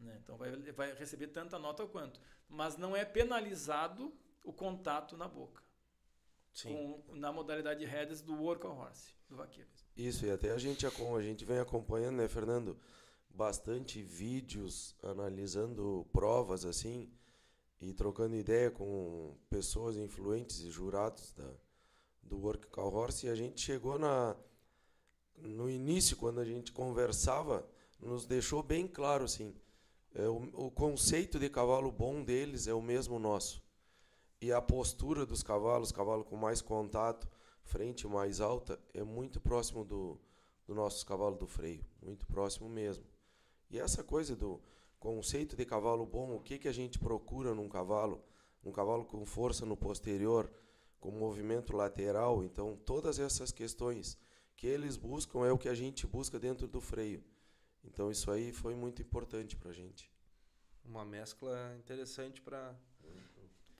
Né? 0.00 0.18
Então, 0.22 0.36
vai, 0.36 0.50
vai 0.72 0.94
receber 0.94 1.28
tanta 1.28 1.58
nota 1.58 1.86
quanto. 1.86 2.20
Mas 2.48 2.76
não 2.76 2.96
é 2.96 3.04
penalizado 3.04 4.12
o 4.44 4.52
contato 4.52 5.16
na 5.16 5.28
boca. 5.28 5.62
Sim. 6.52 7.02
Com, 7.06 7.14
na 7.14 7.32
modalidade 7.32 7.84
rédeas 7.84 8.20
do 8.22 8.34
work 8.34 8.66
horse, 8.66 9.14
do 9.28 9.36
vaqueiro. 9.36 9.70
Isso, 9.96 10.26
e 10.26 10.30
até 10.30 10.50
a 10.50 10.58
gente, 10.58 10.86
a 10.86 11.22
gente 11.22 11.44
vem 11.44 11.58
acompanhando, 11.58 12.16
né, 12.16 12.28
Fernando? 12.28 12.78
Bastante 13.28 14.02
vídeos 14.02 14.96
analisando 15.02 16.06
provas 16.12 16.64
assim 16.64 17.08
e 17.80 17.94
trocando 17.94 18.34
ideia 18.34 18.70
com 18.70 19.36
pessoas 19.48 19.96
influentes 19.96 20.60
e 20.60 20.70
jurados 20.70 21.32
da, 21.32 21.48
do 22.22 22.38
Work 22.38 22.66
Call 22.66 22.92
Horse 22.92 23.26
e 23.26 23.30
a 23.30 23.34
gente 23.34 23.60
chegou 23.60 23.98
na 23.98 24.36
no 25.36 25.70
início 25.70 26.16
quando 26.18 26.40
a 26.40 26.44
gente 26.44 26.70
conversava 26.70 27.66
nos 27.98 28.26
deixou 28.26 28.62
bem 28.62 28.86
claro 28.86 29.24
assim 29.24 29.54
é, 30.14 30.28
o, 30.28 30.66
o 30.66 30.70
conceito 30.70 31.38
de 31.38 31.48
cavalo 31.48 31.90
bom 31.90 32.22
deles 32.22 32.66
é 32.66 32.74
o 32.74 32.82
mesmo 32.82 33.18
nosso 33.18 33.62
e 34.40 34.52
a 34.52 34.60
postura 34.60 35.26
dos 35.26 35.42
cavalos 35.42 35.92
cavalo 35.92 36.24
com 36.24 36.36
mais 36.36 36.60
contato 36.62 37.28
frente 37.62 38.06
mais 38.06 38.40
alta 38.40 38.80
é 38.94 39.02
muito 39.02 39.40
próximo 39.40 39.84
do 39.84 40.20
do 40.66 40.74
nosso 40.74 41.04
cavalo 41.04 41.36
do 41.36 41.46
freio 41.46 41.84
muito 42.02 42.26
próximo 42.26 42.68
mesmo 42.68 43.04
e 43.70 43.78
essa 43.78 44.02
coisa 44.02 44.34
do 44.34 44.60
conceito 45.00 45.56
de 45.56 45.64
cavalo 45.64 46.04
bom, 46.04 46.34
o 46.34 46.40
que, 46.40 46.58
que 46.58 46.68
a 46.68 46.72
gente 46.72 46.98
procura 46.98 47.54
num 47.54 47.68
cavalo? 47.68 48.22
Um 48.62 48.70
cavalo 48.70 49.04
com 49.04 49.24
força 49.24 49.64
no 49.64 49.76
posterior, 49.76 50.52
com 51.00 51.10
movimento 51.10 51.74
lateral. 51.74 52.44
Então, 52.44 52.76
todas 52.84 53.18
essas 53.18 53.50
questões 53.50 54.18
que 54.56 54.66
eles 54.66 54.98
buscam 54.98 55.46
é 55.46 55.52
o 55.52 55.56
que 55.56 55.68
a 55.68 55.74
gente 55.74 56.06
busca 56.06 56.38
dentro 56.38 56.68
do 56.68 56.80
freio. 56.80 57.24
Então, 57.84 58.10
isso 58.10 58.30
aí 58.30 58.52
foi 58.52 58.74
muito 58.74 59.02
importante 59.02 59.56
para 59.56 59.70
a 59.70 59.74
gente. 59.74 60.10
Uma 60.84 61.04
mescla 61.04 61.74
interessante 61.78 62.40
para 62.40 62.74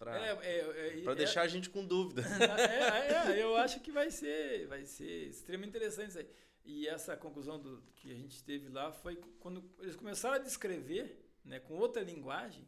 para 0.00 0.18
é, 0.18 0.30
é, 0.30 1.04
é, 1.04 1.14
deixar 1.14 1.42
a 1.42 1.46
gente 1.46 1.68
com 1.68 1.84
dúvida. 1.84 2.22
É, 2.58 3.32
é, 3.32 3.42
eu 3.42 3.54
acho 3.56 3.80
que 3.80 3.92
vai 3.92 4.10
ser, 4.10 4.66
vai 4.66 4.86
ser 4.86 5.28
extremamente 5.28 5.76
interessante 5.76 6.08
isso 6.08 6.18
aí. 6.18 6.30
E 6.64 6.88
essa 6.88 7.14
conclusão 7.16 7.60
do, 7.60 7.82
que 7.96 8.10
a 8.10 8.14
gente 8.14 8.42
teve 8.42 8.70
lá 8.70 8.90
foi 8.90 9.16
quando 9.38 9.62
eles 9.78 9.96
começaram 9.96 10.36
a 10.36 10.38
descrever, 10.38 11.22
né, 11.44 11.60
com 11.60 11.74
outra 11.74 12.02
linguagem, 12.02 12.66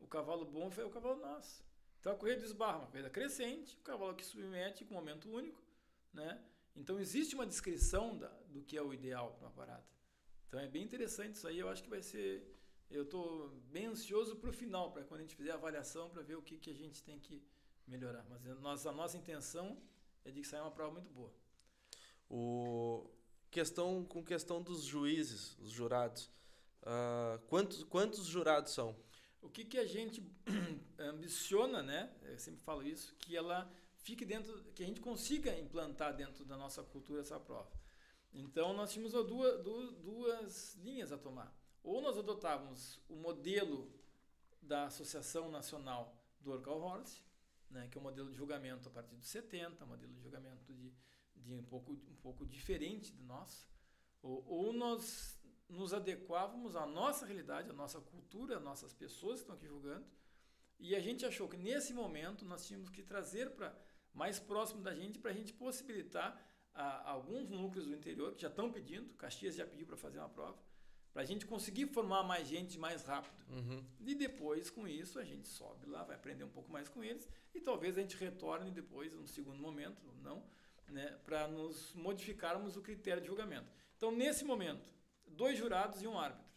o 0.00 0.06
cavalo 0.06 0.46
bom 0.46 0.70
foi 0.70 0.84
o 0.84 0.90
cavalo 0.90 1.20
nosso. 1.20 1.62
Então 2.00 2.12
a 2.12 2.16
corrida 2.16 2.40
do 2.40 2.46
esbarro, 2.46 2.80
uma 2.80 2.86
corrida 2.86 3.10
crescente, 3.10 3.76
o 3.76 3.82
cavalo 3.82 4.14
que 4.14 4.24
submete 4.24 4.84
com 4.84 4.94
um 4.94 4.98
momento 4.98 5.30
único, 5.30 5.62
né? 6.12 6.42
Então 6.74 6.98
existe 6.98 7.34
uma 7.34 7.46
descrição 7.46 8.16
da, 8.16 8.28
do 8.48 8.62
que 8.62 8.76
é 8.76 8.82
o 8.82 8.94
ideal 8.94 9.32
para 9.32 9.46
uma 9.46 9.52
parada. 9.52 9.84
Então 10.52 10.60
é 10.60 10.68
bem 10.68 10.82
interessante 10.82 11.36
isso 11.36 11.48
aí, 11.48 11.58
eu 11.58 11.68
acho 11.70 11.82
que 11.82 11.88
vai 11.88 12.02
ser 12.02 12.46
eu 12.90 13.04
estou 13.04 13.48
bem 13.70 13.86
ansioso 13.86 14.36
para 14.36 14.50
o 14.50 14.52
final, 14.52 14.92
para 14.92 15.02
quando 15.02 15.20
a 15.20 15.22
gente 15.22 15.34
fizer 15.34 15.50
a 15.50 15.54
avaliação, 15.54 16.10
para 16.10 16.20
ver 16.20 16.36
o 16.36 16.42
que, 16.42 16.58
que 16.58 16.68
a 16.68 16.74
gente 16.74 17.02
tem 17.02 17.18
que 17.18 17.42
melhorar. 17.86 18.22
Mas 18.28 18.46
a 18.46 18.54
nossa, 18.56 18.90
a 18.90 18.92
nossa 18.92 19.16
intenção 19.16 19.80
é 20.26 20.30
de 20.30 20.42
que 20.42 20.46
saia 20.46 20.62
uma 20.62 20.70
prova 20.70 20.92
muito 20.92 21.08
boa. 21.08 21.32
O, 22.28 23.08
questão 23.50 24.04
com 24.04 24.22
questão 24.22 24.60
dos 24.60 24.82
juízes, 24.84 25.56
os 25.58 25.70
jurados. 25.70 26.30
Uh, 26.82 27.38
quantos, 27.46 27.82
quantos 27.84 28.26
jurados 28.26 28.74
são? 28.74 28.94
O 29.40 29.48
que, 29.48 29.64
que 29.64 29.78
a 29.78 29.86
gente 29.86 30.22
ambiciona, 31.00 31.82
né? 31.82 32.14
Eu 32.24 32.38
sempre 32.38 32.60
falo 32.60 32.82
isso, 32.82 33.14
que 33.14 33.34
ela 33.34 33.72
fique 33.96 34.26
dentro, 34.26 34.62
que 34.74 34.82
a 34.82 34.86
gente 34.86 35.00
consiga 35.00 35.58
implantar 35.58 36.14
dentro 36.14 36.44
da 36.44 36.58
nossa 36.58 36.82
cultura 36.82 37.22
essa 37.22 37.40
prova. 37.40 37.81
Então 38.32 38.72
nós 38.72 38.92
tínhamos 38.92 39.12
duas, 39.12 39.62
duas, 39.62 39.94
duas 39.96 40.74
linhas 40.76 41.12
a 41.12 41.18
tomar. 41.18 41.54
Ou 41.82 42.00
nós 42.00 42.16
adotávamos 42.16 43.00
o 43.08 43.16
modelo 43.16 43.92
da 44.60 44.86
Associação 44.86 45.50
Nacional 45.50 46.16
do 46.40 46.52
Orcal 46.52 46.80
Horse, 46.80 47.22
né, 47.70 47.88
que 47.88 47.98
é 47.98 48.00
um 48.00 48.04
modelo 48.04 48.30
de 48.30 48.36
julgamento 48.36 48.88
a 48.88 48.92
partir 48.92 49.16
dos 49.16 49.26
70, 49.26 49.84
um 49.84 49.88
modelo 49.88 50.12
de 50.12 50.20
julgamento 50.20 50.72
de 50.72 50.92
de 51.42 51.52
um 51.52 51.62
pouco, 51.62 51.92
um 51.92 52.16
pouco 52.22 52.46
diferente 52.46 53.12
do 53.12 53.22
nosso, 53.24 53.68
ou, 54.22 54.44
ou 54.46 54.72
nós 54.72 55.38
nos 55.68 55.92
adequávamos 55.92 56.76
à 56.76 56.86
nossa 56.86 57.26
realidade, 57.26 57.70
à 57.70 57.72
nossa 57.72 58.00
cultura, 58.00 58.56
às 58.56 58.62
nossas 58.62 58.92
pessoas 58.92 59.36
que 59.36 59.42
estão 59.42 59.56
aqui 59.56 59.66
julgando, 59.66 60.06
e 60.78 60.94
a 60.94 61.00
gente 61.00 61.24
achou 61.24 61.48
que 61.48 61.56
nesse 61.56 61.92
momento 61.92 62.44
nós 62.44 62.66
tínhamos 62.66 62.90
que 62.90 63.02
trazer 63.02 63.50
para 63.50 63.74
mais 64.12 64.38
próximo 64.38 64.82
da 64.82 64.94
gente 64.94 65.18
para 65.18 65.30
a 65.30 65.34
gente 65.34 65.52
possibilitar 65.52 66.40
a, 66.74 67.10
alguns 67.10 67.48
núcleos 67.48 67.86
do 67.86 67.94
interior 67.94 68.34
que 68.34 68.42
já 68.42 68.48
estão 68.48 68.70
pedindo, 68.70 69.12
Caxias 69.14 69.54
já 69.54 69.66
pediu 69.66 69.86
para 69.86 69.96
fazer 69.96 70.18
uma 70.18 70.28
prova, 70.28 70.56
para 71.12 71.22
a 71.22 71.24
gente 71.24 71.44
conseguir 71.44 71.86
formar 71.86 72.22
mais 72.22 72.48
gente 72.48 72.78
mais 72.78 73.04
rápido. 73.04 73.44
Uhum. 73.50 73.84
E 74.00 74.14
depois, 74.14 74.70
com 74.70 74.88
isso, 74.88 75.18
a 75.18 75.24
gente 75.24 75.46
sobe 75.46 75.86
lá, 75.86 76.02
vai 76.04 76.16
aprender 76.16 76.44
um 76.44 76.48
pouco 76.48 76.72
mais 76.72 76.88
com 76.88 77.04
eles 77.04 77.28
e 77.54 77.60
talvez 77.60 77.98
a 77.98 78.00
gente 78.00 78.16
retorne 78.16 78.70
depois, 78.70 79.12
num 79.12 79.26
segundo 79.26 79.60
momento, 79.60 80.00
não, 80.22 80.42
né, 80.88 81.18
para 81.24 81.46
nos 81.48 81.94
modificarmos 81.94 82.76
o 82.76 82.82
critério 82.82 83.20
de 83.20 83.28
julgamento. 83.28 83.70
Então, 83.96 84.10
nesse 84.10 84.44
momento, 84.44 84.88
dois 85.26 85.58
jurados 85.58 86.02
e 86.02 86.06
um 86.06 86.18
árbitro. 86.18 86.50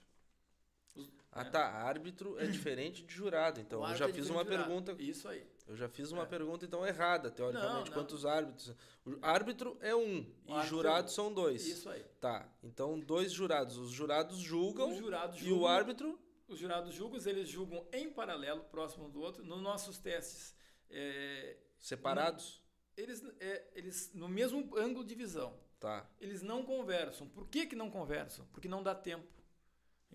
Os, 0.96 1.12
ah, 1.32 1.44
né? 1.44 1.50
tá. 1.50 1.66
Árbitro 1.66 2.40
é 2.40 2.46
diferente 2.48 3.04
de 3.04 3.14
jurado. 3.14 3.60
Então, 3.60 3.88
eu 3.88 3.96
já 3.96 4.08
é 4.08 4.14
fiz 4.14 4.30
uma 4.30 4.46
pergunta. 4.46 4.96
Isso 4.98 5.28
aí. 5.28 5.46
Eu 5.68 5.76
já 5.76 5.90
fiz 5.90 6.12
uma 6.12 6.24
é. 6.24 6.26
pergunta, 6.26 6.64
então, 6.64 6.86
errada, 6.86 7.32
teoricamente. 7.32 7.74
Não, 7.74 7.86
não. 7.86 7.92
Quantos 7.92 8.26
árbitros? 8.26 8.76
O 9.04 9.18
árbitro 9.22 9.78
é 9.82 9.96
um 9.96 10.26
o 10.48 10.60
e 10.60 10.68
jurados 10.68 11.14
são 11.14 11.34
dois. 11.34 11.66
Isso 11.66 11.90
aí. 11.90 12.04
Tá. 12.22 12.48
Então, 12.64 13.00
dois 13.00 13.32
jurados. 13.32 13.78
Os 13.78 13.92
jurados 13.92 14.38
julgam. 14.38 14.92
Os 14.92 14.98
jurados 14.98 15.38
julgam, 15.38 15.58
e 15.58 15.60
o 15.60 15.68
árbitro? 15.68 16.20
Os 16.48 16.60
jurados 16.60 16.94
julgam, 16.94 17.20
eles 17.26 17.50
julgam 17.50 17.88
em 17.92 18.12
paralelo, 18.12 18.64
próximo 18.66 19.10
do 19.10 19.20
outro. 19.20 19.44
Nos 19.44 19.62
nossos 19.62 19.98
testes. 19.98 20.56
É, 20.90 21.58
Separados? 21.80 22.62
eles, 22.96 23.24
é, 23.40 23.64
eles 23.74 24.12
no 24.14 24.30
mesmo 24.30 24.78
ângulo 24.78 25.04
de 25.04 25.16
visão. 25.16 25.58
Tá. 25.80 26.08
Eles 26.20 26.42
não 26.42 26.64
conversam. 26.64 27.28
Por 27.28 27.48
que, 27.48 27.66
que 27.66 27.76
não 27.76 27.90
conversam? 27.90 28.46
Porque 28.52 28.68
não 28.68 28.82
dá 28.82 28.96
tempo. 28.96 29.28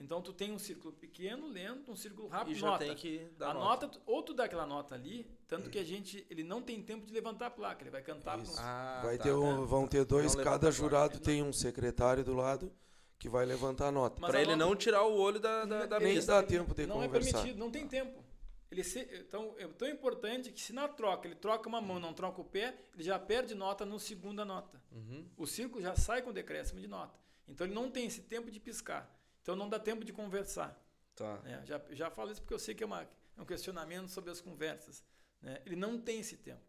Então 0.01 0.23
tu 0.23 0.33
tem 0.33 0.51
um 0.53 0.59
círculo 0.59 0.93
pequeno, 0.93 1.49
lento, 1.49 1.91
um 1.93 1.97
círculo 1.97 2.29
rápido, 2.29 2.57
e 2.57 2.59
já 2.59 2.67
nota. 2.69 2.85
tem 2.85 2.95
que 2.95 3.31
dar 3.39 3.51
a 3.51 3.55
nota. 3.55 3.87
nota. 3.87 4.03
ou 4.07 4.23
tu 4.23 4.33
dá 4.33 4.45
aquela 4.45 4.67
nota 4.67 4.95
ali, 4.95 5.27
tanto 5.47 5.69
que 5.69 5.79
a 5.79 5.85
gente 5.85 6.27
ele 6.31 6.43
não 6.43 6.63
tem 6.63 6.83
tempo 6.83 7.07
de 7.07 7.13
levantar 7.13 7.47
a 7.47 7.51
placa, 7.51 7.83
ele 7.83 7.91
vai 7.91 8.03
cantar. 8.03 8.39
Um... 8.39 8.45
Ah, 8.59 9.03
vai 9.05 9.19
tá, 9.19 9.25
ter 9.25 9.33
um, 9.33 9.67
vão 9.67 9.87
ter 9.87 10.05
dois, 10.05 10.35
cada 10.35 10.71
jurado 10.71 11.19
tem 11.21 11.43
um 11.43 11.53
secretário 11.53 12.25
do 12.25 12.35
lado 12.35 12.73
que 13.19 13.29
vai 13.29 13.45
levantar 13.45 13.89
a 13.89 13.93
nota. 13.93 14.21
Para 14.21 14.41
ele 14.41 14.57
nota... 14.57 14.65
não 14.65 14.75
tirar 14.75 15.05
o 15.05 15.15
olho 15.15 15.39
da 15.39 15.65
da, 15.65 15.87
da 15.87 16.01
Nem 16.01 16.25
dá 16.25 16.43
tempo 16.43 16.75
de 16.75 16.87
não 16.87 16.97
conversar. 16.97 17.21
Não 17.21 17.29
é 17.29 17.33
permitido, 17.33 17.59
não 17.59 17.71
tem 17.71 17.87
tempo. 17.87 18.25
Ele 18.71 18.85
se, 18.85 19.01
então, 19.13 19.55
é 19.59 19.67
tão 19.67 19.89
importante 19.89 20.53
que 20.53 20.61
se 20.61 20.73
na 20.73 20.87
troca 20.87 21.27
ele 21.27 21.35
troca 21.35 21.69
uma 21.69 21.81
mão 21.81 21.99
não 21.99 22.15
troca 22.15 22.41
o 22.41 22.45
pé, 22.45 22.77
ele 22.95 23.03
já 23.03 23.19
perde 23.19 23.53
nota 23.53 23.85
no 23.85 23.99
segunda 23.99 24.45
nota. 24.45 24.81
Uhum. 24.93 25.29
O 25.37 25.45
círculo 25.45 25.83
já 25.83 25.97
sai 25.97 26.23
com 26.23 26.33
decréscimo 26.33 26.81
de 26.81 26.87
nota. 26.87 27.19
Então 27.49 27.67
ele 27.67 27.75
não 27.75 27.91
tem 27.91 28.07
esse 28.07 28.23
tempo 28.23 28.49
de 28.49 28.61
piscar. 28.61 29.13
Então 29.43 29.57
não 29.57 29.69
dá 29.69 29.79
tempo 29.79 30.05
de 30.05 30.13
conversar. 30.13 30.79
Tá. 31.15 31.39
né? 31.41 31.63
Já, 31.67 31.81
já 31.91 32.11
falo 32.11 32.31
isso 32.31 32.41
porque 32.41 32.55
eu 32.55 32.59
sei 32.59 32.75
que 32.75 32.83
é, 32.83 32.87
uma, 32.87 33.03
é 33.03 33.41
um 33.41 33.45
questionamento 33.45 34.09
sobre 34.09 34.31
as 34.31 34.41
conversas. 34.41 35.05
né? 35.43 35.61
Ele 35.67 35.77
não 35.77 36.01
tem 36.01 36.21
esse 36.21 36.37
tempo. 36.37 36.63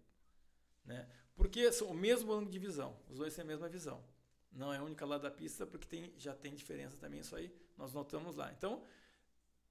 Né? 0.83 1.07
Porque 1.35 1.71
são 1.71 1.87
o 1.87 1.93
mesmo 1.93 2.31
ângulo 2.33 2.51
de 2.51 2.59
visão. 2.59 2.97
Os 3.09 3.17
dois 3.17 3.33
têm 3.33 3.43
a 3.43 3.47
mesma 3.47 3.69
visão. 3.69 4.03
Não 4.51 4.73
é 4.73 4.77
a 4.77 4.83
única 4.83 5.05
lado 5.05 5.21
da 5.21 5.31
pista, 5.31 5.65
porque 5.65 5.87
tem, 5.87 6.13
já 6.17 6.33
tem 6.35 6.53
diferença 6.53 6.97
também. 6.97 7.21
Isso 7.21 7.35
aí 7.35 7.53
nós 7.77 7.93
notamos 7.93 8.35
lá. 8.35 8.51
Então, 8.51 8.83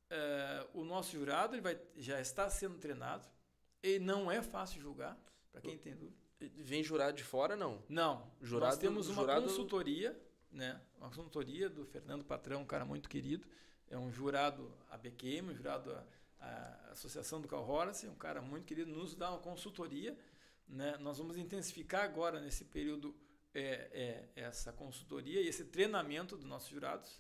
eh, 0.09 0.67
o 0.73 0.85
nosso 0.85 1.13
jurado 1.13 1.55
ele 1.55 1.61
vai, 1.61 1.79
já 1.97 2.21
está 2.21 2.49
sendo 2.49 2.79
treinado. 2.79 3.29
E 3.83 3.99
não 3.99 4.31
é 4.31 4.43
fácil 4.43 4.81
julgar, 4.81 5.19
para 5.53 5.61
quem 5.61 5.77
tem 5.79 5.95
dúvida. 5.95 6.17
Vem 6.41 6.83
jurado 6.83 7.17
de 7.17 7.25
fora, 7.25 7.55
não? 7.57 7.83
Não. 7.89 8.31
Jurado- 8.41 8.71
nós 8.73 8.79
temos 8.79 9.09
uma 9.09 9.23
jurado- 9.23 9.43
consultoria, 9.47 10.19
né? 10.51 10.81
Uma 11.01 11.09
consultoria 11.09 11.71
do 11.71 11.87
Fernando 11.87 12.23
Patrão, 12.23 12.61
um 12.61 12.67
cara 12.67 12.85
muito 12.85 13.09
querido. 13.09 13.49
É 13.89 13.97
um 13.97 14.13
jurado 14.13 14.71
ABQM, 14.91 15.49
um 15.51 15.55
jurado 15.55 15.91
a, 16.39 16.91
Associação 16.91 17.41
do 17.41 17.49
Cal 17.49 17.67
Horse, 17.67 18.07
um 18.07 18.15
cara 18.15 18.43
muito 18.43 18.67
querido, 18.67 18.91
nos 18.91 19.15
dá 19.15 19.31
uma 19.31 19.39
consultoria. 19.39 20.15
Né? 20.69 20.99
Nós 20.99 21.17
vamos 21.17 21.39
intensificar 21.39 22.05
agora, 22.05 22.39
nesse 22.39 22.67
período, 22.67 23.17
é, 23.55 24.29
é, 24.37 24.43
essa 24.43 24.75
consultoria 24.75 25.41
e 25.41 25.49
esse 25.49 25.65
treinamento 25.65 26.37
dos 26.37 26.45
nossos 26.45 26.69
jurados, 26.69 27.19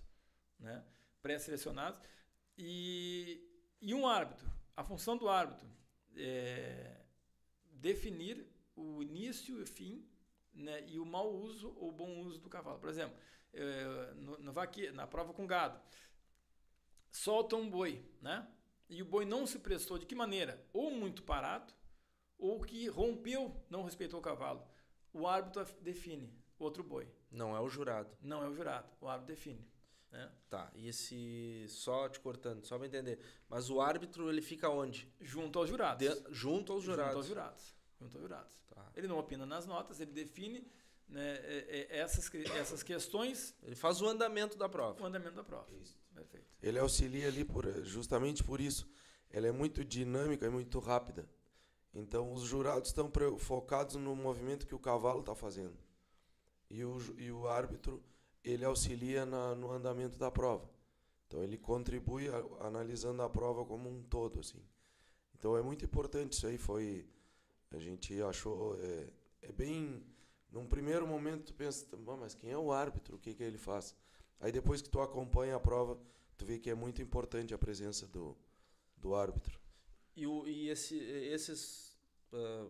né? 0.59 0.85
pré-selecionados. 1.23 1.99
E, 2.59 3.43
e 3.81 3.95
um 3.95 4.07
árbitro. 4.07 4.47
A 4.77 4.85
função 4.85 5.17
do 5.17 5.27
árbitro 5.27 5.67
é 6.15 7.01
definir 7.73 8.47
o 8.77 9.03
início 9.03 9.59
e 9.59 9.63
o 9.63 9.67
fim 9.67 10.07
né, 10.53 10.85
e 10.87 10.99
o 10.99 11.07
mau 11.07 11.33
uso 11.33 11.75
ou 11.79 11.91
bom 11.91 12.21
uso 12.21 12.41
do 12.41 12.51
cavalo. 12.51 12.79
Por 12.79 12.91
exemplo, 12.91 13.17
no, 14.17 14.39
no 14.39 14.53
vaque- 14.53 14.91
na 14.93 15.07
prova 15.07 15.33
com 15.33 15.47
gado, 15.47 15.81
solta 17.11 17.57
um 17.57 17.69
boi, 17.69 18.05
né? 18.21 18.47
E 18.89 19.03
o 19.03 19.05
boi 19.05 19.25
não 19.25 19.47
se 19.47 19.59
prestou 19.59 19.99
de 19.99 20.07
que 20.07 20.15
maneira? 20.15 20.65
Ou 20.73 20.91
muito 20.91 21.23
parado, 21.23 21.73
ou 22.39 22.61
que 22.61 22.89
rompeu, 22.89 23.55
não 23.69 23.85
respeitou 23.85 24.19
o 24.19 24.23
cavalo. 24.23 24.67
O 25.13 25.27
árbitro 25.27 25.65
define 25.81 26.33
outro 26.59 26.83
boi. 26.83 27.09
Não 27.31 27.57
é 27.57 27.61
o 27.61 27.69
jurado. 27.69 28.17
Não 28.21 28.43
é 28.43 28.49
o 28.49 28.55
jurado, 28.55 28.89
o 29.01 29.09
árbitro 29.09 29.35
define. 29.35 29.69
Né? 30.11 30.29
Tá. 30.49 30.73
E 30.75 30.89
esse. 30.89 31.67
Só 31.69 32.09
te 32.09 32.19
cortando, 32.19 32.65
só 32.67 32.77
pra 32.77 32.87
entender. 32.89 33.21
Mas 33.49 33.71
o 33.71 33.81
árbitro, 33.81 34.29
ele 34.29 34.43
fica 34.43 34.69
onde? 34.69 35.09
Junto 35.21 35.61
aos 35.61 35.69
jurados. 35.69 36.05
De- 36.05 36.35
Junto 36.35 36.73
aos 36.73 36.83
jurados. 36.83 37.13
Junto 37.13 37.19
aos 37.19 37.27
jurados. 37.29 37.75
Junto 38.01 38.17
aos 38.17 38.23
jurados. 38.23 38.53
Tá. 38.75 38.91
Ele 38.97 39.07
não 39.07 39.19
opina 39.19 39.47
nas 39.47 39.67
notas, 39.67 40.01
ele 40.01 40.11
define 40.11 40.69
né, 41.11 41.35
é- 41.43 41.87
é- 41.91 41.99
essas, 41.99 42.33
essas 42.57 42.83
questões, 42.83 43.55
Ele 43.63 43.75
faz 43.77 44.01
o 44.01 44.09
andamento 44.09 44.57
da 44.57 44.69
prova. 44.69 45.03
o 45.03 45.07
andamento 45.07 45.35
da 45.37 45.45
prova. 45.45 45.67
Perfeito. 46.15 46.47
Ele 46.63 46.79
auxilia 46.79 47.29
ali 47.29 47.45
por, 47.45 47.65
justamente 47.85 48.43
por 48.45 48.61
isso. 48.61 48.89
Ela 49.31 49.47
é 49.49 49.53
muito 49.53 49.85
dinâmica 49.85 50.47
e 50.47 50.51
muito 50.51 50.79
rápida. 50.79 51.29
Então 51.95 52.33
os 52.33 52.43
jurados 52.43 52.89
estão 52.91 53.11
focados 53.39 53.97
no 53.97 54.15
movimento 54.15 54.67
que 54.67 54.75
o 54.75 54.79
cavalo 54.79 55.21
está 55.21 55.35
fazendo. 55.35 55.77
E 56.69 56.85
o, 56.85 56.99
e 57.19 57.33
o 57.33 57.49
árbitro 57.49 58.03
ele 58.45 58.65
auxilia 58.65 59.27
na, 59.27 59.55
no 59.55 59.71
andamento 59.73 60.17
da 60.19 60.31
prova. 60.31 60.69
Então 61.27 61.43
ele 61.43 61.57
contribui 61.59 62.29
a- 62.29 62.67
analisando 62.67 63.23
a 63.23 63.29
prova 63.29 63.65
como 63.65 63.89
um 63.89 64.03
todo 64.03 64.41
assim. 64.41 64.63
Então 65.35 65.57
é 65.57 65.63
muito 65.63 65.85
importante 65.85 66.33
isso 66.35 66.47
aí. 66.47 66.59
Foi 66.59 67.09
a 67.71 67.79
gente 67.79 68.21
achou 68.23 68.77
é, 68.81 69.09
é 69.43 69.53
bem 69.53 70.05
num 70.53 70.67
primeiro 70.67 71.07
momento 71.07 71.45
tu 71.45 71.55
pensa, 71.55 71.87
"Bom, 71.97 72.17
mas 72.17 72.35
quem 72.35 72.51
é 72.51 72.59
o 72.59 72.73
árbitro? 72.73 73.17
O 73.17 73.19
que 73.19 73.35
que 73.35 73.43
ele 73.43 73.59
faz? 73.59 73.95
Aí 74.41 74.51
depois 74.51 74.81
que 74.81 74.89
tu 74.89 75.01
acompanha 75.01 75.57
a 75.57 75.61
prova, 75.61 75.99
tu 76.37 76.45
vê 76.45 76.59
que 76.59 76.71
é 76.71 76.75
muito 76.75 77.03
importante 77.03 77.53
a 77.53 77.59
presença 77.59 78.07
do, 78.07 78.37
do 78.97 79.15
árbitro. 79.15 79.61
E, 80.17 80.27
o, 80.27 80.47
e 80.47 80.69
esse, 80.71 80.97
esses 80.97 81.97
ah, 82.33 82.67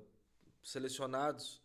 selecionados, 0.62 1.62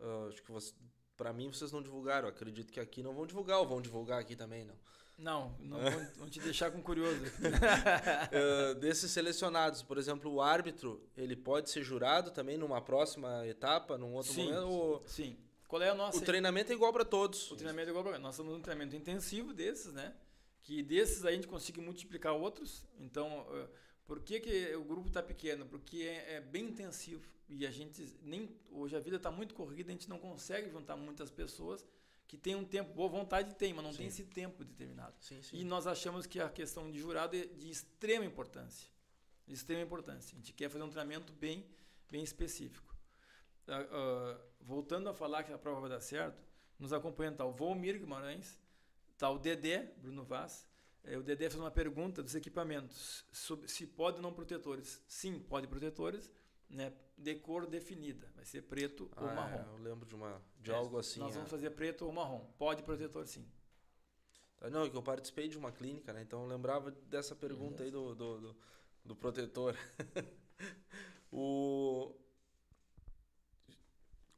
ah, 0.00 0.26
acho 0.28 0.42
que 0.42 0.52
você, 0.52 0.72
pra 1.16 1.32
mim 1.32 1.50
vocês 1.50 1.72
não 1.72 1.82
divulgaram. 1.82 2.28
Acredito 2.28 2.72
que 2.72 2.80
aqui 2.80 3.02
não 3.02 3.14
vão 3.14 3.26
divulgar, 3.26 3.58
ou 3.58 3.66
vão 3.66 3.80
divulgar 3.80 4.20
aqui 4.20 4.36
também, 4.36 4.64
não. 4.64 4.76
Não, 5.18 5.56
não 5.58 5.78
vou 6.16 6.28
te 6.30 6.38
deixar 6.38 6.70
com 6.70 6.80
curioso. 6.80 7.20
Ah, 8.30 8.74
desses 8.74 9.10
selecionados, 9.10 9.82
por 9.82 9.98
exemplo, 9.98 10.32
o 10.32 10.40
árbitro, 10.40 11.02
ele 11.16 11.34
pode 11.34 11.70
ser 11.70 11.82
jurado 11.82 12.30
também 12.30 12.56
numa 12.56 12.80
próxima 12.80 13.46
etapa, 13.46 13.98
num 13.98 14.14
outro 14.14 14.32
Sim, 14.32 14.44
momento? 14.44 14.68
Ou 14.68 15.02
Sim. 15.06 15.36
Qual 15.68 15.80
é 15.82 15.90
a 15.90 15.94
nossa 15.94 16.18
o 16.18 16.22
treinamento 16.22 16.72
é 16.72 16.74
igual 16.74 16.92
para 16.92 17.04
todos? 17.04 17.50
O 17.52 17.54
treinamento 17.56 17.88
é 17.88 17.90
igual 17.90 18.02
pra- 18.04 18.18
Nós 18.18 18.34
estamos 18.34 18.52
num 18.52 18.60
treinamento 18.60 18.96
intensivo 18.96 19.52
desses, 19.52 19.92
né? 19.92 20.16
Que 20.62 20.82
desses 20.82 21.24
aí 21.24 21.34
a 21.34 21.36
gente 21.36 21.46
consegue 21.46 21.80
multiplicar 21.80 22.32
outros. 22.32 22.84
Então, 22.98 23.46
eh, 23.52 23.68
por 24.06 24.20
que, 24.20 24.40
que 24.40 24.74
o 24.74 24.82
grupo 24.82 25.08
está 25.08 25.22
pequeno? 25.22 25.66
Porque 25.66 25.98
é, 25.98 26.34
é 26.36 26.40
bem 26.40 26.64
intensivo. 26.64 27.24
E 27.50 27.66
a 27.66 27.70
gente 27.70 28.02
nem. 28.22 28.48
Hoje 28.70 28.96
a 28.96 29.00
vida 29.00 29.16
está 29.16 29.30
muito 29.30 29.54
corrida, 29.54 29.90
a 29.90 29.92
gente 29.92 30.08
não 30.08 30.18
consegue 30.18 30.70
juntar 30.70 30.96
muitas 30.96 31.30
pessoas 31.30 31.84
que 32.26 32.36
têm 32.36 32.54
um 32.54 32.64
tempo, 32.64 32.92
boa 32.92 33.08
vontade 33.08 33.54
tem, 33.54 33.72
mas 33.72 33.82
não 33.84 33.94
tem 33.94 34.06
esse 34.06 34.24
tempo 34.24 34.62
determinado. 34.64 35.14
Sim, 35.20 35.40
sim. 35.42 35.56
E 35.56 35.64
nós 35.64 35.86
achamos 35.86 36.26
que 36.26 36.38
a 36.40 36.48
questão 36.50 36.90
de 36.90 36.98
jurado 36.98 37.34
é 37.36 37.46
de 37.46 37.70
extrema 37.70 38.24
importância. 38.24 38.88
De 39.46 39.54
extrema 39.54 39.80
importância. 39.82 40.34
A 40.34 40.36
gente 40.38 40.52
quer 40.52 40.68
fazer 40.68 40.84
um 40.84 40.90
treinamento 40.90 41.32
bem, 41.32 41.64
bem 42.10 42.22
específico. 42.22 42.94
Ah, 43.66 43.86
ah, 43.90 44.40
voltando 44.60 45.08
a 45.08 45.14
falar 45.14 45.44
que 45.44 45.52
a 45.52 45.58
prova 45.58 45.80
vai 45.80 45.90
dar 45.90 46.00
certo, 46.00 46.42
nos 46.78 46.92
acompanha 46.92 47.32
tá 47.32 47.44
o 47.44 47.52
Volmir 47.52 47.98
Guimarães, 47.98 48.60
tá 49.16 49.30
o 49.30 49.38
Dedé, 49.38 49.92
Bruno 49.98 50.24
Vaz. 50.24 50.66
Eh, 51.04 51.16
o 51.16 51.22
Dedé 51.22 51.48
fez 51.48 51.60
uma 51.60 51.70
pergunta 51.70 52.22
dos 52.22 52.34
equipamentos, 52.34 53.24
se 53.66 53.86
pode 53.86 54.16
ou 54.16 54.22
não 54.22 54.32
protetores. 54.32 55.02
Sim, 55.08 55.40
pode 55.40 55.66
protetores, 55.66 56.30
né, 56.68 56.92
de 57.16 57.34
cor 57.36 57.66
definida. 57.66 58.30
Vai 58.34 58.44
ser 58.44 58.62
preto 58.62 59.10
ou 59.16 59.28
Ah, 59.28 59.34
marrom. 59.34 59.58
é, 59.58 59.66
eu 59.72 59.82
lembro 59.82 60.06
de, 60.06 60.14
uma, 60.14 60.40
de 60.60 60.70
É, 60.70 60.74
algo 60.74 60.98
assim. 60.98 61.18
Nós 61.20 61.32
é. 61.32 61.34
vamos 61.36 61.50
fazer 61.50 61.70
preto 61.70 62.04
ou 62.04 62.12
marrom. 62.12 62.44
Pode 62.58 62.82
protetor 62.82 63.26
sim. 63.26 63.46
Tá, 64.58 64.68
Não, 64.70 64.84
é 64.84 64.90
que 64.90 64.96
eu 64.96 65.02
participei 65.02 65.48
de 65.48 65.56
uma 65.56 65.72
clínica, 65.72 66.12
né? 66.12 66.22
Então 66.22 66.42
eu 66.42 66.48
lembrava 66.48 66.90
dessa 66.90 67.34
pergunta 67.34 67.82
aí 67.84 67.90
do, 67.90 68.14
do, 68.14 68.40
do, 68.40 68.56
do 69.04 69.16
protetor. 69.16 69.76
o... 71.32 72.14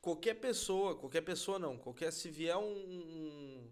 Qualquer 0.00 0.34
pessoa, 0.34 0.96
qualquer 0.96 1.20
pessoa 1.20 1.58
não, 1.58 1.76
qualquer, 1.76 2.10
se 2.12 2.30
vier 2.30 2.56
um... 2.56 2.62
um- 2.64 3.70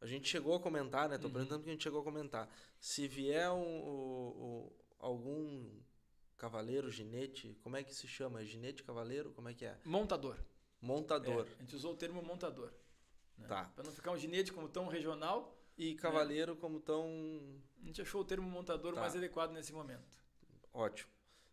a 0.00 0.06
gente 0.06 0.28
chegou 0.28 0.54
a 0.54 0.60
comentar, 0.60 1.08
né? 1.08 1.18
Tô 1.18 1.26
Uhum. 1.26 1.32
perguntando 1.32 1.60
porque 1.60 1.70
a 1.70 1.72
gente 1.72 1.82
chegou 1.82 2.00
a 2.00 2.04
comentar. 2.04 2.48
Se 2.80 3.06
vier 3.08 3.50
um, 3.50 3.80
o- 3.80 4.28
o- 4.68 4.72
algum 4.98 5.68
cavaleiro, 6.36 6.88
ginete, 6.90 7.56
como 7.62 7.76
é 7.76 7.82
que 7.82 7.92
se 7.94 8.06
chama? 8.06 8.40
É 8.40 8.44
ginete, 8.44 8.82
cavaleiro? 8.84 9.32
Como 9.32 9.48
é 9.48 9.54
que 9.54 9.64
é? 9.64 9.76
Montador. 9.84 10.36
Montador. 10.80 11.46
É, 11.48 11.54
a 11.54 11.62
gente 11.62 11.74
usou 11.74 11.94
o 11.94 11.96
termo 11.96 12.22
montador. 12.22 12.72
Né? 13.36 13.46
Tá. 13.48 13.64
Para 13.74 13.84
não 13.84 13.92
ficar 13.92 14.12
um 14.12 14.18
ginete 14.18 14.52
como 14.52 14.68
tão 14.68 14.86
regional, 14.88 15.54
E 15.76 15.94
cavaleiro 15.94 16.56
como 16.56 16.80
tão 16.80 17.04
a 17.80 17.86
gente 17.86 18.02
achou 18.02 18.20
o 18.20 18.24
termo 18.24 18.48
montador 18.50 18.94
Tá. 18.94 19.00
mais 19.00 19.14
adequado 19.14 19.52
nesse 19.52 19.72
momento. 19.72 20.02
Ótimo. 20.72 21.08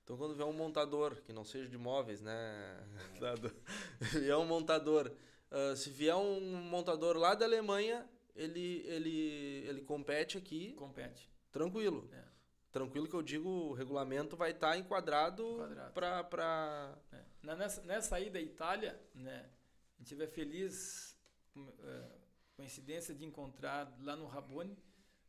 Então, 0.05 0.15
quando 0.17 0.35
vier 0.35 0.45
um 0.47 0.53
montador, 0.53 1.15
que 1.23 1.33
não 1.33 1.43
seja 1.43 1.67
de 1.67 1.77
móveis, 1.79 2.21
né? 2.21 2.77
Vier 4.13 4.37
um 4.37 4.45
montador. 4.45 5.11
ah, 5.49 5.75
se 5.75 5.89
vier 5.89 6.15
um 6.15 6.39
montador 6.61 7.17
lá 7.17 7.33
da 7.33 7.43
Alemanha, 7.45 8.07
ele, 8.35 8.83
ele, 8.85 9.65
ele 9.67 9.81
compete 9.81 10.37
aqui 10.37 10.73
Compete. 10.73 11.27
tranquilo. 11.51 12.07
É. 12.13 12.23
Tranquilo 12.71 13.07
que 13.07 13.15
eu 13.15 13.21
digo, 13.23 13.49
o 13.49 13.73
regulamento 13.73 14.35
vai 14.37 14.51
estar 14.51 14.77
enquadrado, 14.77 15.55
Enquadrado. 15.55 15.93
para 15.93 16.23
pra... 16.23 16.97
Na- 17.41 17.55
Nessa, 17.55 17.81
nessa 17.83 18.19
ida 18.19 18.37
à 18.37 18.41
Itália, 18.41 18.99
né, 19.13 19.49
a 19.97 20.03
gente 20.03 20.13
vai 20.15 20.27
feliz 20.27 21.17
com 21.53 21.67
eh, 21.83 22.11
coincidência 22.57 23.15
de 23.15 23.23
encontrar 23.25 23.91
lá 24.01 24.15
no 24.17 24.25
Rabone 24.27 24.77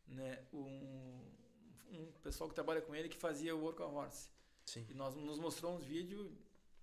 né, 0.09 0.45
um, 0.53 1.22
um 1.93 2.12
pessoal 2.22 2.49
que 2.49 2.55
trabalha 2.55 2.81
com 2.83 2.95
ele 2.95 3.09
que 3.09 3.16
fazia 3.16 3.55
o 3.55 3.61
work 3.62 3.81
horse. 3.81 4.29
Sim. 4.67 4.85
E 4.89 4.95
nós 4.95 5.14
nos 5.14 5.39
mostrou 5.39 5.75
uns 5.75 5.85
vídeos 5.85 6.31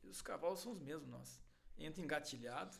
e 0.01 0.09
os 0.09 0.21
cavalos 0.21 0.61
são 0.61 0.71
os 0.71 0.79
mesmos, 0.79 1.07
nós. 1.07 1.39
Entra 1.77 2.01
engatilhado, 2.01 2.77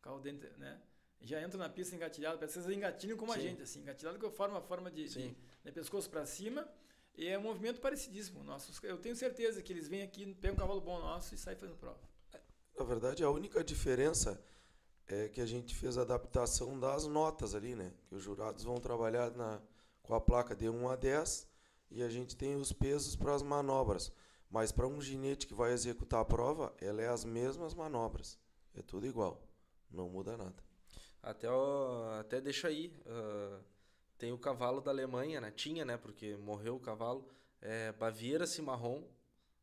carro 0.00 0.20
dentro, 0.20 0.48
né? 0.58 0.80
Já 1.20 1.40
entra 1.42 1.58
na 1.58 1.68
pista 1.68 1.94
engatilhado, 1.94 2.38
parece 2.38 2.58
que 2.58 2.64
vocês 2.64 2.76
engatilham 2.76 3.16
como 3.16 3.32
a 3.32 3.36
Sim. 3.36 3.42
gente, 3.42 3.62
assim, 3.62 3.80
engatilhado 3.80 4.18
que 4.18 4.24
eu 4.24 4.30
formo 4.30 4.56
a 4.56 4.60
forma 4.60 4.90
de, 4.90 5.08
de, 5.08 5.36
de 5.64 5.72
pescoço 5.72 6.10
para 6.10 6.26
cima, 6.26 6.68
e 7.16 7.26
é 7.28 7.38
um 7.38 7.42
movimento 7.42 7.80
parecidíssimo. 7.80 8.42
Nossos, 8.42 8.82
eu 8.82 8.98
tenho 8.98 9.16
certeza 9.16 9.62
que 9.62 9.72
eles 9.72 9.88
vêm 9.88 10.02
aqui, 10.02 10.34
pegam 10.34 10.54
um 10.56 10.58
cavalo 10.58 10.80
bom 10.80 10.98
nosso 11.00 11.34
e 11.34 11.38
saem 11.38 11.56
fazendo 11.56 11.78
prova. 11.78 12.00
Na 12.78 12.84
verdade, 12.84 13.22
a 13.22 13.30
única 13.30 13.62
diferença 13.62 14.42
é 15.06 15.28
que 15.28 15.40
a 15.40 15.46
gente 15.46 15.74
fez 15.74 15.96
a 15.96 16.02
adaptação 16.02 16.78
das 16.78 17.06
notas 17.06 17.54
ali, 17.54 17.74
né? 17.74 17.92
Que 18.08 18.16
os 18.16 18.22
jurados 18.22 18.64
vão 18.64 18.80
trabalhar 18.80 19.30
na, 19.30 19.62
com 20.02 20.14
a 20.14 20.20
placa 20.20 20.54
de 20.56 20.68
1 20.68 20.88
a 20.88 20.96
10 20.96 21.48
e 21.90 22.02
a 22.02 22.08
gente 22.08 22.36
tem 22.36 22.56
os 22.56 22.72
pesos 22.72 23.14
para 23.14 23.34
as 23.34 23.42
manobras. 23.42 24.12
Mas 24.54 24.70
para 24.70 24.86
um 24.86 25.00
ginete 25.02 25.48
que 25.48 25.52
vai 25.52 25.72
executar 25.72 26.20
a 26.20 26.24
prova, 26.24 26.72
ela 26.80 27.02
é 27.02 27.08
as 27.08 27.24
mesmas 27.24 27.74
manobras. 27.74 28.38
É 28.72 28.82
tudo 28.82 29.04
igual. 29.04 29.42
Não 29.90 30.08
muda 30.08 30.36
nada. 30.36 30.62
Até, 31.20 31.50
ó, 31.50 32.20
até 32.20 32.40
deixa 32.40 32.68
aí. 32.68 32.96
Uh, 33.04 33.60
tem 34.16 34.30
o 34.30 34.38
cavalo 34.38 34.80
da 34.80 34.92
Alemanha, 34.92 35.40
né? 35.40 35.50
Tinha, 35.50 35.84
né? 35.84 35.96
Porque 35.96 36.36
morreu 36.36 36.76
o 36.76 36.80
cavalo. 36.80 37.28
É 37.60 37.90
Baviera 37.94 38.46
Cimarron, 38.46 39.02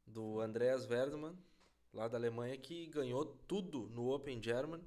do 0.05 0.41
Andreas 0.41 0.85
Werdmann, 0.85 1.37
lá 1.93 2.09
da 2.09 2.17
Alemanha, 2.17 2.57
que 2.57 2.87
ganhou 2.87 3.25
tudo 3.47 3.87
no 3.91 4.09
Open 4.13 4.43
German. 4.43 4.83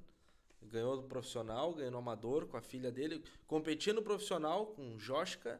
Ganhou 0.61 0.97
no 0.97 1.07
profissional, 1.07 1.73
ganhou 1.73 1.89
no 1.89 1.97
amador 1.97 2.45
com 2.45 2.57
a 2.57 2.61
filha 2.61 2.91
dele. 2.91 3.23
Competia 3.47 3.91
no 3.91 4.03
profissional 4.03 4.67
com 4.67 4.99
Joschka 4.99 5.59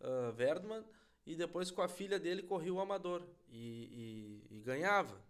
uh, 0.00 0.32
e 1.26 1.34
depois 1.34 1.70
com 1.70 1.82
a 1.82 1.88
filha 1.88 2.18
dele 2.18 2.42
corria 2.42 2.72
o 2.72 2.80
amador 2.80 3.22
e, 3.48 4.42
e, 4.50 4.56
e, 4.56 4.60
ganhava. 4.60 5.20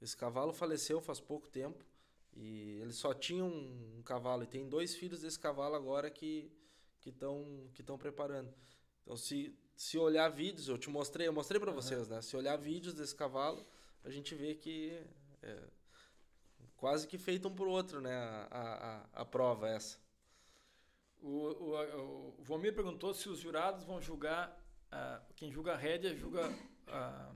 Esse 0.00 0.16
cavalo 0.16 0.52
faleceu 0.52 1.00
faz 1.00 1.20
pouco 1.20 1.48
tempo 1.48 1.84
e 2.34 2.78
ele 2.80 2.92
só 2.92 3.14
tinha 3.14 3.44
um, 3.44 3.98
um 3.98 4.02
cavalo 4.02 4.42
e 4.42 4.46
tem 4.46 4.68
dois 4.68 4.94
filhos 4.94 5.20
desse 5.20 5.38
cavalo 5.38 5.74
agora 5.74 6.10
que 6.10 6.50
que 7.00 7.10
estão 7.10 7.68
que 7.74 7.80
estão 7.80 7.98
preparando. 7.98 8.52
Então 9.02 9.16
se 9.16 9.56
se 9.74 9.98
olhar 9.98 10.28
vídeos, 10.28 10.68
eu 10.68 10.78
te 10.78 10.88
mostrei, 10.90 11.26
eu 11.26 11.32
mostrei 11.32 11.58
para 11.58 11.70
uhum. 11.70 11.76
vocês, 11.76 12.06
né? 12.08 12.22
Se 12.22 12.36
olhar 12.36 12.56
vídeos 12.56 12.94
desse 12.94 13.14
cavalo, 13.14 13.66
a 14.04 14.10
gente 14.10 14.34
vê 14.34 14.54
que 14.54 15.02
é 15.42 15.58
quase 16.76 17.06
que 17.06 17.18
feito 17.18 17.48
um 17.48 17.54
pro 17.54 17.70
outro, 17.70 18.00
né? 18.00 18.14
A, 18.14 19.06
a, 19.14 19.22
a 19.22 19.24
prova 19.24 19.68
essa. 19.68 19.98
O, 21.20 21.28
o, 21.28 22.38
o 22.38 22.42
Vomir 22.42 22.74
perguntou 22.74 23.14
se 23.14 23.28
os 23.28 23.38
jurados 23.38 23.84
vão 23.84 24.00
julgar 24.00 24.61
ah, 24.92 25.22
quem 25.34 25.50
julga 25.50 25.72
a 25.72 25.76
rédea 25.76 26.14
julga 26.14 26.42
a, 26.86 27.32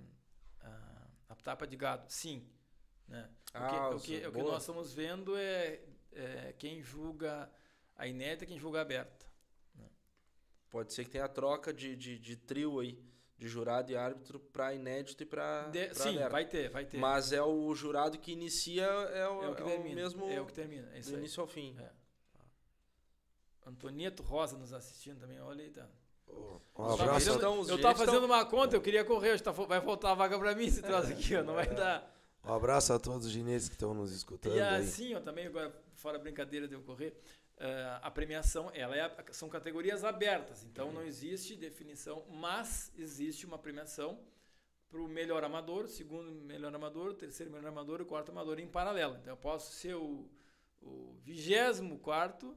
a, 0.60 1.08
a, 1.30 1.34
tapa 1.36 1.66
de 1.66 1.74
gado. 1.74 2.04
Sim. 2.08 2.46
Né? 3.08 3.28
Ah, 3.54 3.88
o, 3.88 3.98
que, 3.98 4.14
o, 4.14 4.20
que, 4.20 4.26
o 4.26 4.32
que 4.32 4.42
nós 4.42 4.62
estamos 4.62 4.92
vendo 4.92 5.34
é, 5.36 5.80
é, 6.12 6.54
quem 6.58 6.82
julga 6.82 7.50
a 7.96 8.06
inédita 8.06 8.44
quem 8.44 8.58
julga 8.58 8.80
a 8.80 8.82
aberta. 8.82 9.26
Né? 9.74 9.88
Pode 10.68 10.92
ser 10.92 11.04
que 11.04 11.10
tenha 11.10 11.28
troca 11.28 11.72
de, 11.72 11.96
de, 11.96 12.18
de 12.18 12.36
trio 12.36 12.78
aí 12.78 13.02
de 13.38 13.48
jurado 13.48 13.90
e 13.90 13.96
árbitro 13.96 14.38
para 14.38 14.74
inédito 14.74 15.22
e 15.22 15.26
para 15.26 15.70
sim 15.92 16.16
vai 16.30 16.46
ter 16.46 16.70
vai 16.70 16.86
ter 16.86 16.96
mas 16.96 17.32
é 17.32 17.42
o 17.42 17.74
jurado 17.74 18.18
que 18.18 18.32
inicia 18.32 18.84
é 18.84 19.28
o, 19.28 19.42
é 19.42 19.48
o, 19.50 19.54
que 19.54 19.62
é 19.62 19.66
termina, 19.66 19.92
o 19.92 19.94
mesmo 19.94 20.30
é 20.30 20.40
o 20.40 20.46
que 20.46 20.54
termina 20.54 20.88
é 20.94 21.00
do 21.00 21.18
início 21.18 21.42
ao 21.42 21.46
fim 21.46 21.76
é. 21.78 21.90
Antonieto 23.66 24.22
Rosa 24.22 24.56
nos 24.56 24.72
assistindo 24.72 25.20
também 25.20 25.38
olha 25.38 25.62
aí 25.62 25.70
tá 25.70 25.86
um 26.78 26.92
abraço. 26.92 27.30
Eu 27.30 27.76
estava 27.76 27.98
fazendo 27.98 28.24
uma 28.24 28.44
conta, 28.44 28.76
eu 28.76 28.80
queria 28.80 29.04
correr, 29.04 29.40
tá, 29.40 29.50
vai 29.50 29.80
faltar 29.80 30.12
a 30.12 30.14
vaga 30.14 30.38
para 30.38 30.54
mim 30.54 30.70
se 30.70 30.82
traz 30.82 31.10
aqui, 31.10 31.34
ó, 31.36 31.42
não 31.42 31.54
vai 31.54 31.66
dar. 31.68 32.14
Um 32.44 32.52
abraço 32.52 32.92
a 32.92 32.98
todos 32.98 33.26
os 33.26 33.32
gineses 33.32 33.68
que 33.68 33.74
estão 33.74 33.92
nos 33.92 34.12
escutando. 34.12 34.56
E 34.56 34.60
assim, 34.60 35.14
ó, 35.14 35.20
também 35.20 35.46
agora, 35.46 35.74
fora 35.94 36.18
brincadeira 36.18 36.68
de 36.68 36.74
eu 36.74 36.82
correr, 36.82 37.18
uh, 37.58 37.98
a 38.02 38.10
premiação, 38.10 38.70
ela 38.72 38.96
é, 38.96 39.10
são 39.32 39.48
categorias 39.48 40.04
abertas, 40.04 40.62
então 40.62 40.92
não 40.92 41.02
existe 41.02 41.56
definição, 41.56 42.24
mas 42.30 42.92
existe 42.96 43.46
uma 43.46 43.58
premiação 43.58 44.20
para 44.88 45.00
o 45.00 45.08
melhor 45.08 45.42
amador, 45.42 45.88
segundo 45.88 46.30
melhor 46.30 46.72
amador, 46.74 47.14
terceiro 47.14 47.50
melhor 47.50 47.68
amador 47.68 48.00
e 48.00 48.04
quarto 48.04 48.30
amador 48.30 48.60
em 48.60 48.68
paralelo. 48.68 49.16
Então 49.16 49.32
eu 49.32 49.36
posso 49.36 49.72
ser 49.72 49.94
o, 49.94 50.28
o 50.80 51.16
vigésimo 51.24 51.98
quarto 51.98 52.56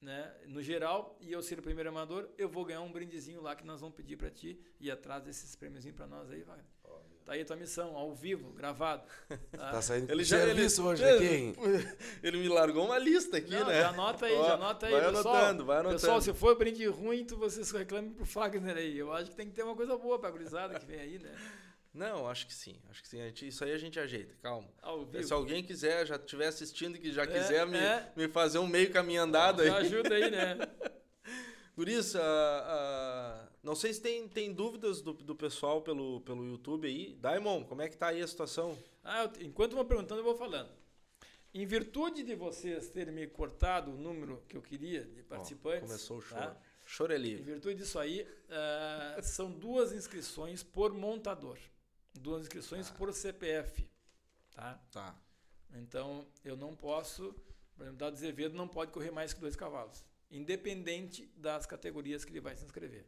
né, 0.00 0.32
no 0.46 0.62
geral, 0.62 1.16
e 1.20 1.32
eu 1.32 1.42
ser 1.42 1.58
o 1.58 1.62
primeiro 1.62 1.88
amador, 1.88 2.28
eu 2.38 2.48
vou 2.48 2.64
ganhar 2.64 2.80
um 2.80 2.92
brindezinho 2.92 3.42
lá 3.42 3.56
que 3.56 3.66
nós 3.66 3.80
vamos 3.80 3.96
pedir 3.96 4.16
para 4.16 4.30
ti 4.30 4.60
e 4.80 4.90
atrás 4.90 5.22
desses 5.22 5.56
prêmiozinhos 5.56 5.96
para 5.96 6.06
nós 6.06 6.30
aí, 6.30 6.42
vai. 6.42 6.60
Tá 7.28 7.34
aí 7.34 7.42
a 7.42 7.44
tua 7.44 7.56
missão, 7.56 7.94
ao 7.94 8.14
vivo, 8.14 8.52
gravado. 8.52 9.02
Tá, 9.52 9.72
tá 9.72 9.82
saindo 9.82 10.10
ele 10.10 10.24
já 10.24 10.38
serviço 10.38 10.80
ele, 10.80 10.88
hoje 10.88 11.04
aqui, 11.04 11.26
hein? 11.26 11.54
Ele 12.22 12.38
me 12.38 12.48
largou 12.48 12.86
uma 12.86 12.96
lista 12.96 13.36
aqui, 13.36 13.50
Não, 13.50 13.66
né? 13.66 13.82
Já 13.82 13.88
anota 13.88 14.24
aí, 14.26 14.36
já 14.36 14.54
anota 14.54 14.86
aí, 14.86 14.92
vai 14.92 15.10
pessoal. 15.10 15.34
Anotando, 15.34 15.64
vai 15.64 15.76
anotando. 15.78 16.00
Pessoal, 16.00 16.20
se 16.22 16.32
for 16.32 16.56
brinde 16.56 16.86
ruim, 16.86 17.24
tu 17.26 17.36
vocês 17.36 17.70
reclamem 17.70 18.12
pro 18.12 18.24
Fagner 18.24 18.76
aí. 18.76 18.96
Eu 18.96 19.12
acho 19.12 19.30
que 19.30 19.36
tem 19.36 19.48
que 19.48 19.52
ter 19.54 19.62
uma 19.62 19.74
coisa 19.74 19.98
boa 19.98 20.18
pra 20.18 20.30
gurizada 20.30 20.78
que 20.78 20.86
vem 20.86 21.00
aí, 21.00 21.18
né? 21.18 21.30
Não, 21.92 22.28
acho 22.28 22.46
que 22.46 22.54
sim. 22.54 22.76
Acho 22.90 23.02
que 23.02 23.08
sim. 23.08 23.18
Gente, 23.18 23.48
isso 23.48 23.64
aí 23.64 23.72
a 23.72 23.78
gente 23.78 23.98
ajeita, 23.98 24.34
calma. 24.42 24.68
Se 25.22 25.32
alguém 25.32 25.62
quiser, 25.64 26.06
já 26.06 26.16
estiver 26.16 26.46
assistindo 26.46 26.96
e 26.96 26.98
que 26.98 27.12
já 27.12 27.22
é, 27.22 27.26
quiser 27.26 27.66
me, 27.66 27.78
é. 27.78 28.12
me 28.14 28.28
fazer 28.28 28.58
um 28.58 28.66
meio 28.66 28.90
caminho 28.90 29.22
andado 29.22 29.62
aí. 29.62 29.68
ajuda 29.68 30.14
aí, 30.14 30.30
né? 30.30 30.58
Uh, 31.80 31.80
uh, 31.80 33.48
não 33.62 33.76
sei 33.76 33.94
se 33.94 34.00
tem, 34.00 34.26
tem 34.26 34.52
dúvidas 34.52 35.00
do, 35.00 35.12
do 35.12 35.36
pessoal 35.36 35.80
pelo, 35.80 36.20
pelo 36.22 36.44
YouTube 36.44 36.88
aí. 36.88 37.14
Daimon, 37.20 37.62
como 37.62 37.82
é 37.82 37.88
que 37.88 37.96
tá 37.96 38.08
aí 38.08 38.20
a 38.20 38.26
situação? 38.26 38.76
Ah, 39.04 39.22
eu, 39.22 39.46
enquanto 39.46 39.76
vão 39.76 39.84
perguntando, 39.84 40.20
eu 40.20 40.24
vou 40.24 40.34
falando. 40.34 40.70
Em 41.54 41.64
virtude 41.64 42.24
de 42.24 42.34
vocês 42.34 42.90
terem 42.90 43.14
me 43.14 43.28
cortado 43.28 43.92
o 43.92 43.96
número 43.96 44.42
que 44.48 44.56
eu 44.56 44.60
queria 44.60 45.04
de 45.04 45.22
participantes. 45.22 45.84
Oh, 45.84 45.86
começou 45.86 46.18
o 46.18 46.20
choro. 46.20 46.42
Tá? 46.42 46.56
Choro 46.84 47.12
é 47.12 47.16
livre. 47.16 47.42
Em 47.42 47.44
virtude 47.44 47.76
disso 47.76 47.96
aí, 48.00 48.22
uh, 48.22 49.22
são 49.22 49.48
duas 49.48 49.92
inscrições 49.92 50.64
por 50.64 50.92
montador 50.92 51.60
duas 52.14 52.42
inscrições 52.42 52.88
tá. 52.88 52.94
por 52.94 53.12
CPF. 53.12 53.88
Tá? 54.52 54.74
Tá. 54.90 55.20
Então, 55.74 56.26
eu 56.44 56.56
não 56.56 56.74
posso, 56.74 57.34
por 57.74 57.82
exemplo, 57.82 57.98
Dado 57.98 58.14
Azevedo 58.14 58.54
não 58.56 58.66
pode 58.66 58.90
correr 58.92 59.10
mais 59.10 59.32
que 59.32 59.40
dois 59.40 59.54
cavalos, 59.54 60.04
independente 60.30 61.26
das 61.36 61.66
categorias 61.66 62.24
que 62.24 62.32
ele 62.32 62.40
vai 62.40 62.56
se 62.56 62.64
inscrever. 62.64 63.06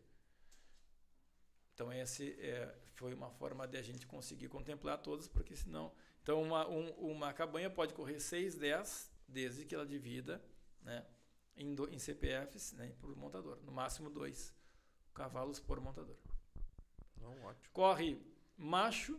Então, 1.75 1.93
esse 1.93 2.33
é, 2.41 2.75
foi 2.95 3.15
uma 3.15 3.31
forma 3.31 3.67
de 3.67 3.79
a 3.79 3.83
gente 3.83 4.07
conseguir 4.07 4.49
contemplar 4.49 4.99
todas, 4.99 5.27
porque 5.27 5.57
senão. 5.57 5.91
Então, 6.23 6.43
uma, 6.43 6.69
um, 6.69 6.91
uma 7.13 7.33
cabanha 7.33 7.71
pode 7.71 7.95
correr 7.95 8.21
6, 8.21 8.57
10, 8.57 9.11
desde 9.27 9.65
que 9.65 9.75
ela 9.75 9.87
divida 9.87 10.43
né, 10.83 11.07
em, 11.57 11.75
do, 11.75 11.89
em 11.89 11.99
CPFs 11.99 12.73
né, 12.73 12.93
por 13.01 13.17
montador. 13.17 13.59
No 13.63 13.73
máximo, 13.73 14.11
dois 14.11 14.55
cavalos 15.15 15.59
por 15.59 15.81
montador. 15.81 16.17
Não, 17.17 17.33
ótimo. 17.45 17.73
Corre 17.73 18.23
macho, 18.61 19.19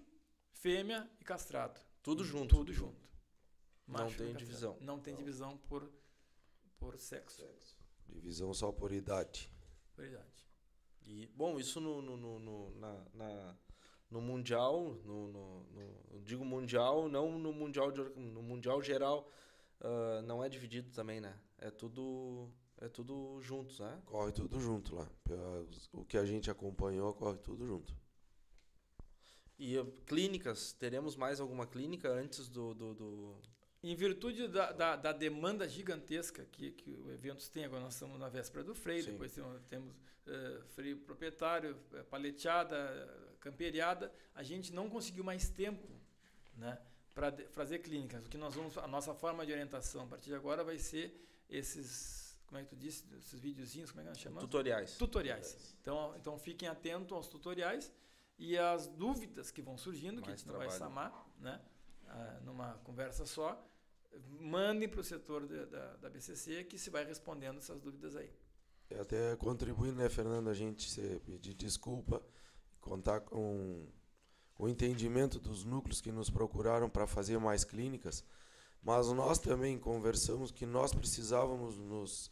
fêmea 0.52 1.10
e 1.20 1.24
castrado. 1.24 1.82
Tudo 2.04 2.24
junto. 2.24 2.56
Tudo 2.56 2.72
junto. 2.72 3.10
Macho 3.88 4.04
não 4.04 4.14
tem 4.14 4.36
divisão. 4.36 4.78
Não 4.80 5.00
tem 5.00 5.16
divisão 5.16 5.58
por, 5.58 5.92
por 6.78 6.98
sexo. 6.98 7.42
sexo. 7.42 7.78
Divisão 8.08 8.54
só 8.54 8.72
por 8.72 8.92
idade. 8.92 9.52
Por 9.96 10.06
idade. 10.06 10.48
E, 11.04 11.28
bom, 11.36 11.60
isso 11.60 11.82
no, 11.82 12.02
no, 12.02 12.16
no, 12.16 12.40
no 12.40 12.76
na, 12.76 13.06
na, 13.14 13.58
no 14.10 14.22
Mundial, 14.22 14.94
no, 15.04 15.28
no, 15.28 15.64
no, 15.64 16.22
digo 16.22 16.46
Mundial, 16.46 17.10
não 17.10 17.40
no 17.40 17.52
Mundial, 17.52 17.92
de, 17.92 18.02
no 18.16 18.44
mundial 18.44 18.82
Geral, 18.82 19.28
uh, 19.82 20.22
não 20.22 20.44
é 20.44 20.50
dividido 20.50 20.92
também, 20.92 21.20
né? 21.20 21.38
É 21.58 21.72
tudo, 21.72 22.50
é 22.78 22.88
tudo 22.88 23.40
juntos, 23.42 23.80
né? 23.80 24.02
Corre 24.06 24.32
tudo 24.32 24.60
junto 24.60 24.96
lá. 24.96 25.10
O 25.92 26.06
que 26.06 26.18
a 26.18 26.26
gente 26.26 26.50
acompanhou, 26.52 27.14
corre 27.14 27.40
tudo 27.40 27.66
junto. 27.66 28.01
E 29.64 29.78
clínicas, 30.08 30.74
teremos 30.74 31.16
mais 31.16 31.40
alguma 31.40 31.68
clínica 31.68 32.10
antes 32.10 32.50
do. 32.50 32.74
do, 32.74 32.96
do... 32.96 33.36
Em 33.84 33.96
virtude 33.96 34.48
da, 34.48 34.72
da, 34.72 34.96
da, 34.96 35.12
demanda 35.12 35.70
gigantesca 35.70 36.48
que, 36.52 36.72
que 36.72 36.90
o 36.96 37.12
eventos 37.12 37.48
tem, 37.48 37.66
agora 37.66 37.84
nós 37.84 37.94
estamos 37.94 38.20
na 38.20 38.28
véspera 38.28 38.64
do 38.64 38.74
freio, 38.74 39.04
Sim. 39.04 39.12
depois 39.12 39.32
temos, 39.32 39.62
temos 39.70 39.94
uh, 39.94 40.64
freio 40.70 40.98
proprietário, 40.98 41.78
eh, 41.94 42.02
paleteada, 42.02 42.76
camperiada, 43.40 44.12
a 44.34 44.42
gente 44.42 44.74
não 44.74 44.90
conseguiu 44.90 45.24
mais 45.24 45.48
tempo 45.50 45.88
né, 46.58 46.80
para 47.14 47.32
fazer 47.52 47.80
clínicas. 47.80 48.26
O 48.26 48.30
que 48.30 48.40
nós 48.40 48.56
vamos, 48.56 48.76
a 48.80 48.88
nossa 48.88 49.14
forma 49.14 49.46
de 49.46 49.52
orientação 49.52 50.06
a 50.06 50.08
partir 50.08 50.30
de 50.30 50.36
agora 50.36 50.64
vai 50.64 50.80
ser 50.80 51.16
esses 51.48 52.36
como 52.48 52.60
é 52.60 52.64
que 52.64 52.70
tu 52.70 52.76
disse, 52.76 53.06
esses 53.16 53.40
videozinhos, 53.40 53.92
como 53.92 54.02
é 54.02 54.04
que 54.06 54.10
nós 54.10 54.20
chamamos? 54.20 54.44
Tutoriais. 54.44 54.98
Tutoriais. 54.98 55.76
Então, 55.80 56.16
então 56.20 56.38
fiquem 56.40 56.68
atentos 56.68 57.12
aos 57.14 57.28
tutoriais 57.28 57.92
e 58.42 58.58
as 58.58 58.88
dúvidas 58.88 59.52
que 59.52 59.62
vão 59.62 59.78
surgindo, 59.78 60.16
Mais 60.16 60.24
que 60.24 60.30
a 60.32 60.36
gente 60.36 60.46
trabalho. 60.46 60.64
não 60.64 60.70
vai 60.72 60.80
samar, 60.80 61.28
né? 61.40 61.62
Ah, 62.08 62.40
numa 62.44 62.74
conversa 62.84 63.24
só, 63.24 63.64
mandem 64.40 64.90
para 64.90 65.00
o 65.00 65.04
setor 65.04 65.46
de, 65.46 65.64
da, 65.68 65.96
da 65.98 66.10
BCC 66.10 66.64
que 66.64 66.80
se 66.80 66.90
vai 66.90 67.06
respondendo 67.06 67.60
essas 67.60 67.80
dúvidas 67.80 68.16
aí. 68.16 68.34
Até 69.00 69.36
contribuindo, 69.36 69.96
né, 69.96 70.10
Fernando, 70.10 70.50
a 70.50 70.56
gente 70.56 70.90
se 70.90 71.20
pedir 71.20 71.54
desculpa, 71.54 72.20
contar 72.82 73.22
com 73.22 73.88
o 74.58 74.68
entendimento 74.68 75.40
dos 75.40 75.64
núcleos 75.64 76.02
que 76.02 76.12
nos 76.12 76.32
procuraram 76.32 76.90
para 76.90 77.06
fazer 77.06 77.38
mais 77.38 77.64
clínicas, 77.64 78.26
mas 78.82 79.08
nós 79.10 79.38
também 79.38 79.78
conversamos 79.78 80.50
que 80.50 80.66
nós 80.66 80.92
precisávamos 80.96 81.78
nos, 81.78 82.32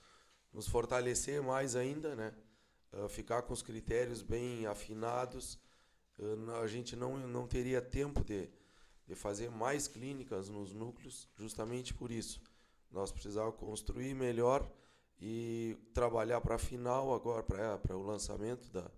nos 0.52 0.68
fortalecer 0.68 1.40
mais 1.44 1.76
ainda, 1.76 2.16
né? 2.16 2.34
Uh, 2.92 3.08
ficar 3.08 3.44
com 3.44 3.54
os 3.54 3.62
critérios 3.62 4.24
bem 4.24 4.66
afinados 4.66 5.60
a 6.62 6.68
gente 6.68 6.96
não, 6.96 7.18
não 7.28 7.48
teria 7.48 7.82
tempo 7.82 8.24
de, 8.24 8.50
de 9.08 9.16
fazer 9.16 9.50
mais 9.50 9.88
clínicas 9.88 10.50
nos 10.50 10.74
núcleos, 10.74 11.28
justamente 11.36 11.94
por 11.94 12.12
isso. 12.12 12.42
Nós 12.92 13.12
precisávamos 13.12 13.60
construir 13.60 14.14
melhor 14.14 14.70
e 15.22 15.78
trabalhar 15.94 16.42
para 16.42 16.56
a 16.56 16.60
final 16.60 17.14
agora, 17.14 17.44
para 17.78 17.98
o 17.98 18.04
lançamento 18.04 18.70
da, 18.72 18.90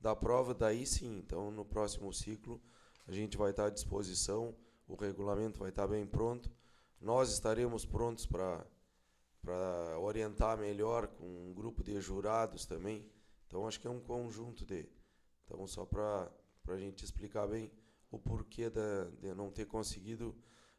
da 0.00 0.14
prova, 0.14 0.54
daí 0.54 0.86
sim. 0.86 1.18
Então, 1.18 1.50
no 1.50 1.64
próximo 1.64 2.12
ciclo, 2.12 2.60
a 3.06 3.12
gente 3.12 3.36
vai 3.36 3.50
estar 3.50 3.66
à 3.66 3.70
disposição, 3.70 4.54
o 4.86 4.94
regulamento 4.94 5.58
vai 5.58 5.70
estar 5.70 5.86
bem 5.86 6.06
pronto. 6.06 6.50
Nós 7.00 7.32
estaremos 7.32 7.84
prontos 7.84 8.26
para 8.26 8.64
para 9.42 9.98
orientar 9.98 10.56
melhor 10.56 11.08
com 11.08 11.24
um 11.24 11.52
grupo 11.52 11.82
de 11.82 12.00
jurados 12.00 12.64
também. 12.64 13.04
Então 13.46 13.66
acho 13.66 13.80
que 13.80 13.86
é 13.86 13.90
um 13.90 14.00
conjunto 14.00 14.64
de. 14.64 14.88
Então 15.44 15.66
só 15.66 15.84
para 15.84 16.30
a 16.68 16.76
gente 16.76 17.04
explicar 17.04 17.46
bem 17.46 17.70
o 18.10 18.18
porquê 18.18 18.68
da, 18.70 19.04
de 19.20 19.34
não 19.34 19.50
ter 19.50 19.66
conseguido 19.66 20.36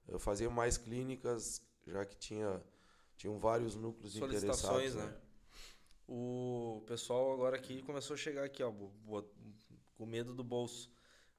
eh, 0.08 0.20
fazer 0.20 0.50
mais 0.50 0.78
clínicas, 0.78 1.62
já 1.86 2.06
que 2.06 2.16
tinha 2.16 2.64
tinham 3.16 3.40
vários 3.40 3.76
núcleos 3.76 4.14
Solicitações, 4.14 4.94
interessados. 4.94 5.16
né? 5.16 5.22
O 6.08 6.84
pessoal 6.86 7.32
agora 7.34 7.56
aqui 7.56 7.82
começou 7.84 8.16
a 8.16 8.18
chegar 8.18 8.44
aqui, 8.44 8.62
ó, 8.62 8.72
com 9.96 10.06
medo 10.06 10.34
do 10.34 10.44
bolso. 10.44 10.92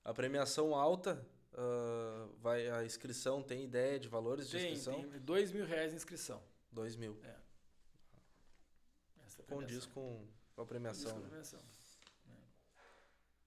A 0.03 0.15
premiação 0.15 0.75
alta, 0.75 1.27
uh, 1.53 2.35
vai, 2.41 2.71
a 2.71 2.85
inscrição 2.85 3.43
tem 3.43 3.65
ideia 3.65 3.99
de 3.99 4.09
valores 4.09 4.49
de 4.49 4.57
tem, 4.57 4.73
inscrição? 4.73 5.09
Tem 5.11 5.21
dois 5.21 5.53
mil 5.53 5.67
reais 5.67 5.91
de 5.91 5.97
inscrição. 5.97 6.43
Dois 6.71 6.97
mil. 6.97 7.19
É. 7.23 7.37
Essa 9.27 9.43
é 9.43 9.45
Condiz 9.45 9.87
com 9.87 10.27
a 10.57 10.65
premiação. 10.65 11.13
Com 11.13 11.19
a 11.19 11.21
né? 11.21 11.29
premiação. 11.29 11.61
É. 11.61 11.84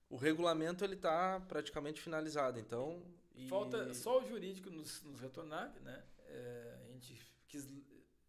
O 0.10 0.16
regulamento 0.16 0.84
ele 0.84 0.96
está 0.96 1.40
praticamente 1.42 2.02
finalizado, 2.02 2.60
então. 2.60 3.04
e- 3.36 3.48
Falta 3.48 3.94
só 3.94 4.20
o 4.20 4.28
jurídico 4.28 4.70
nos, 4.70 5.04
nos 5.04 5.20
retornar, 5.20 5.72
né? 5.82 6.04
É, 6.28 6.78
a 6.86 6.92
gente 6.94 7.20
quis, 7.48 7.68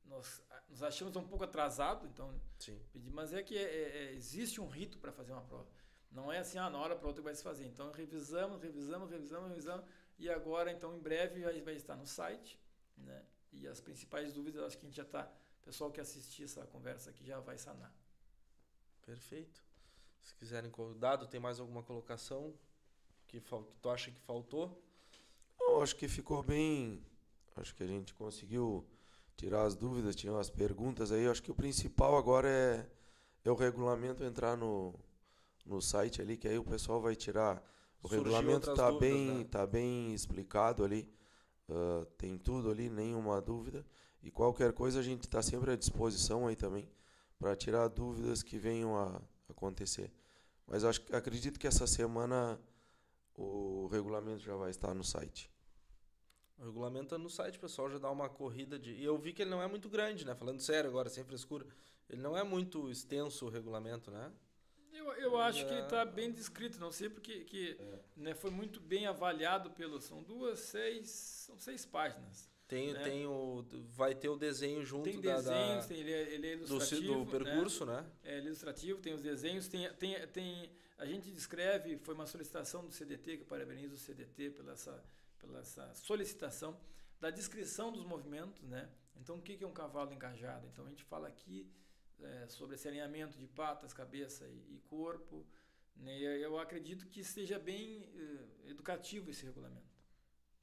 nós 0.04 0.42
nos 0.68 0.82
achamos 0.82 1.14
um 1.16 1.26
pouco 1.26 1.44
atrasado, 1.44 2.06
então 2.06 2.40
Sim. 2.58 2.80
pedir, 2.92 3.10
mas 3.10 3.32
é 3.32 3.42
que 3.42 3.56
é- 3.56 3.62
é- 3.62 3.96
é- 4.06 4.12
existe 4.14 4.60
um 4.60 4.68
rito 4.68 4.98
para 4.98 5.12
fazer 5.12 5.32
uma 5.32 5.42
prova. 5.42 5.68
Não 6.10 6.32
é 6.32 6.38
assim, 6.38 6.58
ah, 6.58 6.68
na 6.70 6.78
hora 6.78 6.96
para 6.96 7.06
outra 7.06 7.22
vai 7.22 7.34
se 7.34 7.42
fazer. 7.42 7.66
Então 7.66 7.90
revisamos, 7.92 8.60
revisamos, 8.62 9.10
revisamos, 9.10 9.48
revisamos 9.48 9.84
e 10.18 10.28
agora 10.28 10.72
então 10.72 10.94
em 10.96 10.98
breve 11.00 11.42
vai, 11.42 11.60
vai 11.60 11.74
estar 11.74 11.96
no 11.96 12.06
site, 12.06 12.58
né? 12.96 13.24
E 13.52 13.66
as 13.68 13.80
principais 13.80 14.32
dúvidas, 14.32 14.62
acho 14.64 14.78
que 14.78 14.84
a 14.84 14.88
gente 14.88 14.96
já 14.96 15.02
está, 15.04 15.30
o 15.60 15.64
pessoal 15.64 15.90
que 15.92 16.00
assistir 16.00 16.44
essa 16.44 16.66
conversa 16.66 17.10
aqui 17.10 17.24
já 17.24 17.38
vai 17.40 17.56
sanar. 17.58 17.92
Perfeito. 19.04 19.62
Se 20.28 20.34
quiserem, 20.34 20.70
dado, 20.98 21.26
tem 21.26 21.40
mais 21.40 21.58
alguma 21.58 21.82
colocação 21.82 22.52
que, 23.26 23.40
que 23.40 23.50
tu 23.80 23.88
acha 23.88 24.10
que 24.10 24.20
faltou? 24.20 24.78
Eu 25.58 25.82
acho 25.82 25.96
que 25.96 26.06
ficou 26.06 26.42
bem. 26.42 27.02
Acho 27.56 27.74
que 27.74 27.82
a 27.82 27.86
gente 27.86 28.12
conseguiu 28.12 28.86
tirar 29.34 29.62
as 29.62 29.74
dúvidas, 29.74 30.14
tinha 30.14 30.38
as 30.38 30.50
perguntas 30.50 31.10
aí. 31.10 31.26
Acho 31.26 31.42
que 31.42 31.50
o 31.50 31.54
principal 31.54 32.14
agora 32.14 32.46
é, 32.46 32.86
é 33.42 33.50
o 33.50 33.54
regulamento 33.54 34.22
entrar 34.22 34.54
no, 34.54 34.94
no 35.64 35.80
site 35.80 36.20
ali, 36.20 36.36
que 36.36 36.46
aí 36.46 36.58
o 36.58 36.64
pessoal 36.64 37.00
vai 37.00 37.16
tirar. 37.16 37.62
O 38.02 38.08
Surgiu 38.08 38.24
regulamento 38.24 38.68
está 38.68 38.92
bem, 38.92 39.38
né? 39.38 39.44
tá 39.44 39.66
bem 39.66 40.12
explicado 40.12 40.84
ali. 40.84 41.10
ah, 41.70 42.06
tem 42.18 42.36
tudo 42.36 42.70
ali, 42.70 42.90
nenhuma 42.90 43.40
dúvida. 43.40 43.82
E 44.22 44.30
qualquer 44.30 44.74
coisa 44.74 45.00
a 45.00 45.02
gente 45.02 45.22
está 45.22 45.40
sempre 45.40 45.70
à 45.70 45.76
disposição 45.76 46.46
aí 46.46 46.54
também 46.54 46.86
para 47.38 47.56
tirar 47.56 47.88
dúvidas 47.88 48.42
que 48.42 48.58
venham 48.58 48.94
a 48.94 49.22
acontecer. 49.48 50.12
Mas 50.68 50.84
acho, 50.84 51.00
que- 51.00 51.14
acredito 51.16 51.58
que 51.58 51.66
essa 51.66 51.86
semana 51.86 52.60
o 53.34 53.86
regulamento 53.88 54.40
já 54.42 54.54
vai 54.54 54.70
estar 54.70 54.94
no 54.94 55.02
site. 55.02 55.50
O 56.58 56.64
regulamento 56.64 57.08
tá 57.10 57.18
no 57.18 57.30
site, 57.30 57.58
pessoal 57.58 57.88
já 57.90 57.98
dá 57.98 58.10
uma 58.10 58.28
corrida 58.28 58.78
de. 58.78 58.92
E 58.92 59.04
eu 59.04 59.16
vi 59.16 59.32
que 59.32 59.42
ele 59.42 59.50
não 59.50 59.62
é 59.62 59.66
muito 59.66 59.88
grande, 59.88 60.26
né? 60.26 60.34
Falando 60.34 60.60
sério 60.60 60.90
agora, 60.90 61.08
sem 61.08 61.24
frescura. 61.24 61.64
Ele 62.10 62.20
não 62.20 62.36
é 62.36 62.42
muito 62.42 62.90
extenso 62.90 63.46
o 63.46 63.48
regulamento, 63.48 64.10
né? 64.10 64.32
Eu, 64.92 65.12
eu 65.14 65.38
acho 65.38 65.64
que 65.66 65.74
É. 65.74 65.80
está 65.84 66.04
bem 66.04 66.32
descrito, 66.32 66.80
não 66.80 66.90
sei 66.90 67.08
porque 67.08 67.44
que, 67.44 67.78
né, 68.16 68.34
foi 68.34 68.50
muito 68.50 68.80
bem 68.80 69.06
avaliado 69.06 69.70
pelos. 69.70 70.04
São 70.04 70.22
duas, 70.22 70.58
seis. 70.58 71.08
São 71.08 71.58
seis 71.58 71.86
páginas. 71.86 72.50
Tem, 72.68 72.92
Né? 72.92 73.02
tem 73.02 73.26
o. 73.26 73.64
Vai 73.96 74.14
ter 74.14 74.28
o 74.28 74.36
desenho 74.36 74.84
junto 74.84 75.04
Tem 75.04 75.20
da- 75.20 75.36
desenhos, 75.36 75.82
da, 75.84 75.88
tem, 75.88 76.00
ele, 76.00 76.12
é, 76.12 76.34
ele 76.34 76.46
é 76.52 76.56
do, 76.58 76.66
ci- 76.66 76.96
ilustrativo. 76.96 77.24
do 77.24 77.30
percurso, 77.30 77.86
né? 77.86 78.00
Né? 78.02 78.10
É 78.24 78.34
é 78.34 78.38
ilustrativo, 78.44 79.00
tem 79.00 79.14
os 79.14 79.22
desenhos, 79.22 79.66
tem, 79.68 79.90
tem, 79.94 80.26
tem. 80.28 80.70
A 80.98 81.06
gente 81.06 81.30
descreve, 81.30 81.96
foi 81.98 82.14
uma 82.14 82.26
solicitação 82.26 82.84
do 82.84 82.92
CDT, 82.92 83.38
que 83.38 83.42
eu 83.42 83.46
parabenizo 83.46 83.94
o 83.94 83.98
CDT 83.98 84.50
pela 84.50 84.72
essa, 84.72 85.02
pela 85.38 85.60
essa 85.60 85.94
solicitação, 85.94 86.78
da 87.18 87.30
descrição 87.30 87.90
dos 87.90 88.04
movimentos, 88.04 88.62
né? 88.64 88.88
Então, 89.16 89.36
o 89.36 89.42
que 89.42 89.64
é 89.64 89.66
um 89.66 89.72
cavalo 89.72 90.12
engajado? 90.12 90.66
Então, 90.70 90.84
a 90.84 90.88
gente 90.90 91.02
fala 91.04 91.26
aqui 91.26 91.66
é, 92.20 92.46
sobre 92.48 92.74
esse 92.76 92.86
alinhamento 92.86 93.38
de 93.38 93.46
patas, 93.48 93.92
cabeça 93.94 94.46
e, 94.46 94.74
e 94.74 94.78
corpo. 94.88 95.46
Né? 95.96 96.20
Eu 96.20 96.58
acredito 96.58 97.06
que 97.08 97.20
esteja 97.20 97.58
bem 97.58 98.08
eh, 98.14 98.70
educativo 98.70 99.30
esse 99.30 99.44
regulamento. 99.44 99.87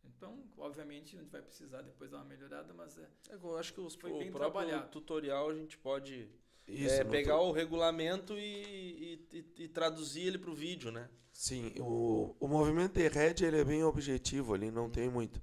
Então, 0.08 0.44
obviamente, 0.58 1.16
a 1.16 1.20
gente 1.20 1.32
vai 1.32 1.42
precisar 1.42 1.82
depois 1.82 2.12
dar 2.12 2.18
uma 2.18 2.26
melhorada, 2.26 2.74
mas 2.74 2.98
é, 2.98 3.08
Eu 3.30 3.58
acho 3.58 3.74
que 3.74 3.82
os, 3.82 3.96
Foi 3.96 4.12
o 4.12 4.18
bem 4.20 4.32
próprio 4.32 4.52
trabalhado. 4.64 4.90
tutorial 4.92 5.50
a 5.50 5.56
gente 5.56 5.78
pode 5.78 6.30
Isso, 6.68 6.96
é, 6.96 7.04
pegar 7.04 7.38
tu- 7.38 7.44
o 7.44 7.52
regulamento 7.52 8.38
e, 8.38 8.42
e, 8.42 9.28
e- 9.38 9.64
e 9.64 9.68
traduzir 9.68 10.28
ele 10.28 10.38
para 10.38 10.50
o 10.52 10.56
vídeo, 10.56 10.92
né? 10.92 11.10
Sim, 11.34 11.74
o, 11.80 12.36
o 12.40 12.48
movimento 12.48 12.94
de 12.94 13.08
head 13.10 13.44
ele 13.44 13.60
é 13.60 13.64
bem 13.66 13.84
objetivo 13.84 14.54
ali, 14.54 14.72
não 14.72 14.90
tem 14.90 15.10
muito. 15.10 15.42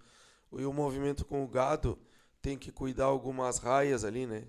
E 0.53 0.65
o 0.65 0.73
movimento 0.73 1.25
com 1.25 1.45
o 1.45 1.49
gado 1.49 1.99
tem 2.41 2.59
que 2.59 2.73
cuidar 2.73 3.05
algumas 3.07 3.59
raias 3.59 4.05
ali, 4.05 4.27
né? 4.27 4.47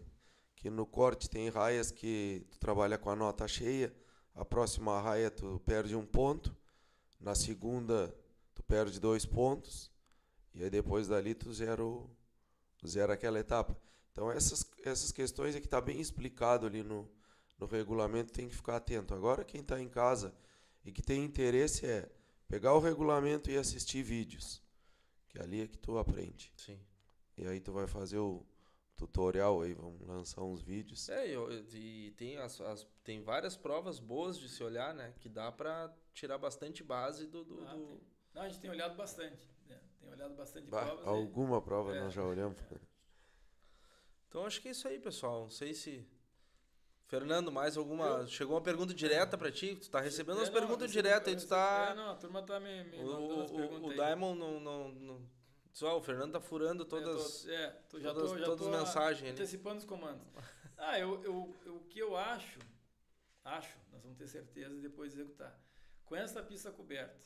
Que 0.55 0.70
no 0.70 0.86
corte 0.86 1.30
tem 1.30 1.49
raias 1.49 1.91
que 1.91 2.45
tu 2.49 2.57
trabalha 2.57 2.97
com 2.97 3.09
a 3.09 3.16
nota 3.16 3.47
cheia, 3.47 3.93
a 4.34 4.45
próxima 4.45 4.99
raia 5.01 5.30
tu 5.30 5.61
perde 5.66 5.95
um 5.95 6.05
ponto, 6.05 6.55
na 7.20 7.36
segunda 7.36 8.16
tu 8.55 8.64
perde 8.64 8.99
dois 8.99 9.26
pontos, 9.26 9.91
e 10.54 10.64
aí 10.64 10.70
depois 10.70 11.08
dali 11.08 11.34
tu 11.34 11.51
zera, 11.54 11.84
o- 11.84 12.10
zera 12.86 13.14
aquela 13.14 13.39
etapa. 13.39 13.78
Então 14.12 14.32
essas, 14.32 14.66
essas 14.84 15.12
questões 15.12 15.56
é 15.56 15.60
que 15.60 15.66
está 15.68 15.82
bem 15.82 15.99
explicado 15.99 16.66
ali 16.68 16.84
no, 16.84 17.10
no 17.58 17.66
regulamento, 17.66 18.32
tem 18.34 18.47
que 18.47 18.56
ficar 18.56 18.76
atento. 18.78 19.14
Agora 19.14 19.43
quem 19.43 19.62
está 19.62 19.80
em 19.82 19.89
casa 19.89 20.34
e 20.86 20.91
que 20.91 21.01
tem 21.01 21.24
interesse 21.24 21.86
é 21.86 22.10
pegar 22.47 22.74
o 22.74 22.80
regulamento 22.80 23.49
e 23.49 23.58
assistir 23.58 24.04
vídeos, 24.04 24.62
que 25.30 25.39
ali 25.39 25.62
é 25.62 25.68
que 25.68 25.78
tu 25.78 25.97
aprende. 25.97 26.51
Sim. 26.58 26.80
E 27.38 27.47
aí 27.47 27.60
tu 27.60 27.72
vai 27.72 27.88
fazer 27.88 28.20
o 28.20 28.45
tutorial 28.95 29.62
aí, 29.64 29.74
vamos 29.74 29.99
lançar 30.08 30.43
uns 30.43 30.62
vídeos. 30.62 31.10
É, 31.10 31.28
eu- 31.28 31.51
e 31.74 32.12
tem, 32.16 32.38
as, 32.38 32.62
as- 32.62 32.86
tem 33.04 33.24
várias 33.24 33.58
provas 33.58 33.97
boas 33.99 34.38
de 34.38 34.47
se 34.47 34.64
olhar, 34.64 34.93
né? 34.93 35.14
Que 35.20 35.28
dá 35.28 35.51
para 35.51 35.91
tirar 36.14 36.38
bastante 36.38 36.84
base 36.84 37.26
do. 37.26 37.43
do- 37.43 37.66
Ah, 37.66 37.74
do-. 37.74 37.99
Não, 38.36 38.41
a 38.43 38.49
gente 38.49 38.62
tem 38.62 38.70
olhado 38.70 38.95
bastante. 38.95 39.49
Tem 40.04 40.12
olhado 40.12 40.36
bastante 40.36 40.70
Bah, 40.70 40.86
provas. 40.86 41.06
e- 41.06 41.10
alguma 41.10 41.62
prova 41.62 41.95
É, 41.95 41.99
nós 42.01 42.14
já 42.14 42.24
olhamos. 42.24 42.58
Então 44.28 44.45
acho 44.45 44.62
que 44.62 44.68
é 44.68 44.72
isso 44.72 44.88
aí, 44.88 44.99
pessoal. 44.99 45.41
Não 45.43 45.49
sei 45.49 45.74
se. 45.74 46.06
Fernando, 47.08 47.51
mais 47.51 47.78
alguma. 47.78 48.26
Chegou 48.28 48.56
uma 48.56 48.62
pergunta 48.62 48.93
direta 48.93 49.38
para 49.38 49.51
ti? 49.51 49.76
Tu 49.76 49.89
tá 49.89 49.99
recebendo 49.99 50.39
as 50.41 50.47
É, 50.47 50.51
não, 50.51 50.60
perguntas 50.60 50.91
diretas 50.91 51.28
aí, 51.34 51.39
tu 51.39 51.47
tá. 51.47 51.89
É, 51.91 51.95
não, 51.95 52.10
a 52.12 52.16
turma 52.16 52.41
tá 52.43 52.60
me, 52.60 52.84
me 52.86 52.97
O, 52.99 53.06
mandando 53.06 53.41
as 53.43 53.51
o, 53.51 53.56
perguntas 53.56 53.84
o, 53.88 53.91
aí. 53.91 53.97
Daimon 53.97 54.36
não. 54.36 54.60
não, 54.60 54.89
não... 54.89 55.22
Só, 55.72 55.97
o 55.97 56.01
Fernando 56.01 56.34
tá 56.34 56.41
furando 56.41 56.84
É, 56.84 56.86
todas. 56.86 57.43
tô- 57.43 57.49
É, 57.51 57.70
tô, 57.89 57.99
já 57.99 58.14
todas- 58.14 58.32
tô, 58.32 58.38
já 58.38 58.45
todas 58.45 58.68
as 58.68 58.74
mensagens 58.80 59.22
ali. 59.24 59.32
antecipando 59.32 59.78
os 59.80 59.86
comandos. 59.86 60.22
Ah, 60.78 60.99
eu, 60.99 61.24
eu, 61.24 61.56
eu- 61.66 61.76
o 61.78 61.84
que 61.86 61.99
eu 61.99 62.16
acho, 62.16 62.60
acho, 63.43 63.76
nós 63.91 64.01
vamos 64.01 64.18
ter 64.18 64.28
certeza 64.28 64.76
e 64.76 64.82
depois 64.82 65.14
executar. 65.14 65.60
Com 66.06 66.16
essa 66.16 66.41
pista 66.43 66.72
coberta, 66.72 67.26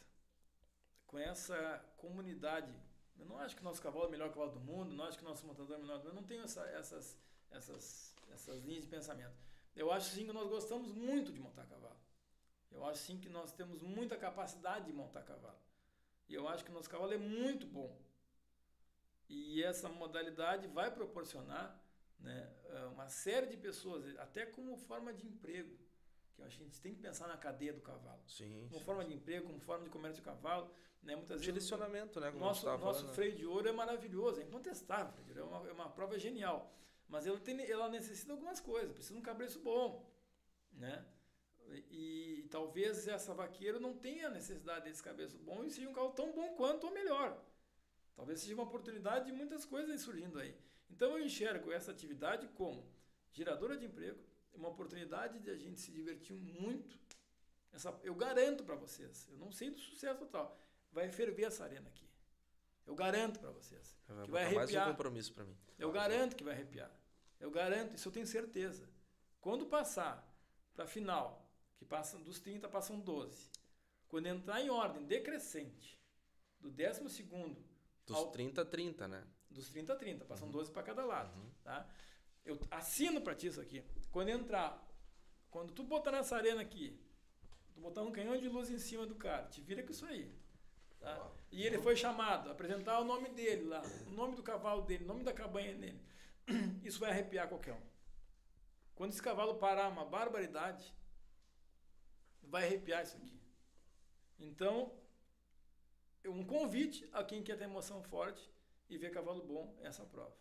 com 1.08 1.18
essa 1.18 1.58
comunidade, 1.98 2.72
eu 3.20 3.26
não 3.26 3.38
acho 3.40 3.56
que 3.56 3.62
o 3.62 3.66
nosso 3.66 3.82
cavalo 3.82 4.06
é 4.06 4.08
o 4.08 4.12
melhor 4.12 4.30
cavalo 4.30 4.52
do 4.52 4.60
mundo, 4.60 4.94
não 4.94 5.06
acho 5.06 5.18
que 5.18 5.24
o 5.26 5.28
nosso 5.28 5.46
montador 5.48 5.76
é 5.76 5.80
o 5.80 5.82
melhor 5.82 5.98
do 6.00 6.04
mundo, 6.06 6.12
eu 6.12 6.22
não 6.22 6.24
tenho 6.24 6.44
essa- 6.44 6.66
essas, 6.68 7.18
essas, 7.52 8.16
essas 8.34 8.64
linhas 8.64 8.84
de 8.84 8.90
pensamento. 8.90 9.36
Eu 9.76 9.92
acho 9.92 10.10
sim 10.16 10.26
que 10.26 10.34
nós 10.34 10.48
gostamos 10.50 10.92
muito 10.94 11.32
de 11.32 11.40
montar 11.40 11.66
cavalo. 11.66 11.98
Eu 12.72 12.86
acho 12.86 13.02
sim 13.04 13.20
que 13.20 13.30
nós 13.30 13.52
temos 13.54 13.82
muita 13.82 14.18
capacidade 14.18 14.86
de 14.86 14.94
montar 14.94 15.24
cavalo. 15.24 15.60
E 16.30 16.34
eu 16.36 16.48
acho 16.50 16.64
que 16.66 16.72
o 16.72 16.74
nosso 16.74 16.90
cavalo 16.90 17.14
é 17.14 17.18
muito 17.18 17.68
bom. 17.68 17.98
E 19.30 19.62
essa 19.64 19.90
modalidade 19.90 20.68
vai 20.68 20.90
proporcionar 20.92 21.78
né, 22.20 22.50
eh, 22.70 22.86
uma 22.94 23.08
série 23.10 23.48
de 23.48 23.58
pessoas, 23.58 24.04
até 24.18 24.46
como 24.46 24.78
forma 24.78 25.14
de 25.14 25.28
emprego. 25.28 25.78
Que 26.38 26.44
a 26.44 26.50
gente 26.50 26.80
tem 26.80 26.94
que 26.94 27.02
pensar 27.02 27.28
na 27.28 27.36
cadeia 27.36 27.74
do 27.74 27.82
cavalo. 27.82 28.22
Sim. 28.28 28.68
Como 28.70 28.80
forma 28.86 29.04
de 29.04 29.14
emprego, 29.14 29.48
como 29.48 29.60
forma 29.60 29.84
de 29.84 29.90
comércio 29.90 30.22
de 30.22 30.26
cavalo. 30.26 30.70
Né, 31.02 31.16
muitas 31.16 31.38
vezes 31.42 31.46
Direcionamento, 31.46 32.20
né? 32.20 32.30
o 32.30 32.34
Como 32.34 32.46
nosso, 32.46 32.66
nosso 32.66 32.80
falando. 33.02 33.14
freio 33.16 33.36
de 33.36 33.46
ouro 33.46 33.68
é 33.68 33.72
maravilhoso, 33.72 34.40
é 34.40 34.44
incontestável. 34.44 35.12
freio 35.14 35.26
de 35.34 35.40
ouro 35.40 35.54
É 35.56 35.58
uma, 35.58 35.70
é 35.70 35.74
uma 35.74 35.90
prova 35.90 36.18
genial. 36.20 36.72
Mas 37.08 37.26
ela, 37.26 37.40
tem, 37.40 37.60
ela 37.70 37.90
necessita 37.90 38.28
de 38.28 38.32
algumas 38.34 38.60
coisas, 38.60 38.92
precisa 38.92 39.14
de 39.16 39.20
um 39.20 39.24
cabreço 39.24 39.60
bom. 39.62 40.08
Né? 40.74 41.04
E, 41.70 42.42
e 42.44 42.48
talvez 42.52 43.08
essa 43.08 43.34
vaqueira 43.34 43.80
não 43.80 43.98
tenha 43.98 44.30
necessidade 44.30 44.86
desse 44.86 45.02
cabeço 45.02 45.38
bom 45.40 45.64
e 45.64 45.72
seja 45.72 45.90
um 45.90 45.94
cavalo 45.94 46.14
tão 46.14 46.32
bom 46.34 46.54
quanto 46.56 46.86
ou 46.86 46.94
melhor. 46.94 47.42
Talvez 48.16 48.40
seja 48.42 48.54
uma 48.54 48.64
oportunidade 48.64 49.26
de 49.26 49.32
muitas 49.32 49.66
coisas 49.66 50.02
surgindo 50.02 50.40
aí. 50.40 50.56
Então 50.90 51.12
eu 51.18 51.24
enxergo 51.24 51.72
essa 51.72 51.92
atividade 51.92 52.48
como 52.50 52.86
geradora 53.32 53.78
de 53.78 53.86
emprego, 53.86 54.20
uma 54.60 54.70
oportunidade 54.70 55.40
de 55.40 55.50
a 55.50 55.56
gente 55.58 55.80
se 55.80 55.92
divertir 55.92 56.36
muito. 56.36 56.98
Essa, 57.72 57.98
eu 58.04 58.16
garanto 58.16 58.64
para 58.64 58.76
vocês, 58.76 59.28
eu 59.30 59.38
não 59.38 59.52
sei 59.52 59.70
do 59.70 59.80
sucesso 59.80 60.20
total, 60.20 60.58
vai 60.92 61.10
ferver 61.10 61.44
essa 61.44 61.64
arena 61.64 61.88
aqui. 61.90 62.08
Eu 62.86 62.96
garanto 62.96 63.40
para 63.40 63.52
vocês. 63.52 63.96
Vai 64.08 64.26
que 64.26 64.32
vai 64.32 64.44
botar 64.44 64.56
mais 64.56 64.56
um 64.56 64.60
arrepiar. 64.78 64.88
compromisso 64.90 65.34
pra 65.34 65.44
mim. 65.44 65.58
Eu 65.78 65.92
garanto 65.92 66.36
que 66.36 66.44
vai 66.44 66.54
arrepiar. 66.54 66.92
Eu 67.40 67.52
garanto, 67.52 67.96
isso 67.96 68.08
eu 68.08 68.12
tenho 68.12 68.26
certeza. 68.26 68.90
Quando 69.42 69.66
passar 69.66 70.26
para 70.74 70.86
a 70.86 70.88
final, 70.88 71.46
que 71.76 71.86
passam 71.86 72.22
dos 72.24 72.40
30 72.40 72.68
passam 72.70 73.00
12. 73.00 73.52
Quando 74.08 74.26
entrar 74.28 74.62
em 74.62 74.70
ordem 74.70 75.04
decrescente, 75.06 76.00
do 76.60 76.72
12 76.72 77.10
segundo 77.10 77.62
Dos 78.06 78.16
ao 78.16 78.32
30 78.32 78.62
a 78.62 78.66
30, 78.66 79.08
né? 79.08 79.24
dos 79.50 79.70
30 79.70 79.94
a 79.94 79.96
30, 79.98 80.24
Uhum. 80.24 80.28
passam 80.30 80.50
12 80.50 80.72
para 80.72 80.82
cada 80.84 81.06
lado, 81.06 81.38
tá? 81.64 81.88
Eu 82.48 82.58
assino 82.72 83.20
para 83.22 83.36
ti 83.36 83.48
isso 83.48 83.60
aqui. 83.60 83.84
Quando 84.10 84.30
entrar, 84.30 84.82
quando 85.52 85.74
tu 85.74 85.84
botar 85.84 86.12
nessa 86.12 86.38
arena 86.38 86.62
aqui, 86.62 86.98
tu 87.74 87.82
botar 87.82 88.02
um 88.04 88.12
canhão 88.12 88.38
de 88.38 88.48
luz 88.48 88.70
em 88.70 88.80
cima 88.80 89.06
do 89.06 89.16
cara, 89.16 89.48
te 89.48 89.60
vira 89.60 89.84
com 89.84 89.92
isso 89.92 90.06
aí. 90.06 90.34
Tá? 91.00 91.30
E 91.52 91.64
ele 91.64 91.78
foi 91.78 91.96
chamado, 91.96 92.50
apresentar 92.50 93.00
o 93.00 93.04
nome 93.04 93.30
dele 93.30 93.66
lá, 93.66 93.82
o 94.08 94.12
nome 94.12 94.36
do 94.36 94.42
cavalo 94.42 94.82
dele, 94.82 95.04
o 95.04 95.08
nome 95.08 95.24
da 95.24 95.34
cabanha 95.34 95.76
dele. 95.76 96.02
Isso 96.84 97.00
vai 97.00 97.12
arrepiar 97.12 97.50
qualquer 97.50 97.74
um. 97.74 97.82
Quando 98.96 99.12
esse 99.12 99.22
cavalo 99.22 99.56
parar 99.56 99.90
uma 99.90 100.06
barbaridade, 100.06 100.96
vai 102.42 102.66
arrepiar 102.66 103.04
isso 103.04 103.16
aqui. 103.18 103.40
Então, 104.40 104.92
é 106.24 106.30
um 106.30 106.44
convite 106.44 107.08
a 107.14 107.24
quem 107.24 107.44
quer 107.44 107.58
ter 107.58 107.66
emoção 107.66 108.02
forte 108.02 108.50
e 108.90 108.98
ver 108.98 109.12
cavalo 109.12 109.44
bom 109.44 109.76
é 109.82 109.88
essa 109.88 110.04
prova. 110.04 110.36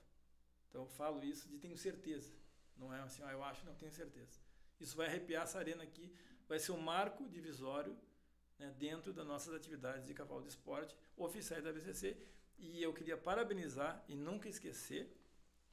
Então 0.68 0.82
eu 0.82 0.88
falo 0.88 1.22
isso 1.24 1.48
de 1.48 1.58
tenho 1.58 1.76
certeza. 1.76 2.32
Não 2.76 2.92
é 2.92 3.00
assim, 3.00 3.22
ah, 3.22 3.32
eu 3.32 3.42
acho, 3.42 3.64
não 3.64 3.74
tenho 3.74 3.92
certeza. 3.92 4.38
Isso 4.78 4.96
vai 4.96 5.06
arrepiar 5.06 5.44
essa 5.44 5.58
arena 5.58 5.82
aqui, 5.82 6.12
vai 6.46 6.58
ser 6.58 6.72
um 6.72 6.80
marco 6.80 7.28
divisório 7.28 7.96
né, 8.58 8.74
dentro 8.78 9.12
das 9.12 9.26
nossas 9.26 9.54
atividades 9.54 10.06
de 10.06 10.14
cavalo 10.14 10.42
de 10.42 10.48
esporte 10.48 10.94
oficiais 11.16 11.64
da 11.64 11.72
BCC. 11.72 12.16
E 12.58 12.82
eu 12.82 12.92
queria 12.92 13.16
parabenizar 13.16 14.04
e 14.08 14.14
nunca 14.14 14.48
esquecer 14.48 15.14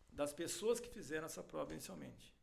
das 0.09 0.33
pessoas 0.33 0.79
que 0.79 0.89
fizeram 0.89 1.25
essa 1.25 1.43
prova 1.43 1.73
inicialmente. 1.73 2.33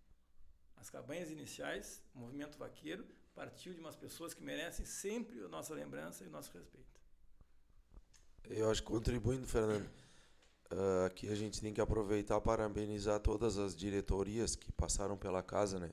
As 0.77 0.89
cabanhas 0.89 1.31
iniciais, 1.31 2.03
o 2.15 2.19
movimento 2.19 2.59
vaqueiro, 2.59 3.07
partiu 3.35 3.73
de 3.75 3.81
umas 3.81 3.97
pessoas 3.97 4.35
que 4.35 4.43
merecem 4.43 4.85
sempre 4.85 5.43
a 5.45 5.49
nossa 5.49 5.75
lembrança 5.75 6.25
e 6.25 6.27
o 6.27 6.31
nosso 6.31 6.51
respeito. 6.53 7.01
Eu 8.45 8.71
acho 8.71 8.83
que 8.83 8.89
contribuindo, 8.89 9.47
Fernando, 9.47 9.89
ah, 10.71 11.07
aqui 11.07 11.29
a 11.29 11.35
gente 11.35 11.61
tem 11.61 11.73
que 11.75 11.81
aproveitar 11.81 12.41
para 12.41 12.59
parabenizar 12.59 13.21
todas 13.21 13.59
as 13.59 13.75
diretorias 13.75 14.55
que 14.55 14.71
passaram 14.73 15.16
pela 15.16 15.43
casa, 15.43 15.79
né? 15.81 15.93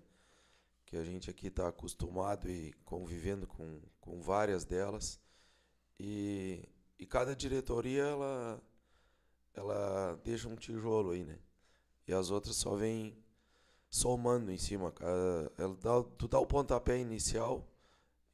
Que 0.85 0.97
a 0.97 1.03
gente 1.03 1.29
aqui 1.29 1.47
está 1.47 1.67
acostumado 1.67 2.49
e 2.49 2.73
convivendo 2.85 3.47
com, 3.47 3.81
com 3.99 4.21
várias 4.21 4.65
delas. 4.65 5.19
E, 5.99 6.63
e 6.99 7.05
cada 7.05 7.35
diretoria, 7.35 8.03
ela, 8.03 8.61
ela 9.53 10.19
deixa 10.23 10.47
um 10.47 10.55
tijolo 10.55 11.11
aí, 11.11 11.25
né? 11.25 11.39
E 12.07 12.13
as 12.13 12.29
outras 12.31 12.55
só 12.55 12.75
vêm 12.75 13.17
somando 13.89 14.51
em 14.51 14.57
cima. 14.57 14.91
cara. 14.91 15.51
Ela 15.57 15.75
dá, 15.75 16.03
tu 16.17 16.27
dá 16.27 16.39
o 16.39 16.45
pontapé 16.45 16.99
inicial 16.99 17.67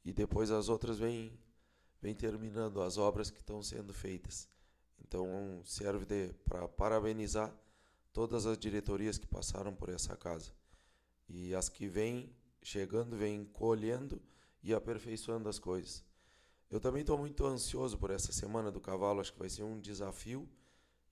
e 0.04 0.12
depois 0.12 0.50
as 0.50 0.68
outras 0.68 0.98
vêm 0.98 1.32
vem 2.00 2.14
terminando 2.14 2.82
as 2.82 2.98
obras 2.98 3.30
que 3.30 3.40
estão 3.40 3.62
sendo 3.62 3.94
feitas. 3.94 4.46
Então 5.06 5.60
serve 5.64 6.32
para 6.44 6.66
parabenizar 6.66 7.54
todas 8.12 8.46
as 8.46 8.58
diretorias 8.58 9.18
que 9.18 9.26
passaram 9.26 9.74
por 9.74 9.88
essa 9.88 10.16
casa. 10.16 10.52
E 11.28 11.54
as 11.54 11.68
que 11.68 11.86
vêm 11.86 12.34
chegando, 12.62 13.16
vêm 13.16 13.44
colhendo 13.44 14.20
e 14.62 14.72
aperfeiçoando 14.72 15.48
as 15.48 15.58
coisas. 15.58 16.04
Eu 16.70 16.80
também 16.80 17.02
estou 17.02 17.18
muito 17.18 17.44
ansioso 17.46 17.98
por 17.98 18.10
essa 18.10 18.32
semana 18.32 18.70
do 18.72 18.80
cavalo, 18.80 19.20
acho 19.20 19.32
que 19.32 19.38
vai 19.38 19.50
ser 19.50 19.62
um 19.62 19.78
desafio 19.78 20.48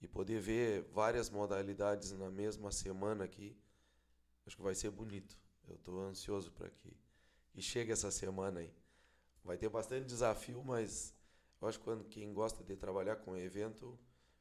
e 0.01 0.09
poder 0.09 0.41
ver 0.41 0.83
várias 0.93 1.31
modalidades 1.31 2.13
na 2.13 2.31
mesma 2.31 2.73
semana 2.73 3.25
aqui. 3.25 3.57
Acho 4.47 4.57
que 4.57 4.63
vai 4.63 4.75
ser 4.75 4.91
bonito. 4.91 5.39
Eu 5.69 5.77
estou 5.77 6.01
ansioso 6.01 6.51
para 6.51 6.69
que, 6.69 6.97
que 7.51 7.63
chegue 7.63 7.93
essa 7.93 8.11
semana 8.11 8.61
aí. 8.61 8.73
Vai 9.45 9.57
ter 9.57 9.69
bastante 9.69 10.07
desafio, 10.07 10.63
mas 10.65 11.15
eu 11.63 11.69
acho 11.69 11.79
que 11.79 11.85
quando 11.85 12.05
quem 12.05 12.33
gosta 12.33 12.65
de 12.65 12.77
trabalhar 12.77 13.17
com 13.17 13.37
evento, 13.37 13.97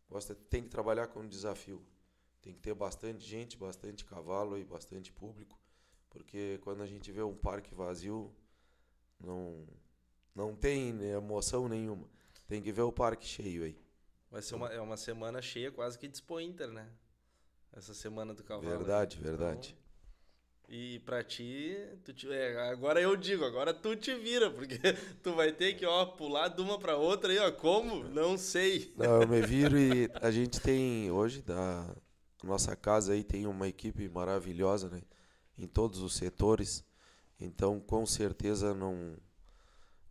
gosta 0.09 0.33
tem 0.33 0.63
que 0.63 0.69
trabalhar 0.69 1.07
com 1.07 1.27
desafio. 1.27 1.85
Tem 2.41 2.51
que 2.51 2.59
ter 2.59 2.73
bastante 2.73 3.23
gente, 3.23 3.55
bastante 3.55 4.03
cavalo 4.03 4.57
e 4.57 4.65
bastante 4.65 5.11
público, 5.13 5.59
porque 6.09 6.59
quando 6.63 6.81
a 6.81 6.87
gente 6.87 7.11
vê 7.11 7.21
um 7.21 7.35
parque 7.35 7.75
vazio, 7.75 8.35
não 9.19 9.67
não 10.33 10.55
tem 10.55 10.99
emoção 11.03 11.67
nenhuma. 11.67 12.09
Tem 12.47 12.59
que 12.59 12.71
ver 12.71 12.81
o 12.81 12.91
parque 12.91 13.27
cheio 13.27 13.65
aí. 13.65 13.79
Vai 14.31 14.41
ser 14.41 14.55
uma, 14.55 14.69
é 14.69 14.81
uma 14.81 14.97
semana 14.97 15.41
cheia, 15.41 15.71
quase 15.71 15.99
que 15.99 16.07
Expo 16.07 16.39
Inter, 16.39 16.69
né? 16.69 16.89
Essa 17.71 17.93
semana 17.93 18.33
do 18.33 18.43
cavalo. 18.43 18.67
Verdade, 18.67 19.19
verdade. 19.19 19.69
Então, 19.69 19.80
e 20.69 20.99
pra 20.99 21.23
ti, 21.23 21.75
tu 22.05 22.13
te- 22.13 22.29
é, 22.31 22.69
agora 22.69 23.01
eu 23.01 23.15
digo, 23.15 23.43
agora 23.45 23.73
tu 23.73 23.95
te 23.95 24.13
vira, 24.15 24.49
porque 24.49 24.77
tu 25.21 25.33
vai 25.35 25.51
ter 25.51 25.73
que, 25.73 25.85
ó, 25.85 26.05
pular 26.05 26.47
de 26.49 26.61
uma 26.61 26.79
pra 26.79 26.95
outra 26.97 27.31
aí, 27.31 27.39
ó, 27.39 27.51
como? 27.51 28.03
Não 28.05 28.37
sei. 28.37 28.93
Não, 28.95 29.21
eu 29.21 29.27
me 29.27 29.41
viro 29.41 29.77
e 29.77 30.09
a 30.21 30.31
gente 30.31 30.59
tem 30.59 31.09
hoje 31.11 31.41
da 31.41 31.95
nossa 32.43 32.75
casa 32.75 33.13
aí 33.13 33.23
tem 33.23 33.45
uma 33.47 33.67
equipe 33.67 34.07
maravilhosa, 34.09 34.89
né? 34.89 35.01
Em 35.57 35.67
todos 35.67 35.99
os 36.01 36.13
setores. 36.15 36.83
Então, 37.39 37.79
com 37.79 38.05
certeza 38.05 38.73
não 38.73 39.17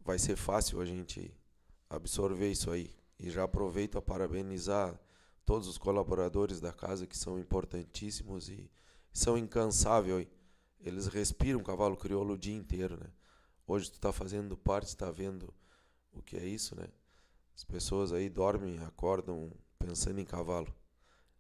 vai 0.05 0.18
ser 0.18 0.36
fácil 0.36 0.80
a 0.80 0.84
gente 0.84 1.32
absorver 1.88 2.51
isso 2.51 2.70
aí. 2.70 2.90
E 3.18 3.30
já 3.30 3.44
aproveito 3.44 3.98
a 3.98 4.03
parabenizar 4.03 4.98
todos 5.44 5.68
os 5.68 5.78
colaboradores 5.78 6.61
da 6.61 6.72
casa 6.72 7.07
que 7.07 7.16
são 7.16 7.38
importantíssimos 7.38 8.48
e 8.48 8.70
são 9.12 9.36
incansáveis. 9.38 10.26
Eles 10.81 11.07
respiram 11.07 11.62
cavalo 11.62 11.97
crioulo 11.97 12.35
o 12.35 12.39
dia 12.39 12.55
inteiro, 12.55 12.97
né? 12.97 13.11
Hoje 13.66 13.91
tu 13.91 14.01
tá 14.01 14.12
fazendo 14.12 14.57
parte, 14.57 14.97
tá 14.97 15.11
vendo 15.11 15.53
o 16.12 16.22
que 16.22 16.37
é 16.37 16.45
isso, 16.45 16.74
né? 16.74 16.89
As 17.55 17.64
pessoas 17.64 18.12
aí 18.12 18.28
dormem, 18.28 18.78
acordam 18.81 19.53
pensando 19.78 20.18
em 20.18 20.24
cavalo. 20.24 20.74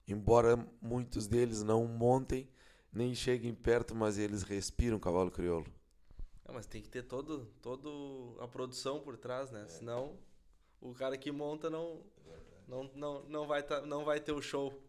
Embora 0.06 0.56
muitos 0.80 1.26
deles 1.26 1.62
não 1.62 1.86
montem, 1.86 2.48
nem 2.92 3.14
cheguem 3.14 3.54
perto, 3.54 3.94
mas 3.94 4.18
eles 4.18 4.42
respiram 4.42 4.98
cavalo 4.98 5.30
crioulo. 5.30 5.66
Não, 6.46 6.54
mas 6.54 6.66
tem 6.66 6.82
que 6.82 6.88
ter 6.88 7.02
todo, 7.02 7.46
todo 7.62 8.36
a 8.40 8.48
produção 8.48 9.00
por 9.00 9.16
trás, 9.16 9.50
né? 9.50 9.66
Senão 9.68 10.18
o 10.80 10.92
cara 10.92 11.16
que 11.16 11.30
monta 11.30 11.70
não, 11.70 12.02
não, 12.66 12.90
não, 12.94 13.22
não, 13.28 13.46
vai 13.46 13.62
tá, 13.62 13.80
não 13.82 14.04
vai 14.04 14.20
ter 14.20 14.32
o 14.32 14.42
show. 14.42 14.82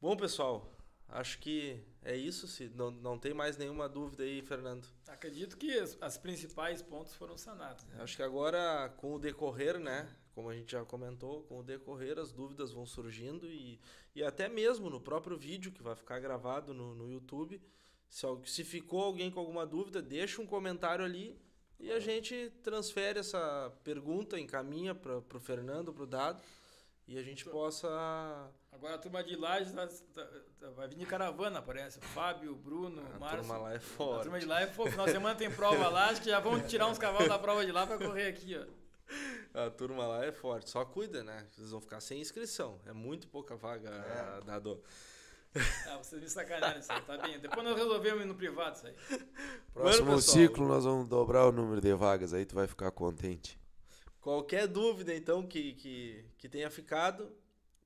Bom, 0.00 0.16
pessoal, 0.16 0.70
acho 1.08 1.38
que 1.38 1.80
é 2.02 2.16
isso. 2.16 2.46
Se 2.46 2.68
não, 2.70 2.90
não 2.90 3.18
tem 3.18 3.34
mais 3.34 3.56
nenhuma 3.56 3.88
dúvida 3.88 4.22
aí, 4.22 4.42
Fernando. 4.42 4.86
Acredito 5.06 5.56
que 5.56 5.72
as, 5.78 5.96
as 6.00 6.16
principais 6.16 6.82
pontos 6.82 7.14
foram 7.14 7.36
sanados. 7.36 7.84
né? 7.86 8.02
Acho 8.02 8.16
que 8.16 8.22
agora, 8.22 8.88
com 8.96 9.14
o 9.14 9.18
decorrer, 9.18 9.78
né? 9.78 10.08
Como 10.34 10.50
a 10.50 10.54
gente 10.54 10.70
já 10.70 10.84
comentou, 10.84 11.42
com 11.44 11.58
o 11.58 11.62
decorrer 11.64 12.18
as 12.18 12.32
dúvidas 12.32 12.72
vão 12.72 12.86
surgindo 12.86 13.50
e, 13.50 13.80
e 14.14 14.22
até 14.22 14.48
mesmo 14.48 14.88
no 14.88 15.00
próprio 15.00 15.36
vídeo 15.36 15.72
que 15.72 15.82
vai 15.82 15.96
ficar 15.96 16.20
gravado 16.20 16.72
no, 16.72 16.94
no 16.94 17.10
YouTube. 17.10 17.60
Se, 18.08 18.26
se 18.44 18.64
ficou 18.64 19.02
alguém 19.02 19.30
com 19.30 19.40
alguma 19.40 19.66
dúvida, 19.66 20.00
deixa 20.00 20.40
um 20.40 20.46
comentário 20.46 21.04
ali 21.04 21.36
e 21.80 21.92
a 21.92 22.00
gente 22.00 22.52
transfere 22.62 23.18
essa 23.18 23.72
pergunta, 23.84 24.38
encaminha 24.38 24.94
para 24.94 25.18
o 25.18 25.40
Fernando, 25.40 25.92
para 25.92 26.02
o 26.04 26.06
Dado 26.06 26.42
e 27.08 27.18
a 27.18 27.22
gente 27.22 27.44
possa. 27.46 27.88
Agora 28.70 28.94
a 28.94 28.98
turma 28.98 29.24
de 29.24 29.34
Lages 29.34 29.72
tá- 29.72 29.88
tá- 30.14 30.30
tá- 30.60 30.70
vai 30.70 30.86
vir 30.86 30.94
de 30.98 31.06
caravana, 31.06 31.60
parece. 31.60 31.98
Fábio, 32.00 32.54
Bruno, 32.54 33.02
o 33.02 33.16
A 33.16 33.18
Márcio. 33.18 33.38
turma 33.40 33.56
lá 33.58 33.72
é 33.72 33.76
A 33.76 33.80
forte. 33.80 34.22
turma 34.22 34.38
de 34.38 34.46
lá 34.46 34.60
é 34.60 34.66
fogo. 34.68 34.90
Final 34.90 35.06
de 35.06 35.12
semana 35.12 35.34
tem 35.34 35.50
prova 35.50 35.88
lá, 35.88 36.10
acho 36.10 36.22
que 36.22 36.28
já 36.30 36.38
vão 36.38 36.60
tirar 36.60 36.86
uns 36.86 36.98
cavalos 36.98 37.28
da 37.28 37.38
prova 37.38 37.66
de 37.66 37.72
lá 37.72 37.84
pra 37.86 37.98
correr 37.98 38.28
aqui, 38.28 38.54
ó. 38.56 38.78
A 39.66 39.70
turma 39.70 40.06
lá 40.06 40.24
é 40.24 40.30
forte. 40.30 40.68
Só 40.70 40.84
cuida, 40.84 41.24
né? 41.24 41.46
Vocês 41.50 41.70
vão 41.70 41.80
ficar 41.80 41.98
sem 42.00 42.20
inscrição. 42.20 42.78
É 42.86 42.92
muito 42.92 43.26
pouca 43.26 43.56
vaga, 43.56 43.90
Dado. 44.44 44.80
Ah, 45.88 45.96
vocês 45.96 46.20
me 46.22 46.28
sacanearam 46.28 46.78
isso 46.78 46.92
aí, 46.92 47.00
tá 47.00 47.16
bem. 47.16 47.40
Depois 47.40 47.64
nós 47.64 47.74
resolvemos 47.74 48.22
ir 48.22 48.26
no 48.26 48.34
privado 48.34 48.76
isso 48.76 48.86
aí. 48.86 48.94
Próximo 49.72 50.14
pessoal. 50.14 50.36
ciclo 50.36 50.68
nós 50.68 50.84
vamos 50.84 51.08
dobrar 51.08 51.46
o 51.46 51.50
número 51.52 51.80
de 51.80 51.92
vagas, 51.94 52.34
aí 52.34 52.44
tu 52.44 52.54
vai 52.54 52.66
ficar 52.66 52.90
contente. 52.92 53.58
Qualquer 54.28 54.68
dúvida, 54.68 55.14
então, 55.14 55.42
que, 55.46 55.72
que, 55.72 56.22
que 56.36 56.50
tenha 56.50 56.70
ficado, 56.70 57.32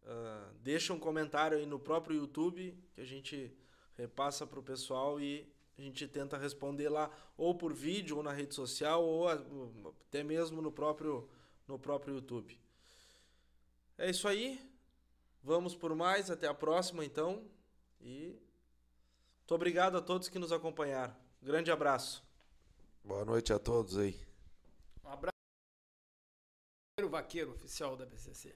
ah, 0.05 0.51
deixa 0.61 0.93
um 0.93 0.99
comentário 0.99 1.57
aí 1.57 1.65
no 1.65 1.79
próprio 1.79 2.17
YouTube, 2.17 2.77
que 2.93 3.01
a 3.01 3.05
gente 3.05 3.57
repassa 3.97 4.45
para 4.45 4.59
o 4.59 4.63
pessoal 4.63 5.21
e 5.21 5.49
a 5.79 5.81
gente 5.81 6.09
tenta 6.09 6.37
responder 6.37 6.89
lá, 6.89 7.09
ou 7.37 7.55
por 7.55 7.73
vídeo, 7.73 8.17
ou 8.17 8.25
na 8.25 8.33
rede 8.33 8.57
social, 8.57 9.05
ou 9.05 9.29
até 9.29 10.25
mesmo 10.25 10.61
no 10.61 10.73
próprio, 10.73 11.29
no 11.69 11.79
próprio 11.79 12.17
YouTube. 12.17 12.59
É 13.97 14.11
isso 14.11 14.27
aí. 14.27 14.61
Vamos 15.45 15.77
por 15.77 15.95
mais. 15.95 16.29
Até 16.29 16.49
a 16.49 16.55
próxima, 16.55 17.05
então. 17.05 17.45
E 18.01 18.37
muito 19.39 19.55
obrigado 19.55 19.97
a 19.97 20.03
todos 20.03 20.29
que 20.29 20.41
nos 20.41 20.51
acompanharam. 20.51 21.15
Grande 21.41 21.71
abraço. 21.71 22.21
Boa 23.05 23.25
noite 23.25 23.53
a 23.53 23.61
todos 23.61 23.97
aí. 23.97 24.32
Vaqueiro 27.13 27.53
oficial 27.53 27.95
da 27.95 28.07
BCC. 28.07 28.55